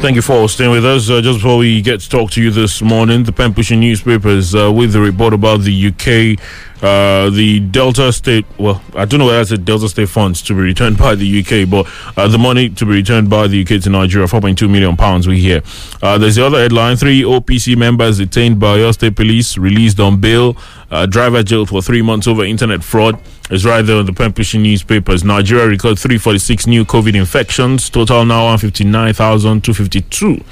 Thank 0.00 0.14
you 0.14 0.22
for 0.22 0.48
staying 0.48 0.70
with 0.70 0.86
us. 0.86 1.10
Uh, 1.10 1.20
just 1.20 1.40
before 1.40 1.58
we 1.58 1.82
get 1.82 1.98
to 2.00 2.08
talk 2.08 2.30
to 2.30 2.40
you 2.40 2.52
this 2.52 2.80
morning, 2.80 3.24
the 3.24 3.32
pushing 3.32 3.80
newspapers 3.80 4.54
uh, 4.54 4.72
with 4.72 4.92
the 4.92 5.00
report 5.00 5.34
about 5.34 5.62
the 5.62 5.88
UK, 5.88 6.38
uh, 6.82 7.30
the 7.30 7.60
Delta 7.60 8.12
State. 8.12 8.46
Well, 8.58 8.82
I 8.94 9.04
don't 9.04 9.18
know 9.18 9.26
whether 9.26 9.40
it's 9.40 9.50
the 9.50 9.58
Delta 9.58 9.88
State 9.88 10.08
funds 10.08 10.42
to 10.42 10.54
be 10.54 10.60
returned 10.60 10.98
by 10.98 11.14
the 11.14 11.40
UK, 11.40 11.68
but 11.68 11.86
uh, 12.16 12.28
the 12.28 12.38
money 12.38 12.68
to 12.70 12.84
be 12.84 12.92
returned 12.92 13.28
by 13.28 13.48
the 13.48 13.62
UK 13.62 13.82
to 13.82 13.90
Nigeria, 13.90 14.26
4.2 14.26 14.70
million 14.70 14.96
pounds. 14.96 15.26
We 15.26 15.40
hear. 15.40 15.62
Uh, 16.02 16.18
there's 16.18 16.36
the 16.36 16.46
other 16.46 16.58
headline: 16.58 16.96
three 16.96 17.22
OPC 17.22 17.76
members 17.76 18.18
detained 18.18 18.60
by 18.60 18.88
state 18.92 19.16
police 19.16 19.58
released 19.58 20.00
on 20.00 20.20
bail. 20.20 20.56
Uh, 20.90 21.06
driver 21.06 21.42
jailed 21.42 21.68
for 21.68 21.82
three 21.82 22.02
months 22.02 22.26
over 22.26 22.44
internet 22.44 22.82
fraud. 22.82 23.20
It's 23.50 23.64
right 23.64 23.82
there 23.82 23.96
on 23.96 24.06
the 24.06 24.12
pen 24.12 24.32
pushing 24.32 24.62
newspapers. 24.62 25.24
Nigeria 25.24 25.66
recorded 25.66 25.98
346 25.98 26.66
new 26.66 26.84
COVID 26.84 27.14
infections. 27.14 27.90
Total 27.90 28.24
now 28.24 28.44
159,252. 28.44 30.44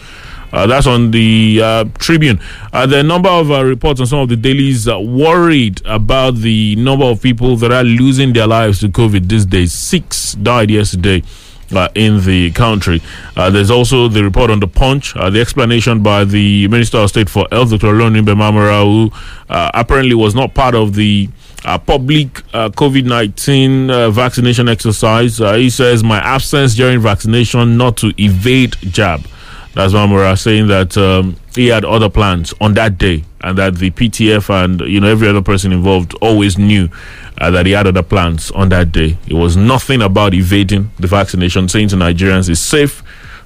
Uh, 0.56 0.66
that's 0.66 0.86
on 0.86 1.10
the 1.10 1.60
uh, 1.62 1.84
Tribune. 1.98 2.40
Uh, 2.72 2.86
there 2.86 2.96
are 2.96 3.00
a 3.00 3.06
number 3.06 3.28
of 3.28 3.50
uh, 3.50 3.62
reports 3.62 4.00
on 4.00 4.06
some 4.06 4.20
of 4.20 4.30
the 4.30 4.36
dailies 4.36 4.88
uh, 4.88 4.98
worried 4.98 5.82
about 5.84 6.36
the 6.36 6.74
number 6.76 7.04
of 7.04 7.20
people 7.20 7.56
that 7.56 7.70
are 7.70 7.84
losing 7.84 8.32
their 8.32 8.46
lives 8.46 8.80
to 8.80 8.88
COVID 8.88 9.28
these 9.28 9.44
days. 9.44 9.74
Six 9.74 10.32
died 10.32 10.70
yesterday. 10.70 11.22
Uh, 11.74 11.88
in 11.96 12.24
the 12.24 12.52
country. 12.52 13.02
There's 13.34 13.72
also 13.72 14.06
the 14.06 14.22
report 14.22 14.52
on 14.52 14.60
the 14.60 14.68
punch, 14.68 15.14
the 15.14 15.40
explanation 15.40 16.00
by 16.00 16.22
the 16.22 16.68
Minister 16.68 16.98
of 16.98 17.08
State 17.08 17.28
for 17.28 17.48
Health, 17.50 17.70
Dr. 17.70 17.88
Olorunnimbe 17.88 18.36
Mamora, 18.36 18.84
who 18.84 19.10
apparently 19.48 20.14
was 20.14 20.32
not 20.32 20.54
part 20.54 20.76
of 20.76 20.94
the 20.94 21.28
uh, 21.64 21.76
public 21.76 22.38
uh, 22.54 22.68
COVID 22.68 23.06
19 23.06 23.90
uh, 23.90 24.10
vaccination 24.10 24.68
exercise. 24.68 25.38
He 25.38 25.68
says, 25.68 26.04
My 26.04 26.18
absence 26.18 26.76
during 26.76 27.00
vaccination 27.00 27.76
not 27.76 27.96
to 27.96 28.14
evade 28.16 28.76
jab. 28.82 29.26
That's 29.76 29.92
Mamora 29.92 30.38
saying 30.38 30.68
that 30.68 30.96
um, 30.96 31.36
he 31.54 31.66
had 31.66 31.84
other 31.84 32.08
plans 32.08 32.54
on 32.62 32.72
that 32.74 32.96
day 32.96 33.24
and 33.42 33.58
that 33.58 33.74
the 33.74 33.90
PTF 33.90 34.48
and 34.48 34.80
you 34.80 35.00
know 35.00 35.08
every 35.08 35.28
other 35.28 35.42
person 35.42 35.70
involved 35.70 36.14
always 36.22 36.56
knew 36.56 36.88
uh, 37.42 37.50
that 37.50 37.66
he 37.66 37.72
had 37.72 37.86
other 37.86 38.02
plans 38.02 38.50
on 38.52 38.70
that 38.70 38.90
day. 38.90 39.18
It 39.28 39.34
was 39.34 39.54
nothing 39.54 40.00
about 40.00 40.32
evading 40.32 40.92
the 40.98 41.06
vaccination, 41.06 41.68
saying 41.68 41.88
to 41.88 41.96
Nigerians, 41.96 42.48
it's 42.48 42.58
safe, 42.58 43.02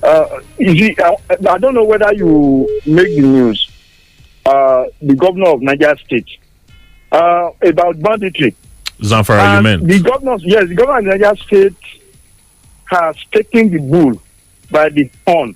Uh, 0.04 0.40
you 0.58 0.96
uh, 1.04 1.16
I 1.50 1.58
don't 1.58 1.74
know 1.76 1.84
whether 1.84 2.12
you 2.14 2.68
make 2.86 3.16
the 3.16 3.22
news. 3.22 3.70
Uh, 4.46 4.86
the 5.02 5.16
governor 5.16 5.50
of 5.50 5.62
Niger 5.62 5.96
State 6.04 6.28
uh, 7.12 7.52
about 7.62 8.00
banditry. 8.02 8.56
Zamfara, 9.00 9.38
you 9.38 9.44
And 9.58 9.64
meant? 9.64 9.88
The 9.88 10.00
governor, 10.00 10.38
yes, 10.42 10.68
the 10.68 10.76
governor 10.76 11.00
of 11.00 11.06
Niger 11.20 11.36
State 11.44 11.76
has 12.86 13.16
taken 13.32 13.70
the 13.70 13.80
bull 13.80 14.22
by 14.72 14.90
the 14.90 15.10
horn. 15.28 15.56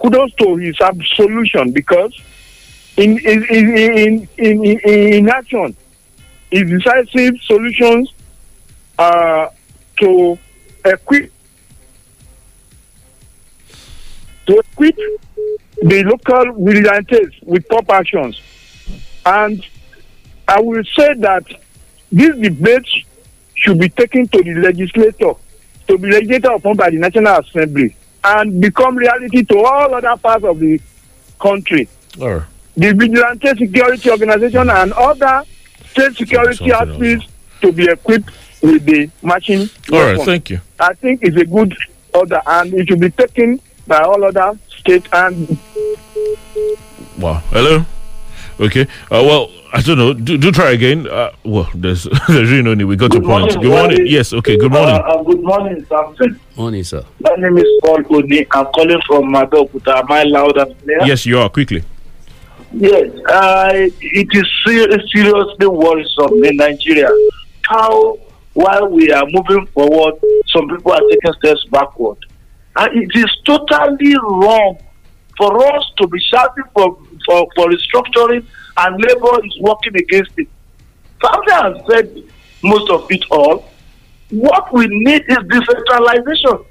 Kudos 0.00 0.34
to 0.34 0.56
his 0.56 0.76
solution 1.14 1.72
because 1.72 2.12
in 2.96 3.18
in 3.18 3.44
in 3.44 4.28
in, 4.38 4.64
in, 4.64 4.78
in, 5.14 5.28
action, 5.28 5.76
his 6.50 6.68
decisive 6.68 7.40
solutions 7.42 8.12
are 8.98 9.50
to 10.00 10.38
equip 10.84 11.32
to 14.46 14.58
equip 14.58 14.96
the 15.82 16.04
local 16.04 16.64
vigilantes 16.64 17.34
with 17.42 17.68
top 17.68 17.88
actions. 17.90 18.40
And 19.24 19.64
I 20.48 20.60
will 20.60 20.84
say 20.96 21.14
that 21.14 21.44
this 22.10 22.36
debate 22.36 22.86
should 23.54 23.78
be 23.78 23.88
taken 23.88 24.26
to 24.28 24.42
the 24.42 24.54
legislator, 24.54 25.32
to 25.88 25.98
be 25.98 26.10
legislated 26.10 26.44
upon 26.44 26.76
by 26.76 26.90
the 26.90 26.98
National 26.98 27.38
Assembly, 27.38 27.94
and 28.24 28.60
become 28.60 28.96
reality 28.96 29.44
to 29.44 29.58
all 29.58 29.94
other 29.94 30.16
parts 30.16 30.44
of 30.44 30.58
the 30.58 30.80
country. 31.40 31.88
Or 32.20 32.46
The 32.76 32.92
vigilante 32.92 33.48
security 33.48 34.10
organization 34.10 34.70
and 34.70 34.92
other 34.92 35.44
state 35.90 36.14
security 36.16 36.72
outfits 36.72 37.26
to 37.60 37.72
be 37.72 37.84
equipped 37.84 38.30
with 38.62 38.84
the 38.84 39.10
matching. 39.22 39.68
All 39.92 39.98
right, 39.98 40.08
weapons. 40.10 40.24
thank 40.26 40.50
you. 40.50 40.60
I 40.78 40.94
think 40.94 41.22
it's 41.22 41.36
a 41.36 41.44
good 41.44 41.74
order, 42.14 42.40
and 42.46 42.72
it 42.74 42.88
should 42.88 43.00
be 43.00 43.10
taken 43.10 43.60
by 43.86 43.98
all 44.00 44.22
other 44.24 44.58
states 44.78 45.08
and 45.12 45.58
Wow. 47.18 47.42
Hello. 47.50 47.84
Okay. 48.62 48.82
Uh, 49.10 49.22
well, 49.26 49.50
I 49.72 49.80
don't 49.80 49.98
know. 49.98 50.12
Do, 50.14 50.38
do 50.38 50.52
try 50.52 50.70
again. 50.72 51.08
Uh, 51.08 51.32
well, 51.44 51.68
there's 51.74 52.04
there's 52.28 52.50
really 52.50 52.62
no 52.62 52.74
need. 52.74 52.84
We 52.84 52.96
got 52.96 53.10
to 53.12 53.18
Good 53.20 53.26
point. 53.26 53.40
morning, 53.52 53.60
Good 53.60 53.70
morning. 53.70 53.98
Wally. 53.98 54.10
Yes. 54.10 54.32
Okay. 54.32 54.56
Good 54.56 54.70
morning. 54.72 54.94
Uh, 54.94 54.98
uh, 54.98 55.22
good 55.22 55.42
morning, 55.42 55.84
Samson. 55.88 56.40
Morning, 56.56 56.84
sir. 56.84 57.04
My 57.20 57.34
name 57.36 57.58
is 57.58 57.66
Paul 57.82 58.02
Oni. 58.10 58.46
I'm 58.52 58.66
calling 58.66 59.00
from 59.06 59.24
Madokuta. 59.32 59.98
Am 59.98 60.10
I 60.12 60.22
loud 60.24 60.56
and 60.58 60.78
clear? 60.82 60.98
yes, 61.04 61.26
you 61.26 61.38
are. 61.38 61.48
Quickly. 61.48 61.82
Yes. 62.72 63.10
Uh, 63.28 63.70
it 64.00 64.28
is 64.32 64.48
ser- 64.64 65.06
seriously 65.12 65.66
worrisome 65.66 66.42
in 66.44 66.56
Nigeria 66.56 67.10
how, 67.68 68.18
while 68.54 68.88
we 68.88 69.10
are 69.12 69.24
moving 69.30 69.66
forward, 69.68 70.14
some 70.48 70.68
people 70.68 70.92
are 70.92 71.00
taking 71.10 71.32
steps 71.38 71.64
backward. 71.70 72.18
And 72.76 73.02
it 73.02 73.10
is 73.14 73.30
totally 73.46 74.14
wrong 74.22 74.78
for 75.38 75.64
us 75.74 75.84
to 75.98 76.06
be 76.08 76.18
shouting 76.30 76.64
for, 76.74 76.98
for, 77.26 77.46
for 77.54 77.68
restructuring 77.68 78.46
and 78.76 79.02
labor 79.02 79.44
is 79.44 79.58
working 79.60 79.96
against 79.96 80.32
it. 80.36 80.48
Family 81.20 81.52
has 81.52 81.76
said 81.90 82.24
most 82.62 82.90
of 82.90 83.06
it 83.10 83.24
all. 83.30 83.68
What 84.30 84.72
we 84.72 84.86
need 84.88 85.24
is 85.28 85.38
decentralization. 85.48 86.64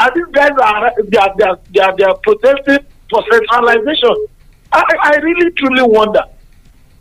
And 0.00 0.12
these 0.14 0.32
guys 0.32 0.52
are 0.62 0.92
they 1.02 1.18
are, 1.18 1.34
they 1.36 1.44
are, 1.44 1.58
they 1.72 1.80
are, 1.80 1.96
they 1.96 2.04
are 2.04 2.16
protesting 2.18 2.86
for 3.10 3.24
centralization. 3.30 4.26
I, 4.72 4.82
I 5.02 5.16
really 5.16 5.50
truly 5.52 5.82
wonder. 5.82 6.22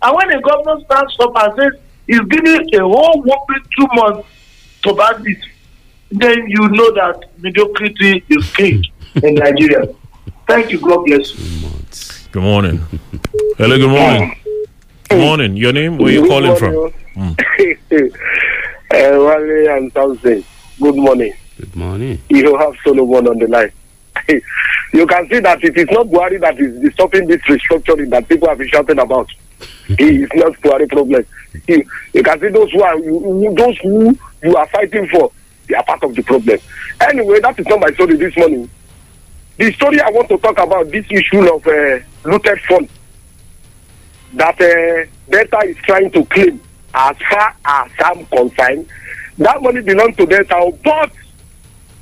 And 0.01 0.15
when 0.15 0.31
a 0.31 0.41
governor 0.41 0.83
stands 0.85 1.15
up 1.19 1.31
and 1.35 1.53
says 1.59 1.81
he's 2.07 2.21
giving 2.21 2.73
a 2.75 2.79
whole 2.79 3.21
whopping 3.23 3.63
two 3.77 3.87
months 3.93 4.27
to 4.83 4.93
bandits, 4.93 5.45
then 6.11 6.47
you 6.47 6.67
know 6.69 6.91
that 6.93 7.29
mediocrity 7.39 8.23
is 8.29 8.51
king 8.53 8.83
in 9.23 9.35
Nigeria. 9.35 9.93
Thank 10.47 10.71
you. 10.71 10.79
God 10.79 11.03
bless 11.05 11.33
you. 11.33 12.16
Good 12.37 12.43
morning. 12.43 12.77
Hello. 13.57 13.75
Good 13.79 13.89
morning. 13.89 14.35
Good 15.09 15.19
morning. 15.19 15.57
Your 15.57 15.73
name? 15.73 15.97
Where 15.97 16.09
are 16.09 16.11
you 16.11 16.27
calling 16.27 16.55
from? 16.55 16.75
morning. 17.15 17.35
uh, 17.91 18.05
Wale 18.91 19.75
and 19.75 19.91
Samson, 19.91 20.43
good 20.79 20.95
morning. 20.97 21.33
Good 21.59 21.75
morning. 21.75 22.21
You 22.29 22.55
have 22.59 22.75
Solomon 22.83 23.27
on 23.27 23.39
the 23.39 23.47
line. 23.47 23.71
you 24.93 25.07
can 25.07 25.27
see 25.29 25.39
that 25.39 25.63
it 25.63 25.75
is 25.75 25.87
not 25.89 26.05
Buhari 26.05 26.39
that 26.41 26.59
is 26.59 26.93
stopping 26.93 27.25
this 27.25 27.41
restructuring 27.41 28.11
that 28.11 28.27
people 28.29 28.47
have 28.49 28.59
been 28.59 28.67
shouting 28.67 28.99
about. 28.99 29.27
he 29.97 30.21
is 30.21 30.29
not 30.35 30.53
Buhari 30.61 30.87
problem. 30.89 31.25
You, 31.67 31.83
you 32.13 32.21
can 32.21 32.39
see 32.39 32.49
those 32.49 32.71
who 32.71 32.83
are 32.83 32.99
you, 32.99 33.51
those 33.57 33.79
who 33.79 34.15
you 34.43 34.55
are 34.55 34.67
fighting 34.67 35.07
for, 35.07 35.31
they 35.67 35.73
are 35.75 35.83
part 35.85 36.03
of 36.03 36.13
the 36.13 36.21
problem. 36.21 36.59
Anyway, 37.01 37.39
that 37.39 37.57
is 37.59 37.65
not 37.65 37.79
my 37.79 37.91
story 37.93 38.15
this 38.15 38.37
morning. 38.37 38.69
The 39.57 39.71
story 39.73 39.99
I 39.99 40.09
want 40.11 40.29
to 40.29 40.37
talk 40.37 40.59
about 40.59 40.91
this 40.91 41.05
issue 41.09 41.51
of 41.51 41.65
uh, 41.65 41.99
looted 42.23 42.59
funds 42.61 42.91
that 44.33 44.61
uh, 44.61 45.09
Delta 45.31 45.67
is 45.67 45.75
trying 45.77 46.11
to 46.11 46.23
claim 46.25 46.61
as 46.93 47.15
far 47.29 47.55
as 47.65 47.91
I'm 48.05 48.23
concerned. 48.27 48.87
That 49.39 49.61
money 49.63 49.81
belongs 49.81 50.15
to 50.17 50.27
Delta, 50.27 50.71
but 50.83 51.11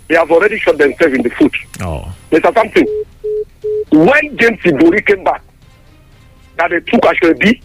they 0.09 0.15
have 0.15 0.29
already 0.31 0.59
shot 0.59 0.77
themselves 0.77 1.13
in 1.15 1.21
the 1.21 1.29
foot. 1.29 1.55
Oh. 1.79 2.13
Mr. 2.29 2.53
Something. 2.53 2.87
When 3.91 4.37
James 4.37 4.59
Ibori 4.59 5.05
came 5.05 5.23
back, 5.23 5.41
that 6.57 6.71
they 6.71 6.79
took 6.81 7.01
Ashwebi, 7.03 7.61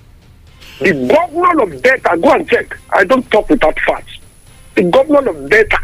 the 0.78 1.08
governor 1.08 1.62
of 1.64 1.82
Delta, 1.82 2.16
go 2.16 2.32
and 2.32 2.48
check. 2.48 2.76
I 2.90 3.02
don't 3.04 3.28
talk 3.30 3.48
without 3.50 3.78
facts. 3.80 4.18
The 4.76 4.84
governor 4.84 5.30
of 5.30 5.50
Delta 5.50 5.78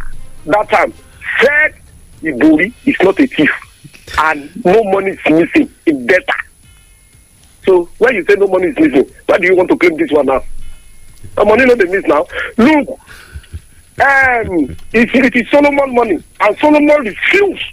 that 0.46 0.68
time 0.70 0.94
said 1.40 1.74
Ibori 2.22 2.72
is 2.86 2.96
not 3.02 3.18
a 3.18 3.26
thief 3.26 3.50
and 4.18 4.64
no 4.64 4.82
money 4.84 5.10
is 5.12 5.18
missing 5.28 5.70
in 5.86 6.06
Delta. 6.06 6.34
So 7.64 7.88
when 7.98 8.14
you 8.14 8.24
say 8.24 8.34
no 8.34 8.46
money 8.46 8.68
is 8.68 8.78
missing, 8.78 9.10
why 9.26 9.38
do 9.38 9.46
you 9.46 9.56
want 9.56 9.68
to 9.70 9.76
claim 9.76 9.96
this 9.96 10.10
one 10.12 10.26
now? 10.26 10.42
The 11.34 11.44
money 11.44 11.64
not 11.66 11.78
dey 11.78 11.84
miss 11.86 12.04
now. 12.06 12.26
Look, 12.56 12.88
um, 13.98 14.76
it, 14.92 15.14
it 15.14 15.34
is 15.36 15.50
Solomon 15.50 15.94
money, 15.94 16.22
and 16.40 16.58
Solomon 16.58 16.86
refused 17.04 17.64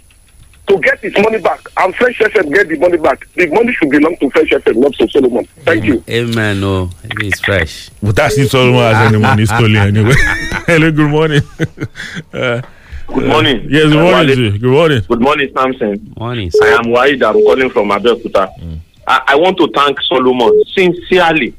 to 0.66 0.78
get 0.80 0.98
his 1.00 1.12
money 1.18 1.38
back, 1.40 1.60
and 1.76 1.94
Fresh 1.94 2.18
FM 2.18 2.52
get 2.52 2.68
the 2.68 2.78
money 2.78 2.96
back. 2.96 3.26
The 3.34 3.46
money 3.48 3.72
should 3.74 3.90
belong 3.90 4.16
to 4.16 4.30
Fresh 4.30 4.48
FM, 4.50 4.76
not 4.76 4.94
to 4.94 5.08
Solomon. 5.08 5.44
Thank 5.64 5.84
you. 5.84 6.02
Amen. 6.08 6.60
No, 6.60 6.90
it's 7.04 7.40
fresh. 7.40 7.90
But 8.02 8.16
that's 8.16 8.36
if 8.38 8.50
Solomon 8.50 8.80
has 8.94 9.08
any 9.08 9.18
money 9.18 9.46
stolen 9.46 9.76
anyway. 9.76 10.14
Hello. 10.66 10.90
Good 10.90 11.10
morning. 11.10 11.42
uh, 12.32 12.62
Good 13.06 13.26
morning. 13.28 13.66
Yes. 13.68 13.84
Good 13.92 13.96
Uh, 13.96 14.02
morning. 14.02 14.26
Wale. 14.38 14.52
to. 14.52 14.58
Good 14.58 14.70
morning. 14.70 15.02
Good 15.08 15.20
morning, 15.20 15.50
Samson. 15.56 16.14
Morning. 16.18 16.50
I 16.62 16.68
am 16.68 16.84
Waid. 16.84 17.22
I'm 17.22 17.34
calling 17.44 17.70
from 17.70 17.88
Abeokuta. 17.90 18.50
I, 19.06 19.20
I 19.28 19.36
want 19.36 19.58
to 19.58 19.68
thank 19.74 20.00
Solomon 20.02 20.52
sincerely 20.72 21.54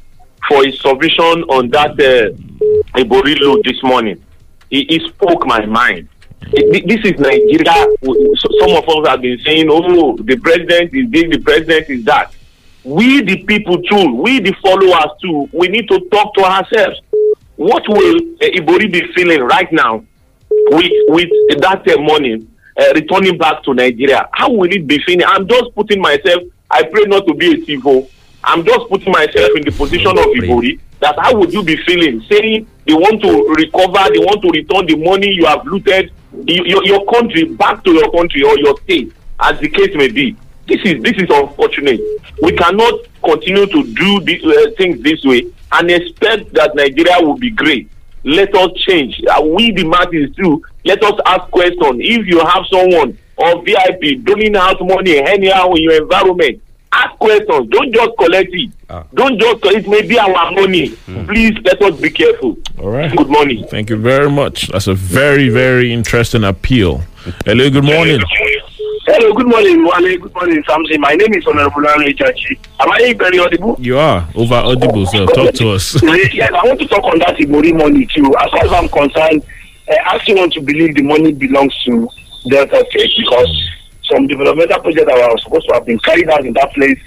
for 0.47 0.65
his 0.65 0.79
submission 0.81 1.43
on 1.55 1.69
that 1.69 1.91
uh, 1.91 2.99
Ibori 2.99 3.39
load 3.39 3.61
this 3.63 3.81
morning. 3.83 4.21
He, 4.69 4.85
he 4.89 4.99
spoke 5.07 5.45
my 5.45 5.65
mind. 5.65 6.09
It- 6.53 6.87
this 6.87 6.99
is 7.13 7.19
Nigeria. 7.19 7.85
Some 8.59 8.71
of 8.75 8.87
us 8.89 9.07
have 9.07 9.21
been 9.21 9.39
saying, 9.45 9.67
"Oh, 9.69 10.15
the 10.17 10.37
president 10.37 10.93
is 10.93 11.09
this, 11.11 11.25
the 11.29 11.39
president 11.39 11.89
is 11.89 12.03
that." 12.05 12.31
We, 12.83 13.21
the 13.21 13.37
people 13.45 13.81
too, 13.81 14.13
we, 14.13 14.39
the 14.39 14.53
followers 14.61 15.11
too, 15.19 15.49
we 15.51 15.67
need 15.69 15.87
to 15.89 15.99
talk 16.11 16.35
to 16.35 16.43
ourselves. 16.43 17.01
What 17.55 17.87
will 17.87 18.15
uh, 18.17 18.45
Ibori 18.59 18.91
be 18.91 19.01
feeling 19.13 19.41
right 19.41 19.71
now 19.71 20.03
with 20.69 20.91
with 21.07 21.29
that 21.61 21.87
uh, 21.87 22.01
money 22.01 22.45
uh, 22.77 22.93
returning 22.93 23.37
back 23.37 23.63
to 23.63 23.73
Nigeria? 23.73 24.27
How 24.33 24.51
will 24.51 24.71
it 24.71 24.87
be 24.87 24.99
feeling? 24.99 25.25
I'm 25.25 25.47
just 25.47 25.73
putting 25.75 26.01
myself. 26.01 26.43
I 26.69 26.83
pray 26.83 27.03
not 27.05 27.27
to 27.27 27.33
be 27.33 27.51
a 27.53 27.57
TiVo. 27.57 28.09
I'm 28.43 28.63
just 28.65 28.87
putting 28.89 29.11
myself 29.11 29.49
in 29.55 29.63
the 29.63 29.71
position 29.71 30.11
of 30.11 30.25
Ibori. 30.25 30.79
That 30.99 31.17
how 31.19 31.35
would 31.35 31.51
you 31.53 31.63
be 31.63 31.75
feeling? 31.77 32.21
Saying 32.29 32.67
they 32.85 32.93
want 32.93 33.21
to 33.21 33.53
recover, 33.53 34.09
they 34.13 34.19
want 34.19 34.41
to 34.43 34.49
return 34.49 34.85
the 34.85 34.95
money 34.95 35.29
you 35.31 35.45
have 35.45 35.65
looted, 35.65 36.11
your, 36.47 36.83
your 36.85 37.05
country 37.05 37.43
back 37.45 37.83
to 37.83 37.91
your 37.91 38.11
country 38.11 38.43
or 38.43 38.57
your 38.59 38.77
state, 38.81 39.11
as 39.39 39.59
the 39.59 39.69
case 39.69 39.95
may 39.95 40.09
be. 40.09 40.35
This 40.67 40.79
is 40.83 41.01
this 41.03 41.13
is 41.17 41.29
unfortunate. 41.29 41.99
We 42.41 42.53
cannot 42.53 43.01
continue 43.23 43.65
to 43.65 43.83
do 43.93 44.17
uh, 44.51 44.71
things 44.77 45.01
this 45.01 45.23
way 45.23 45.51
and 45.71 45.91
expect 45.91 46.53
that 46.53 46.75
Nigeria 46.75 47.21
will 47.21 47.37
be 47.37 47.51
great. 47.51 47.89
Let 48.25 48.53
us 48.55 48.71
change. 48.77 49.21
Uh, 49.29 49.41
we 49.43 49.71
the 49.71 49.83
masses 49.85 50.35
too, 50.35 50.61
let 50.83 51.01
us 51.03 51.19
ask 51.25 51.49
questions. 51.51 51.95
If 51.99 52.25
you 52.27 52.39
have 52.39 52.65
someone 52.71 53.17
or 53.37 53.63
VIP 53.63 54.23
doling 54.23 54.55
out 54.55 54.77
money 54.81 55.17
anyhow 55.19 55.71
in 55.73 55.83
your 55.83 56.01
environment, 56.03 56.61
ask 56.91 57.17
questions. 57.19 57.69
Don't 57.69 57.93
just 57.93 58.11
collect 58.17 58.49
it. 58.53 58.71
Don't 59.13 59.39
just 59.39 59.61
collect. 59.61 59.85
It 59.85 59.89
may 59.89 60.01
be 60.01 60.17
our 60.17 60.51
money. 60.51 60.89
Please 61.27 61.55
let 61.63 61.81
us 61.81 61.99
be 61.99 62.09
careful. 62.09 62.57
All 62.79 62.89
right. 62.89 63.15
Good 63.15 63.29
morning. 63.29 63.67
Thank 63.67 63.89
you 63.89 63.97
very 63.97 64.29
much. 64.31 64.67
That's 64.69 64.87
a 64.87 64.93
very, 64.93 65.49
very 65.49 65.93
interesting 65.93 66.43
appeal. 66.43 67.01
Hello, 67.45 67.69
good 67.69 67.83
morning. 67.83 68.21
Hello, 69.07 69.33
good 69.35 69.45
morning, 69.47 69.83
Wale. 69.85 70.17
Good 70.17 70.33
morning, 70.33 70.63
Samson. 70.67 70.99
My 70.99 71.13
name 71.13 71.31
is 71.35 71.45
Honorable 71.45 71.83
Chachi. 71.83 72.57
Am 72.79 72.91
I 72.91 73.13
very 73.13 73.37
audible? 73.37 73.75
You 73.79 73.99
are 73.99 74.27
over 74.33 74.55
audible, 74.55 75.05
sir. 75.05 75.27
Talk 75.27 75.53
to 75.53 75.69
us. 75.73 76.01
yes, 76.33 76.51
I 76.51 76.65
want 76.65 76.79
to 76.79 76.87
talk 76.87 77.03
on 77.03 77.19
that 77.19 77.35
Ibori 77.37 77.77
money 77.77 78.07
too. 78.07 78.33
As 78.39 78.49
far 78.49 78.65
as 78.65 78.73
I'm 78.73 78.89
concerned, 78.89 79.43
I 79.87 80.15
actually 80.15 80.35
want 80.39 80.53
to 80.53 80.61
believe 80.61 80.95
the 80.95 81.03
money 81.03 81.33
belongs 81.33 81.77
to 81.83 82.09
Delta 82.49 82.83
State 82.89 83.11
because 83.15 83.69
some 84.09 84.25
developmental 84.25 84.79
projects 84.79 85.05
that 85.05 85.29
were 85.31 85.37
supposed 85.37 85.67
to 85.67 85.75
have 85.75 85.85
been 85.85 85.99
carried 85.99 86.27
out 86.29 86.43
in 86.43 86.53
that 86.53 86.73
place, 86.73 86.97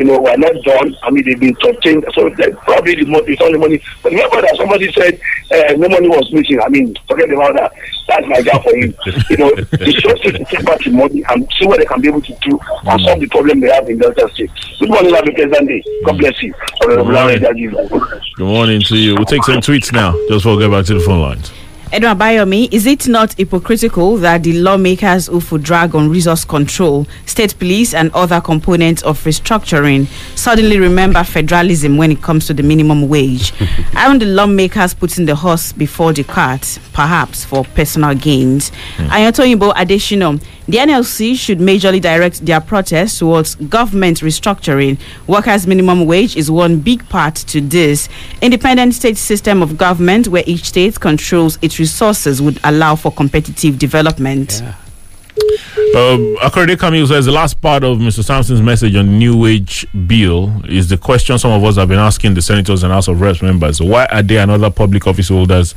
you 0.00 0.06
know, 0.06 0.18
were 0.18 0.36
not 0.38 0.54
done. 0.64 0.96
I 1.02 1.10
mean, 1.10 1.24
they've 1.26 1.38
been 1.38 1.54
obtained. 1.62 2.04
So 2.14 2.22
like, 2.22 2.56
probably 2.64 2.94
the 2.96 3.04
money, 3.04 3.32
it's 3.34 3.42
only 3.42 3.58
money. 3.58 3.82
But 4.02 4.12
remember 4.12 4.40
that 4.40 4.56
somebody 4.56 4.90
said 4.92 5.20
uh, 5.52 5.74
no 5.76 5.88
money 5.90 6.08
was 6.08 6.32
missing. 6.32 6.58
I 6.58 6.68
mean, 6.70 6.96
forget 7.06 7.30
about 7.30 7.54
that. 7.56 7.70
That's 8.08 8.26
my 8.26 8.40
job 8.40 8.62
for 8.62 8.74
you. 8.74 8.94
you 9.28 9.36
know, 9.36 9.54
the 9.54 9.92
show 10.00 10.16
state 10.16 10.36
to 10.36 10.44
take 10.46 10.64
back 10.64 10.80
the 10.82 10.90
money 10.90 11.22
and 11.28 11.46
see 11.58 11.66
what 11.66 11.78
they 11.78 11.84
can 11.84 12.00
be 12.00 12.08
able 12.08 12.22
to 12.22 12.34
do 12.40 12.58
and 12.86 13.00
solve 13.02 13.20
the 13.20 13.28
problem 13.28 13.60
they 13.60 13.70
have 13.70 13.86
in 13.90 13.98
Delta 13.98 14.26
State. 14.32 14.50
Good 14.78 14.88
morning, 14.88 15.14
have 15.14 15.28
a 15.28 15.32
pleasant 15.32 15.68
day. 15.68 15.84
God 16.06 16.16
bless 16.16 16.42
you. 16.42 16.54
Larry 16.88 17.38
Chachi. 17.38 18.36
Good 18.36 18.46
morning 18.46 18.80
to 18.80 18.96
you. 18.96 19.16
We'll 19.16 19.26
take 19.26 19.44
some 19.44 19.56
tweets 19.56 19.92
now. 19.92 20.12
Just 20.28 20.44
before 20.44 20.56
we 20.56 20.62
get 20.64 20.70
back 20.70 20.86
to 20.86 20.94
the 20.94 21.00
phone 21.00 21.20
lines. 21.20 21.52
Edward 21.92 22.18
Bayomi, 22.18 22.72
is 22.72 22.86
it 22.86 23.08
not 23.08 23.32
hypocritical 23.32 24.16
that 24.18 24.44
the 24.44 24.52
lawmakers 24.60 25.26
who 25.26 25.42
would 25.50 25.64
drag 25.64 25.92
on 25.96 26.08
resource 26.08 26.44
control, 26.44 27.04
state 27.26 27.58
police, 27.58 27.94
and 27.94 28.12
other 28.14 28.40
components 28.40 29.02
of 29.02 29.18
restructuring 29.24 30.06
suddenly 30.38 30.78
remember 30.78 31.24
federalism 31.24 31.96
when 31.96 32.12
it 32.12 32.22
comes 32.22 32.46
to 32.46 32.54
the 32.54 32.62
minimum 32.62 33.08
wage? 33.08 33.52
Aren't 33.96 34.20
the 34.20 34.26
lawmakers 34.26 34.94
putting 34.94 35.26
the 35.26 35.34
horse 35.34 35.72
before 35.72 36.12
the 36.12 36.22
cart, 36.22 36.78
perhaps 36.92 37.44
for 37.44 37.64
personal 37.64 38.14
gains? 38.14 38.68
Hmm. 38.96 39.06
Ayotoyinbo 39.06 39.74
Adeshino, 39.74 40.40
the 40.68 40.78
NLC 40.78 41.34
should 41.34 41.58
majorly 41.58 42.00
direct 42.00 42.46
their 42.46 42.60
protests 42.60 43.18
towards 43.18 43.56
government 43.56 44.20
restructuring. 44.20 45.00
Workers' 45.26 45.66
minimum 45.66 46.06
wage 46.06 46.36
is 46.36 46.52
one 46.52 46.78
big 46.78 47.08
part 47.08 47.34
to 47.34 47.60
this. 47.60 48.08
Independent 48.40 48.94
state 48.94 49.16
system 49.16 49.60
of 49.60 49.76
government 49.76 50.28
where 50.28 50.44
each 50.46 50.66
state 50.66 51.00
controls 51.00 51.58
its 51.60 51.79
resources 51.80 52.40
would 52.40 52.60
allow 52.62 52.94
for 52.94 53.10
competitive 53.10 53.78
development. 53.78 54.62
Um, 54.62 56.36
Akorede 56.36 56.78
Camille 56.78 57.06
says 57.08 57.26
the 57.26 57.32
last 57.32 57.60
part 57.60 57.82
of 57.82 57.98
Mr. 57.98 58.22
Sampson's 58.22 58.62
message 58.62 58.94
on 58.94 59.06
the 59.06 59.12
new 59.12 59.36
wage 59.36 59.84
bill 60.06 60.62
is 60.68 60.88
the 60.88 60.96
question 60.96 61.36
some 61.36 61.50
of 61.50 61.64
us 61.64 61.76
have 61.76 61.88
been 61.88 61.98
asking 61.98 62.34
the 62.34 62.42
senators 62.42 62.84
and 62.84 62.92
House 62.92 63.08
of 63.08 63.20
Reps 63.20 63.42
members. 63.42 63.80
Why 63.80 64.06
are 64.06 64.22
they 64.22 64.38
and 64.38 64.52
other 64.52 64.70
public 64.70 65.08
office 65.08 65.28
holders? 65.30 65.74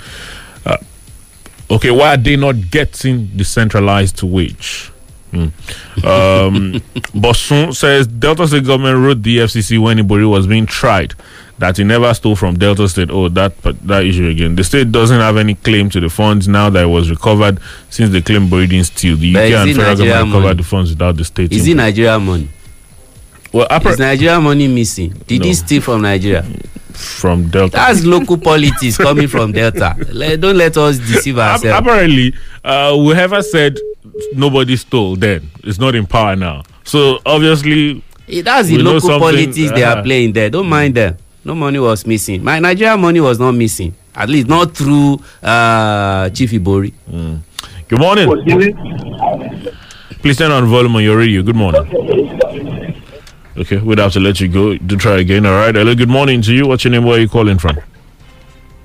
Uh, 0.66 0.78
okay, 1.72 1.90
why 1.90 2.14
are 2.14 2.18
they 2.18 2.36
not 2.36 2.70
getting 2.70 3.26
decentralized 3.36 4.22
wage? 4.22 4.93
Hmm. 5.34 6.06
Um, 6.06 6.82
Bosun 7.16 7.74
says 7.74 8.06
Delta 8.08 8.48
State 8.48 8.66
government 8.66 9.04
wrote 9.04 9.24
the 9.24 9.38
EFCC 9.40 9.80
when 9.82 9.98
Ibori 9.98 10.30
was 10.30 10.46
being 10.46 10.66
tried 10.68 11.16
that 11.60 11.78
he 11.78 11.84
never 11.84 12.14
stole 12.14 12.36
from 12.36 12.56
Delta 12.58 12.88
State. 12.88 13.10
Oh, 13.12 13.30
that 13.30 13.54
that 13.84 14.06
issue 14.06 14.28
again. 14.28 14.56
The 14.56 14.64
state 14.64 14.92
doesn't 14.92 15.20
have 15.20 15.38
any 15.38 15.56
claim 15.56 15.90
to 15.92 16.00
the 16.00 16.10
funds 16.10 16.48
now 16.48 16.70
that 16.70 16.84
it 16.84 16.88
was 16.88 17.10
recovered 17.10 17.60
since 17.90 18.12
they 18.12 18.22
claim 18.22 18.48
Ibori 18.48 18.70
didn't 18.70 18.86
steal. 18.86 19.16
The 19.18 19.34
But 19.34 19.46
UK 19.46 19.52
and 19.54 19.70
federal 19.76 19.88
Nigeria 19.96 20.12
government 20.14 20.28
recovered 20.34 20.44
money? 20.48 20.58
the 20.58 20.64
funds 20.64 20.90
without 20.92 21.18
the 21.18 21.26
state. 21.26 21.52
Is 21.52 21.68
it 21.68 21.76
Nigeria 21.76 22.20
money? 22.20 22.50
Well, 23.52 23.68
is 23.86 24.00
Nigeria 24.00 24.42
money 24.42 24.68
missing? 24.68 25.10
Did 25.28 25.42
No. 25.42 25.48
he 25.48 25.54
steal 25.54 25.82
from 25.82 26.02
Nigeria? 26.02 26.44
From 26.94 27.50
Delta. 27.50 27.76
That's 27.78 28.04
local 28.04 28.38
politics 28.38 28.98
coming 28.98 29.28
from 29.28 29.52
Delta. 29.52 29.96
Le- 30.12 30.38
don't 30.38 30.58
let 30.58 30.76
us 30.78 30.98
deceive 31.00 31.38
ourselves. 31.40 31.80
apparently, 31.80 32.34
uh, 32.64 32.96
whoever 32.96 33.42
said 33.44 33.78
nobody 34.36 34.76
stole 34.78 35.16
then 35.16 35.50
It's 35.64 35.80
not 35.80 35.96
in 35.96 36.06
power 36.06 36.36
now. 36.36 36.64
So 36.84 37.20
obviously, 37.26 38.04
Eh, 38.28 38.42
That's 38.42 38.70
the 38.70 38.78
local 38.78 39.02
something, 39.02 39.20
politics 39.20 39.72
they 39.72 39.84
are 39.84 39.98
uh, 39.98 40.04
playing 40.04 40.32
there. 40.34 40.50
Don't 40.50 40.68
mind 40.70 40.96
them. 40.96 41.18
No 41.44 41.56
money 41.56 41.78
was 41.80 42.06
missing. 42.08 42.42
My 42.44 42.60
Nigeria 42.60 42.96
money 42.96 43.20
was 43.20 43.38
not 43.38 43.52
missing. 43.52 43.94
At 44.16 44.30
least 44.30 44.48
not 44.48 44.76
through 44.78 45.20
uh, 45.42 46.30
Chief 46.30 46.52
Ibori. 46.52 46.94
Good 47.90 48.00
morning. 48.00 48.28
Please 50.22 50.38
turn 50.38 50.52
on 50.52 50.66
volume 50.68 50.96
on 50.96 51.04
your 51.04 51.18
radio. 51.18 51.42
Good 51.44 51.56
morning. 51.56 51.84
Okay, 53.58 53.78
we'd 53.78 54.00
have 54.00 54.14
to 54.14 54.20
let 54.22 54.40
you 54.40 54.48
go. 54.48 54.78
Do 54.78 54.96
try 54.96 55.20
again. 55.20 55.46
All 55.46 55.52
right. 55.54 55.76
Hello. 55.76 55.94
Good 55.94 56.10
morning 56.10 56.42
to 56.44 56.54
you. 56.54 56.66
What's 56.66 56.86
your 56.86 56.92
name? 56.92 57.04
Where 57.04 57.18
are 57.18 57.22
you 57.22 57.28
calling 57.30 57.58
from? 57.58 57.78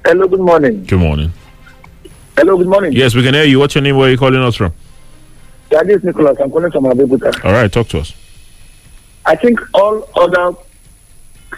Hello, 0.05 0.27
good 0.27 0.41
morning. 0.41 0.85
Good 0.85 0.99
morning. 0.99 1.33
Hello, 2.37 2.57
good 2.57 2.67
morning. 2.69 2.93
Yes, 2.93 3.15
we 3.15 3.23
can 3.23 3.35
hear 3.35 3.45
you. 3.45 3.61
What's 3.61 3.75
your 3.77 3.83
name? 3.83 3.97
Where 3.97 4.09
are 4.09 4.11
you 4.11 4.19
calling 4.19 4.41
us 4.43 4.57
from? 4.57 4.73
Yeah, 5.71 5.83
this 5.83 5.97
is 5.99 6.05
Nicholas. 6.05 6.39
I'm 6.41 6.51
calling 6.51 6.71
from 6.71 6.85
Abeokuta. 6.85 7.45
All 7.45 7.53
right. 7.53 7.71
Talk 7.71 7.89
to 7.89 8.01
us. 8.01 8.15
I 9.27 9.37
think 9.37 9.61
all 9.75 10.09
other 10.17 10.57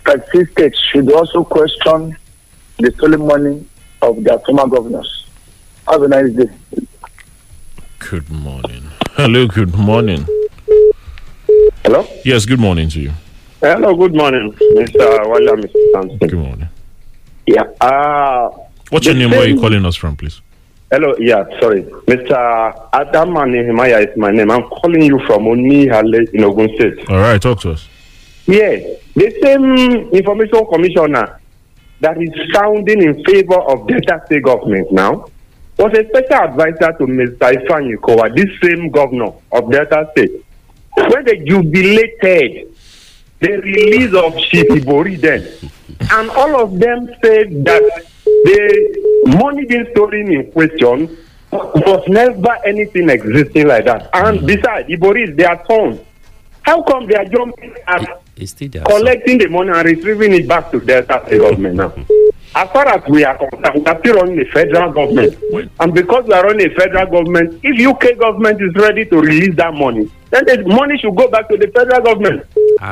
statistics 0.01 0.79
should 0.91 1.13
also 1.13 1.45
question 1.45 2.17
the 2.79 2.91
stolen 2.93 3.27
money 3.27 3.65
of 4.03 4.23
their 4.25 4.39
former 4.41 4.67
governors. 4.67 5.27
Have 5.89 6.03
a 6.03 6.09
nice 6.09 6.33
day. 6.33 6.49
Good 7.99 8.29
morning. 8.31 8.83
Hello. 9.13 9.47
Good 9.47 9.75
morning. 9.77 10.27
Hello? 11.85 12.07
Yes. 12.25 12.47
Good 12.47 12.61
morning 12.61 12.89
to 12.91 13.01
you. 13.01 13.13
Hello, 13.61 13.95
good 13.95 14.15
morning, 14.15 14.53
Mr. 14.75 15.29
Wala, 15.29 15.53
Mr. 15.55 15.75
Sampson. 15.93 16.17
Good 16.19 16.33
morning. 16.33 16.69
Yeah. 17.47 17.65
Uh, 17.79 18.49
What's 18.89 19.05
your 19.05 19.15
name? 19.15 19.31
Where 19.33 19.43
are 19.43 19.47
you 19.47 19.61
calling 19.61 19.85
us 19.85 19.97
from, 19.97 20.17
please? 20.17 20.41
Hello, 20.91 21.15
yeah, 21.21 21.45
sorry. 21.61 21.83
Mr. 21.85 22.89
Adam 22.93 23.35
Nehemiah 23.53 24.01
is 24.01 24.17
my 24.17 24.33
name. 24.33 24.51
I'm 24.51 24.65
calling 24.65 25.03
you 25.03 25.21
from 25.25 25.47
Oni 25.47 25.87
Hale 25.87 26.27
in 26.33 26.43
Ogun 26.43 26.69
State. 26.75 27.09
All 27.09 27.19
right. 27.19 27.41
Talk 27.41 27.61
to 27.61 27.71
us. 27.73 27.89
Yeah, 28.47 28.75
the 29.15 29.31
same 29.41 30.11
information 30.11 30.67
commissioner 30.67 31.39
that 32.01 32.21
is 32.21 32.31
sounding 32.53 33.03
in 33.03 33.23
favor 33.25 33.61
of 33.61 33.87
Delta 33.87 34.21
State 34.27 34.43
government 34.43 34.91
now 34.91 35.27
was 35.79 35.93
a 35.97 36.03
special 36.09 36.45
advisor 36.45 36.93
to 36.99 37.07
Mr. 37.07 37.39
Ifeanyi 37.39 37.95
Okowa, 37.97 38.35
this 38.35 38.51
same 38.61 38.91
governor 38.91 39.33
of 39.53 39.71
Delta 39.71 40.09
State. 40.11 40.45
When 40.97 41.25
they 41.25 41.39
jubilated 41.45 42.75
the 43.39 43.53
release 43.63 44.13
of 44.13 44.35
Shibori 44.35 45.21
then, 45.21 45.47
and 46.11 46.31
all 46.31 46.61
of 46.61 46.81
them 46.81 47.07
said 47.23 47.65
that 47.65 48.07
the 48.45 49.35
money 49.39 49.65
being 49.67 49.87
stolen 49.93 50.33
in 50.33 50.51
question 50.53 51.17
was 51.53 52.05
never 52.09 52.57
anything 52.65 53.09
existing 53.11 53.67
like 53.67 53.85
that. 53.85 54.09
And 54.15 54.47
besides, 54.47 54.89
Ibori 54.89 55.29
is 55.31 55.37
their 55.37 55.61
son. 55.69 56.01
How 56.63 56.83
come 56.83 57.07
they 57.07 57.17
are 57.17 57.25
jumping 57.25 57.75
at 57.87 58.23
still 58.45 58.85
collecting 58.85 59.39
the 59.39 59.49
money 59.49 59.71
and 59.71 59.85
retrieving 59.85 60.33
it 60.33 60.47
back 60.49 60.71
to 60.71 60.81
Delta 60.81 61.23
State 61.27 61.39
government 61.41 61.75
now? 61.77 61.93
As 62.55 62.69
far 62.71 62.87
as 62.89 63.03
we 63.09 63.25
are 63.25 63.37
concerned, 63.39 63.75
we 63.77 63.85
are 63.87 63.99
still 64.01 64.15
running 64.17 64.41
a 64.41 64.45
federal 64.47 64.93
government. 64.93 65.39
And 65.81 65.95
because 65.95 66.25
we 66.27 66.33
are 66.35 66.45
running 66.45 66.71
a 66.71 66.75
federal 66.75 67.07
government, 67.07 67.61
if 67.63 67.87
UK 67.87 68.19
government 68.19 68.61
is 68.61 68.75
ready 68.75 69.05
to 69.07 69.19
release 69.21 69.55
that 69.57 69.73
money, 69.75 70.11
then 70.31 70.45
the 70.47 70.65
money 70.67 70.99
should 70.99 71.15
go 71.17 71.29
back 71.29 71.49
to 71.49 71.57
the 71.57 71.69
federal 71.69 72.03
government. 72.03 72.45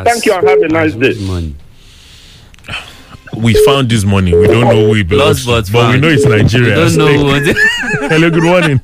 Thank 0.05 0.27
you 0.27 0.33
and 0.35 0.49
have 0.49 0.59
a 0.61 0.69
nice 0.69 0.95
day. 0.95 1.15
We 3.37 3.55
found 3.65 3.91
this 3.91 4.05
money. 4.05 4.35
We 4.35 4.47
don't 4.47 4.65
know 4.65 4.87
who 4.87 4.95
it 4.97 5.09
belongs 5.09 5.45
to, 5.45 5.51
but 5.51 5.71
but 5.73 5.93
we 5.95 6.01
know 6.01 6.09
it's 6.09 6.25
Nigeria. 6.25 6.77
We 6.77 6.97
don't 6.97 6.97
know 6.97 7.53
Hello. 8.09 8.31
Good 8.31 8.43
morning. 8.43 8.81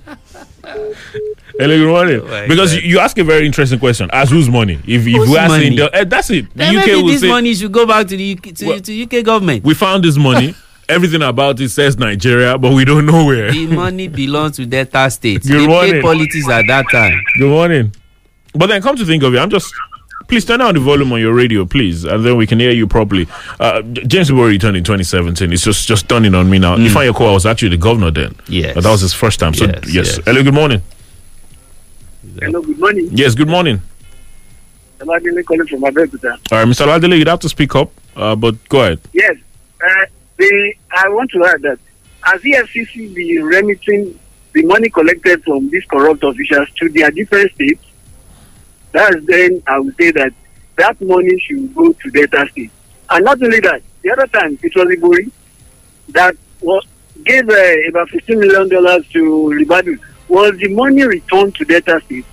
Hello, 1.57 1.77
good 1.79 1.89
morning. 1.89 2.21
Oh 2.21 2.49
because 2.49 2.75
you, 2.75 2.81
you 2.81 2.99
ask 2.99 3.17
a 3.17 3.23
very 3.23 3.47
interesting 3.47 3.79
question. 3.79 4.11
As 4.13 4.31
whose 4.31 4.49
money? 4.49 4.75
If, 4.87 5.07
if 5.07 5.29
we 5.29 5.39
are 5.39 5.49
money? 5.49 5.77
the, 5.77 5.89
eh, 5.95 6.03
that's 6.05 6.29
it. 6.31 6.51
The 6.51 6.59
Then 6.59 6.77
UK 6.77 6.87
maybe 6.87 7.03
will 7.03 7.09
this 7.09 7.21
say, 7.21 7.29
money 7.29 7.55
should 7.55 7.71
go 7.71 7.87
back 7.87 8.09
to 8.09 8.17
the 8.17 8.33
UK, 8.33 8.43
to, 8.57 8.81
to 8.81 9.03
UK 9.05 9.25
government. 9.25 9.63
we 9.65 9.75
found 9.75 10.03
this 10.03 10.17
money. 10.17 10.55
Everything 10.89 11.23
about 11.23 11.61
it 11.61 11.69
says 11.71 11.97
Nigeria, 11.97 12.59
but 12.59 12.75
we 12.75 12.85
don't 12.85 13.07
know 13.07 13.25
where. 13.25 13.51
the 13.53 13.67
money 13.69 14.09
belongs 14.09 14.57
to 14.57 14.67
Delta 14.67 15.09
State. 15.11 15.43
Good 15.43 15.61
they 15.61 15.67
morning. 15.67 16.03
politics 16.03 16.49
at 16.49 16.67
that 16.67 16.87
time. 16.91 17.19
Good 17.39 17.49
morning. 17.49 17.95
But 18.53 18.67
then 18.67 18.83
come 18.83 18.97
to 18.97 19.05
think 19.05 19.23
of 19.23 19.33
it, 19.35 19.39
I'm 19.39 19.49
just 19.49 19.73
please 20.35 20.45
turn 20.45 20.59
down 20.59 20.75
the 20.75 20.81
volume 20.81 21.13
on 21.13 21.21
your 21.21 21.33
radio, 21.33 21.65
please, 21.65 22.03
and 22.05 22.25
then 22.27 22.37
we 22.37 22.45
can 22.45 22.59
hear 22.59 22.73
you 22.73 22.89
properly. 22.89 23.29
Uh, 23.61 23.81
J- 23.83 24.05
James 24.05 24.31
Ibori 24.31 24.49
returned 24.49 24.77
in 24.77 24.83
2017. 24.83 25.53
It's 25.53 25.63
just 25.63 25.87
just 25.87 26.09
dawning 26.09 26.35
on 26.35 26.51
me 26.51 26.59
now. 26.59 26.75
Mm. 26.77 26.89
Ifeanyi 26.89 27.13
Okowa 27.13 27.35
was 27.35 27.47
actually 27.47 27.69
the 27.69 27.77
governor 27.77 28.11
then. 28.11 28.35
Yes. 28.49 28.77
Uh, 28.77 28.81
that 28.81 28.91
was 28.91 29.01
his 29.03 29.15
first 29.15 29.39
time. 29.39 29.55
So 29.55 29.67
yes, 29.67 29.75
Yes, 29.87 30.17
yes. 30.17 30.25
Hello, 30.27 30.43
good 30.43 30.53
morning. 30.55 30.83
Hello, 32.41 32.61
good 32.63 32.81
morning. 32.81 33.09
Yes, 33.13 33.37
good 33.37 33.49
morning. 33.49 33.81
Emadele 34.99 35.45
calling 35.45 35.69
from 35.69 35.83
Abeokuta. 35.83 36.33
All 36.51 36.59
right, 36.59 36.67
Mr. 36.67 36.85
Ladele, 36.89 37.17
you'd 37.17 37.29
have 37.29 37.39
to 37.41 37.49
speak 37.49 37.73
up, 37.77 37.93
uh, 38.17 38.35
but 38.35 38.57
go 38.69 38.81
ahead. 38.81 38.99
Yes, 39.13 39.37
uh, 39.87 40.07
the, 40.37 40.75
I 40.91 41.09
want 41.11 41.31
to 41.31 41.45
add 41.45 41.63
that 41.63 41.79
has 42.23 42.41
EFCC 42.43 43.15
been 43.15 43.45
remitting 43.45 44.19
the 44.53 44.65
money 44.65 44.89
collected 44.91 45.45
from 45.45 45.71
these 45.71 45.85
corrupt 45.85 46.25
officials 46.25 46.69
to 46.81 46.89
their 46.89 47.13
different 47.13 47.53
states? 47.53 47.85
That's 48.95 49.17
then 49.27 49.61
I 49.67 49.81
would 49.81 49.97
say 49.97 50.13
that 50.13 50.33
that 50.77 51.01
money 51.01 51.37
should 51.41 51.75
go 51.75 51.93
to 51.93 52.11
Delta 52.11 52.49
State. 52.53 52.71
And 53.11 53.25
not 53.25 53.43
only 53.43 53.59
that, 53.61 53.83
the 54.03 54.13
other 54.13 54.27
time 54.29 54.57
it 54.63 54.73
was 54.75 54.87
Ibori 54.97 55.31
that 56.11 56.37
was 56.61 56.87
gave 57.25 57.49
uh, 57.49 57.89
about 57.91 58.09
fifteen 58.11 58.39
million 58.39 58.69
dollars 58.69 59.07
to 59.09 59.21
Ribadu. 59.59 59.99
Was 60.29 60.57
the 60.59 60.69
money 60.69 61.03
returned 61.03 61.57
to 61.57 61.65
Delta 61.65 62.01
State? 62.07 62.25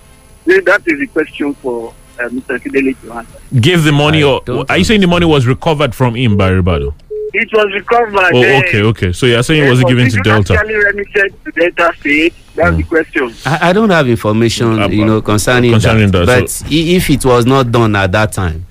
Then 0.46 0.62
that 0.64 0.82
is 0.86 1.00
a 1.02 1.06
question 1.08 1.52
for 1.54 1.92
uh, 2.20 2.28
Mr. 2.28 2.58
Kidele 2.62 2.94
to 3.02 3.12
answer. 3.12 3.38
Give 3.60 3.82
the 3.82 3.92
money, 3.92 4.22
or 4.22 4.40
are 4.68 4.78
you 4.78 4.84
saying 4.84 5.00
the 5.00 5.06
money 5.08 5.26
was 5.26 5.46
recovered 5.48 5.94
from 5.96 6.14
him 6.14 6.36
by 6.36 6.50
Ribadu? 6.50 6.94
It 7.34 7.48
was 7.52 7.72
recovered. 7.72 8.32
Oh, 8.34 8.42
uh, 8.42 8.58
okay, 8.60 8.82
okay. 8.82 9.12
So 9.12 9.26
you're 9.26 9.42
saying 9.42 9.62
it 9.62 9.66
uh, 9.66 9.70
wasn't 9.70 9.88
given 9.88 10.04
was 10.04 10.12
to 10.14 10.20
it 10.20 10.24
Delta? 10.24 10.52
Actually 10.54 10.74
remitted 10.74 11.44
to 11.44 11.50
Delta 11.52 11.94
State. 11.98 12.34
That's 12.54 12.76
the 12.76 12.82
question. 12.82 13.34
I, 13.46 13.70
I 13.70 13.72
don't 13.72 13.88
have 13.90 14.06
information, 14.08 14.92
you 14.92 15.04
know, 15.06 15.22
concerning, 15.22 15.72
concerning 15.72 16.10
that. 16.10 16.26
that, 16.26 16.40
But 16.42 16.62
i- 16.70 16.74
if 16.74 17.08
it 17.08 17.24
was 17.24 17.46
not 17.46 17.72
done 17.72 17.96
at 17.96 18.12
that 18.12 18.32
time, 18.32 18.66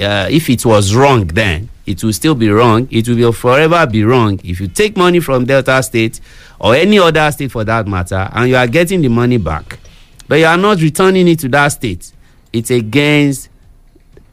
uh, 0.00 0.28
if 0.30 0.48
it 0.48 0.64
was 0.64 0.94
wrong 0.94 1.26
then, 1.26 1.68
it 1.84 2.02
will 2.02 2.12
still 2.12 2.34
be 2.34 2.48
wrong. 2.48 2.88
It 2.90 3.06
will 3.08 3.16
be 3.16 3.32
forever 3.32 3.86
be 3.86 4.02
wrong 4.04 4.40
if 4.42 4.60
you 4.60 4.68
take 4.68 4.96
money 4.96 5.20
from 5.20 5.44
Delta 5.44 5.82
State 5.82 6.20
or 6.58 6.74
any 6.74 6.98
other 6.98 7.30
state 7.30 7.52
for 7.52 7.64
that 7.64 7.86
matter, 7.86 8.28
and 8.32 8.48
you 8.48 8.56
are 8.56 8.66
getting 8.66 9.02
the 9.02 9.08
money 9.08 9.36
back, 9.36 9.78
but 10.26 10.36
you 10.38 10.46
are 10.46 10.56
not 10.56 10.80
returning 10.80 11.28
it 11.28 11.38
to 11.40 11.48
that 11.50 11.68
state. 11.68 12.12
It's 12.52 12.70
against 12.70 13.50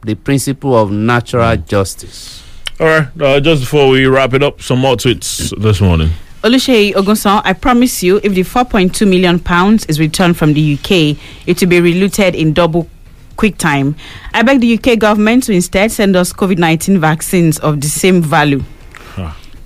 the 0.02 0.14
principle 0.14 0.74
of 0.76 0.90
natural 0.90 1.54
justice. 1.58 2.40
All 2.80 2.86
right. 2.86 3.08
Uh, 3.20 3.40
just 3.40 3.62
before 3.62 3.88
we 3.88 4.06
wrap 4.06 4.34
it 4.34 4.42
up, 4.42 4.60
some 4.60 4.80
more 4.80 4.96
tweets 4.96 5.56
this 5.60 5.80
morning. 5.80 6.10
Oluseyi 6.42 6.92
Ogunsan, 6.92 7.40
I 7.44 7.52
promise 7.54 8.02
you, 8.02 8.20
if 8.22 8.34
the 8.34 8.42
4.2 8.42 9.08
million 9.08 9.38
pounds 9.38 9.86
is 9.86 9.98
returned 9.98 10.36
from 10.36 10.52
the 10.52 10.74
UK, 10.74 11.16
it 11.46 11.60
will 11.60 11.68
be 11.68 11.80
reluted 11.80 12.34
in 12.34 12.52
double 12.52 12.88
quick 13.36 13.56
time. 13.56 13.96
I 14.32 14.42
beg 14.42 14.60
the 14.60 14.74
UK 14.78 14.98
government 14.98 15.44
to 15.44 15.52
instead 15.52 15.90
send 15.92 16.16
us 16.16 16.32
COVID 16.32 16.58
19 16.58 17.00
vaccines 17.00 17.58
of 17.60 17.80
the 17.80 17.86
same 17.88 18.20
value. 18.20 18.62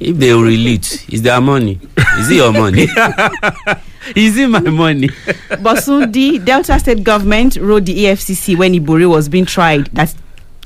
If 0.00 0.16
they 0.18 0.32
relate, 0.32 1.04
is 1.12 1.22
their 1.22 1.40
money. 1.40 1.80
Is 2.18 2.30
it 2.30 2.36
your 2.36 2.52
money? 2.52 2.86
Is 4.16 4.38
it 4.38 4.48
my 4.48 4.61
money? 4.61 5.11
but 5.61 5.82
soon 5.82 6.12
the 6.12 6.38
Delta 6.38 6.78
State 6.78 7.02
government 7.02 7.56
wrote 7.56 7.84
the 7.84 8.04
EFCC 8.04 8.56
when 8.56 8.72
Ibori 8.72 9.09
was 9.09 9.28
being 9.28 9.44
tried 9.44 9.86
that 9.88 10.14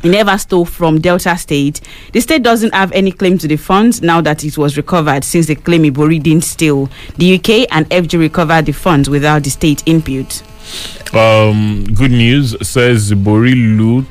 he 0.03 0.09
never 0.09 0.37
stole 0.39 0.65
from 0.65 1.01
Delta 1.01 1.37
State. 1.37 1.81
The 2.13 2.21
state 2.21 2.43
doesn't 2.43 2.75
have 2.75 2.93
any 2.93 3.13
claim 3.13 3.39
to 3.39 3.49
the 3.49 3.57
funds 3.57 4.03
now 4.03 4.21
that 4.21 4.45
it 4.45 4.59
was 4.59 4.77
recovered 4.77 5.25
since 5.25 5.47
they 5.47 5.55
claim 5.55 5.85
Ibori 5.85 6.23
didn't 6.23 6.45
steal. 6.45 6.91
The 7.17 7.35
UK 7.37 7.67
and 7.71 7.89
FG 7.91 8.19
recovered 8.19 8.67
the 8.67 8.73
funds 8.73 9.09
without 9.09 9.45
the 9.45 9.51
state 9.51 9.83
input. 9.87 10.43
Um, 11.15 11.85
good 11.95 12.11
news 12.11 12.57
says 12.67 13.13
Bori 13.13 13.55
loot. 13.55 14.07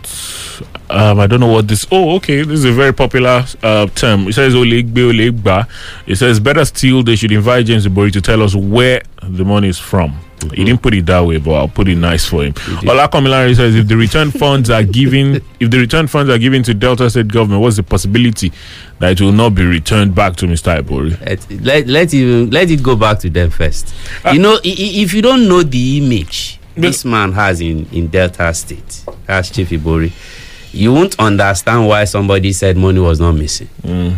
Um, 0.89 1.19
I 1.19 1.27
don't 1.27 1.39
know 1.39 1.47
what 1.47 1.67
this. 1.67 1.87
Oh, 1.91 2.15
okay. 2.17 2.43
This 2.43 2.59
is 2.59 2.65
a 2.65 2.71
very 2.73 2.93
popular 2.93 3.45
uh, 3.63 3.87
term. 3.87 4.27
It 4.27 4.33
says 4.33 4.53
Olegbe 4.53 5.11
Olegba. 5.11 5.67
It 6.05 6.17
says 6.17 6.39
better 6.39 6.65
still 6.65 7.01
they 7.01 7.15
should 7.15 7.31
invite 7.31 7.65
James 7.65 7.87
Ibori 7.87 8.11
to 8.13 8.21
tell 8.21 8.41
us 8.43 8.55
where 8.55 9.01
the 9.23 9.45
money 9.45 9.69
is 9.69 9.79
from. 9.79 10.19
He 10.49 10.63
didn't 10.63 10.81
put 10.81 10.93
it 10.93 11.05
that 11.05 11.21
way, 11.21 11.37
but 11.37 11.51
I'll 11.53 11.67
put 11.67 11.87
it 11.87 11.95
nice 11.95 12.25
for 12.25 12.43
him. 12.43 12.53
Olakomilari 12.53 13.55
says 13.55 13.75
if 13.75 13.87
the 13.87 13.97
return 13.97 14.31
funds 14.43 14.69
are 14.69 14.83
given, 14.83 15.41
if 15.59 15.69
the 15.69 15.77
return 15.79 16.07
funds 16.07 16.29
are 16.31 16.37
given 16.37 16.63
to 16.63 16.73
Delta 16.73 17.09
State 17.09 17.27
government, 17.27 17.61
what's 17.61 17.77
the 17.77 17.83
possibility 17.83 18.51
that 18.99 19.11
it 19.11 19.21
will 19.21 19.31
not 19.31 19.55
be 19.55 19.65
returned 19.65 20.15
back 20.15 20.35
to 20.37 20.45
Mr. 20.45 20.81
Ibori? 20.81 21.19
let, 21.21 21.51
let, 21.63 21.87
let, 21.87 22.13
it, 22.13 22.51
let 22.51 22.69
it 22.69 22.81
go 22.83 22.95
back 22.95 23.19
to 23.19 23.29
them 23.29 23.49
first. 23.49 23.93
Ah. 24.25 24.31
you 24.31 24.39
know, 24.39 24.59
if 24.63 25.13
you 25.13 25.21
don't 25.21 25.47
know 25.47 25.63
the 25.63 25.97
image 25.97 26.59
this 26.75 27.05
man 27.05 27.31
has 27.33 27.61
in, 27.61 27.85
in 27.91 28.07
Delta 28.07 28.53
State, 28.53 29.03
as 29.27 29.51
Chief 29.51 29.69
Ibori, 29.69 30.11
you 30.73 30.93
won't 30.93 31.19
understand 31.19 31.87
why 31.87 32.05
somebody 32.05 32.53
said 32.53 32.77
money 32.77 32.99
was 32.99 33.19
not 33.19 33.33
missing. 33.33 33.67
Mm. 33.83 34.17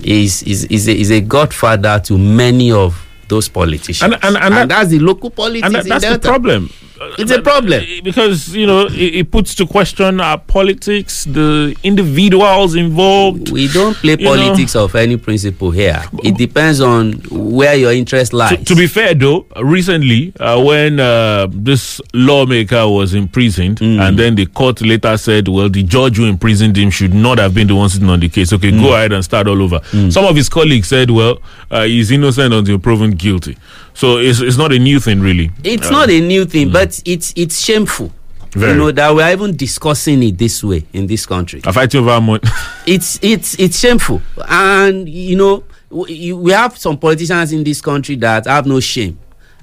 He's, 0.00 0.40
he's, 0.40 0.62
he's, 0.62 0.88
a, 0.88 0.94
he's 0.94 1.10
a 1.10 1.20
godfather 1.20 2.00
to 2.06 2.18
many 2.18 2.72
of 2.72 3.03
those 3.28 3.48
politicians. 3.48 4.02
And- 4.02 4.18
and- 4.24 4.36
and 4.36 4.54
that- 4.54 4.68
that's 4.68 4.90
the 4.90 4.98
local 4.98 5.30
politics 5.30 5.64
and 5.66 5.74
that, 5.74 5.84
in 5.84 5.88
that's 5.88 6.04
the 6.04 6.18
problem. 6.18 6.70
It's 7.18 7.32
a 7.32 7.42
problem 7.42 7.82
because 8.04 8.54
you 8.54 8.66
know 8.66 8.86
it, 8.86 8.94
it 9.14 9.30
puts 9.30 9.54
to 9.56 9.66
question 9.66 10.20
our 10.20 10.38
politics, 10.38 11.24
the 11.24 11.74
individuals 11.82 12.76
involved. 12.76 13.50
We 13.50 13.66
don't 13.68 13.94
play 13.96 14.12
you 14.18 14.24
know. 14.24 14.36
politics 14.36 14.76
of 14.76 14.94
any 14.94 15.16
principle 15.16 15.70
here. 15.72 16.02
It 16.22 16.36
depends 16.36 16.80
on 16.80 17.14
where 17.30 17.74
your 17.74 17.92
interest 17.92 18.32
lies. 18.32 18.58
To, 18.58 18.64
to 18.64 18.76
be 18.76 18.86
fair, 18.86 19.14
though, 19.14 19.46
recently 19.60 20.32
uh, 20.38 20.62
when 20.62 21.00
uh, 21.00 21.48
this 21.50 22.00
lawmaker 22.12 22.88
was 22.88 23.14
imprisoned, 23.14 23.78
Mm. 23.84 24.00
and 24.00 24.18
then 24.18 24.34
the 24.36 24.46
court 24.46 24.80
later 24.80 25.16
said, 25.16 25.48
"Well, 25.48 25.68
the 25.68 25.82
judge 25.82 26.16
who 26.16 26.26
imprisoned 26.26 26.76
him 26.76 26.90
should 26.90 27.12
not 27.14 27.38
have 27.38 27.54
been 27.54 27.66
the 27.66 27.74
one 27.74 27.88
sitting 27.88 28.08
on 28.08 28.20
the 28.20 28.28
case. 28.28 28.52
Okay, 28.52 28.70
Mm. 28.70 28.80
go 28.82 28.94
ahead 28.94 29.12
and 29.12 29.24
start 29.24 29.48
all 29.48 29.60
over." 29.60 29.80
Some 30.10 30.24
of 30.24 30.36
his 30.36 30.48
colleagues 30.48 30.88
said, 30.88 31.10
"Well, 31.10 31.40
uh, 31.70 31.82
he's 31.84 32.10
innocent 32.12 32.54
until 32.54 32.78
proven 32.78 33.12
guilty." 33.12 33.56
So 33.94 34.18
it's 34.18 34.40
it's 34.40 34.56
not 34.56 34.72
a 34.72 34.78
new 34.78 34.98
thing, 35.00 35.20
really. 35.20 35.50
It's 35.62 35.86
Uh, 35.86 35.90
not 35.90 36.10
a 36.10 36.20
new 36.20 36.44
thing, 36.44 36.70
but 36.70 37.00
it's 37.04 37.32
it's 37.36 37.60
shameful. 37.60 38.12
Very. 38.52 38.72
You 38.72 38.78
know 38.78 38.90
that 38.92 39.14
we're 39.14 39.32
even 39.32 39.56
discussing 39.56 40.22
it 40.22 40.38
this 40.38 40.62
way 40.62 40.84
in 40.92 41.06
this 41.06 41.26
country. 41.26 41.60
I 41.64 41.72
fight 41.72 41.94
over 41.94 42.20
money. 42.20 42.40
it's 42.86 43.18
it's 43.22 43.54
it's 43.58 43.78
shameful, 43.78 44.20
and 44.48 45.08
you 45.08 45.36
know 45.36 45.64
we, 45.90 46.32
we 46.32 46.52
have 46.52 46.76
some 46.78 46.96
politicians 46.98 47.52
in 47.52 47.64
this 47.64 47.80
country 47.80 48.14
that 48.16 48.46
have 48.46 48.66
no 48.66 48.78
shame, 48.80 49.18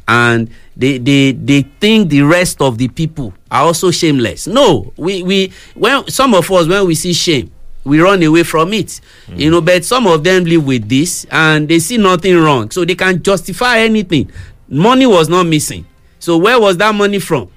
and 0.07 0.49
they 0.75 0.97
they 0.97 1.31
they 1.33 1.61
think 1.79 2.09
the 2.09 2.21
rest 2.21 2.61
of 2.61 2.77
the 2.77 2.87
people 2.89 3.33
are 3.49 3.63
also 3.63 3.91
shameless. 3.91 4.47
No, 4.47 4.91
we 4.97 5.23
we 5.23 5.51
when 5.73 6.07
some 6.09 6.33
of 6.33 6.49
us 6.51 6.67
when 6.67 6.85
we 6.87 6.95
see 6.95 7.13
shame. 7.13 7.49
We 7.83 7.99
run 7.99 8.21
away 8.21 8.43
from 8.43 8.73
it, 8.73 9.01
mm. 9.27 9.39
you 9.39 9.49
know. 9.49 9.61
But 9.61 9.83
some 9.83 10.05
of 10.07 10.23
them 10.23 10.43
live 10.45 10.65
with 10.65 10.87
this, 10.87 11.25
and 11.31 11.67
they 11.67 11.79
see 11.79 11.97
nothing 11.97 12.37
wrong, 12.37 12.69
so 12.71 12.85
they 12.85 12.95
can 12.95 13.21
justify 13.23 13.79
anything. 13.79 14.31
Money 14.69 15.05
was 15.05 15.29
not 15.29 15.45
missing, 15.47 15.85
so 16.19 16.37
where 16.37 16.59
was 16.59 16.77
that 16.77 16.93
money 16.93 17.19
from? 17.19 17.47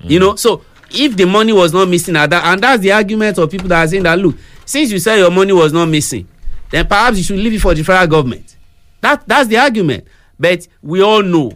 Mm. 0.00 0.10
You 0.10 0.20
know, 0.20 0.36
so 0.36 0.62
if 0.90 1.16
the 1.16 1.26
money 1.26 1.52
was 1.52 1.72
not 1.72 1.88
missing 1.88 2.16
at 2.16 2.30
that, 2.30 2.44
and 2.44 2.62
that's 2.62 2.82
the 2.82 2.92
argument 2.92 3.38
of 3.38 3.50
people 3.50 3.68
that 3.68 3.84
are 3.84 3.88
saying 3.88 4.04
that 4.04 4.18
look, 4.18 4.36
since 4.64 4.90
you 4.90 4.98
say 4.98 5.18
your 5.18 5.30
money 5.30 5.52
was 5.52 5.72
not 5.72 5.86
missing, 5.86 6.26
then 6.70 6.86
perhaps 6.86 7.18
you 7.18 7.22
should 7.22 7.38
leave 7.38 7.54
it 7.54 7.60
for 7.60 7.74
the 7.74 7.82
federal 7.82 8.06
government. 8.06 8.56
That 9.00 9.26
that's 9.26 9.48
the 9.48 9.58
argument. 9.58 10.06
But 10.38 10.66
we 10.82 11.02
all 11.02 11.22
know 11.22 11.52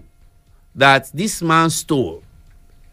that 0.75 1.11
this 1.13 1.43
man 1.43 1.71
stole 1.71 2.23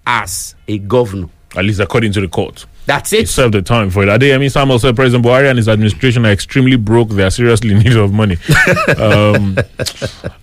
as 0.06 0.56
a 0.68 0.78
governor. 0.78 1.30
At 1.56 1.66
least 1.66 1.80
according 1.80 2.12
to 2.14 2.22
the 2.22 2.28
court. 2.28 2.66
That's 2.88 3.12
He 3.12 3.18
it. 3.20 3.30
served 3.30 3.54
the 3.54 3.62
time 3.62 3.90
for 3.92 4.02
it. 4.04 4.08
Adeyemi 4.08 4.50
Samuel 4.52 4.80
said 4.80 4.96
President 4.96 5.24
Buhari 5.26 5.50
and 5.50 5.58
his 5.58 5.68
administration 5.70 6.26
are 6.26 6.32
extremely 6.32 6.78
broke. 6.78 7.10
They 7.10 7.24
are 7.24 7.30
seriously 7.30 7.72
in 7.74 7.80
need 7.80 7.96
of 7.98 8.12
money. 8.14 8.38
um, 8.98 9.58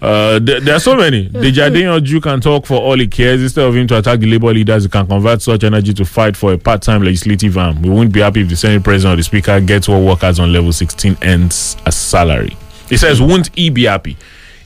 uh, 0.01 0.39
there, 0.41 0.61
there 0.61 0.77
are 0.77 0.81
so 0.81 0.97
many. 0.97 1.29
Deji 1.29 1.69
Adeyanju 1.71 2.23
can 2.23 2.41
talk 2.41 2.67
for 2.67 2.77
all 2.81 2.99
he 2.99 3.07
cares. 3.07 3.43
Instead 3.43 3.65
of 3.67 3.75
him 3.75 3.87
to 3.89 3.99
attack 3.99 4.21
the 4.21 4.27
labor 4.31 4.53
leaders, 4.53 4.85
he 4.85 4.89
can 4.89 5.07
convert 5.07 5.43
such 5.43 5.65
energy 5.65 5.95
to 5.95 6.05
fight 6.05 6.37
for 6.37 6.53
a 6.53 6.59
part-time 6.59 7.03
legislative 7.03 7.57
arm. 7.57 7.81
We 7.83 7.91
won't 7.91 8.13
be 8.13 8.21
happy 8.21 8.43
if 8.43 8.49
the 8.49 8.57
Senate 8.57 8.85
President 8.85 9.15
or 9.15 9.17
the 9.17 9.23
Speaker 9.25 9.61
gets 9.61 9.89
what 9.89 10.03
workers 10.03 10.39
on 10.39 10.53
level 10.53 10.73
16 10.73 11.17
ends 11.23 11.77
as 11.87 11.97
salary. 11.97 12.57
He 12.89 12.97
says, 12.99 13.21
won't 13.23 13.49
he 13.57 13.71
be 13.71 13.85
happy 13.85 14.17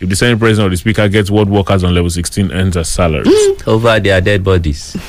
if 0.00 0.08
the 0.08 0.16
Senate 0.16 0.38
President 0.38 0.66
or 0.66 0.70
the 0.70 0.76
Speaker 0.76 1.08
gets 1.08 1.30
what 1.30 1.48
workers 1.48 1.84
on 1.84 1.94
level 1.94 2.10
16 2.10 2.52
earns 2.52 2.76
as 2.76 2.88
salaries? 2.88 3.62
Over 3.66 3.98
their 4.00 4.20
dead 4.20 4.44
bodies. 4.44 4.96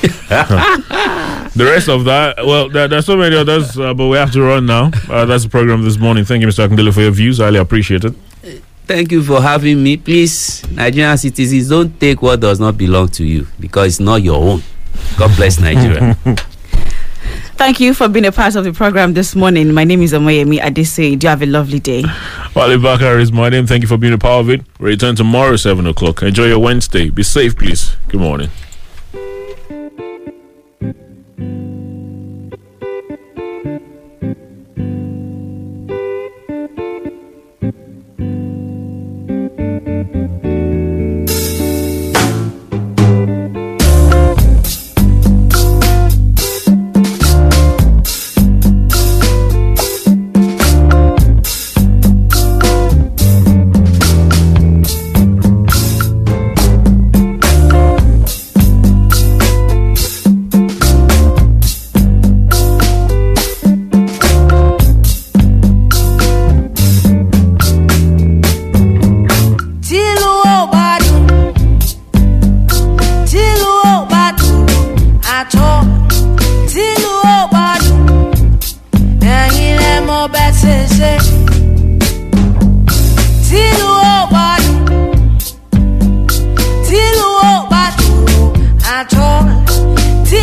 The 1.52 1.64
rest 1.64 1.88
of 1.88 2.04
that, 2.04 2.36
well, 2.46 2.68
there, 2.68 2.86
there's 2.86 3.06
so 3.06 3.16
many 3.16 3.34
others, 3.36 3.76
uh, 3.76 3.92
but 3.92 4.06
we 4.06 4.16
have 4.16 4.30
to 4.32 4.40
run 4.42 4.66
now. 4.66 4.92
Uh, 5.08 5.24
that's 5.24 5.42
the 5.42 5.50
program 5.50 5.82
this 5.82 5.98
morning. 5.98 6.24
Thank 6.24 6.42
you, 6.42 6.46
Mr. 6.46 6.66
Akindele, 6.68 6.94
for 6.94 7.00
your 7.00 7.10
views. 7.10 7.40
I 7.40 7.46
highly 7.46 7.58
appreciate 7.58 8.04
it. 8.04 8.14
Thank 8.86 9.10
you 9.10 9.22
for 9.22 9.42
having 9.42 9.82
me. 9.82 9.96
Please, 9.96 10.64
Nigerian 10.70 11.18
citizens, 11.18 11.68
don't 11.68 11.98
take 11.98 12.22
what 12.22 12.38
does 12.40 12.60
not 12.60 12.78
belong 12.78 13.08
to 13.08 13.24
you 13.24 13.48
because 13.58 13.86
it's 13.88 14.00
not 14.00 14.22
your 14.22 14.36
own. 14.42 14.62
God 15.18 15.34
bless 15.36 15.58
Nigeria. 15.58 16.16
Thank 17.60 17.78
you 17.78 17.92
for 17.92 18.08
being 18.08 18.24
a 18.24 18.32
part 18.32 18.56
of 18.56 18.64
the 18.64 18.72
program 18.72 19.12
this 19.12 19.36
morning. 19.36 19.74
My 19.74 19.84
name 19.84 20.00
is 20.00 20.14
Omoyemi 20.14 20.64
Adese. 20.64 20.96
Do 21.18 21.26
you 21.26 21.28
have 21.28 21.42
a 21.42 21.46
lovely 21.46 21.78
day? 21.78 22.02
Wale 22.56 22.78
Bakar 22.80 23.18
is 23.18 23.32
my 23.32 23.50
name. 23.50 23.66
Thank 23.66 23.82
you 23.82 23.86
for 23.86 23.98
being 23.98 24.14
a 24.14 24.18
part 24.18 24.40
of 24.40 24.48
it. 24.48 24.62
Return 24.78 25.14
tomorrow, 25.14 25.56
7 25.56 25.86
o'clock. 25.86 26.22
Enjoy 26.22 26.46
your 26.46 26.58
Wednesday. 26.58 27.10
Be 27.10 27.22
safe, 27.22 27.58
please. 27.58 27.96
Good 28.08 28.22
morning. 28.22 28.48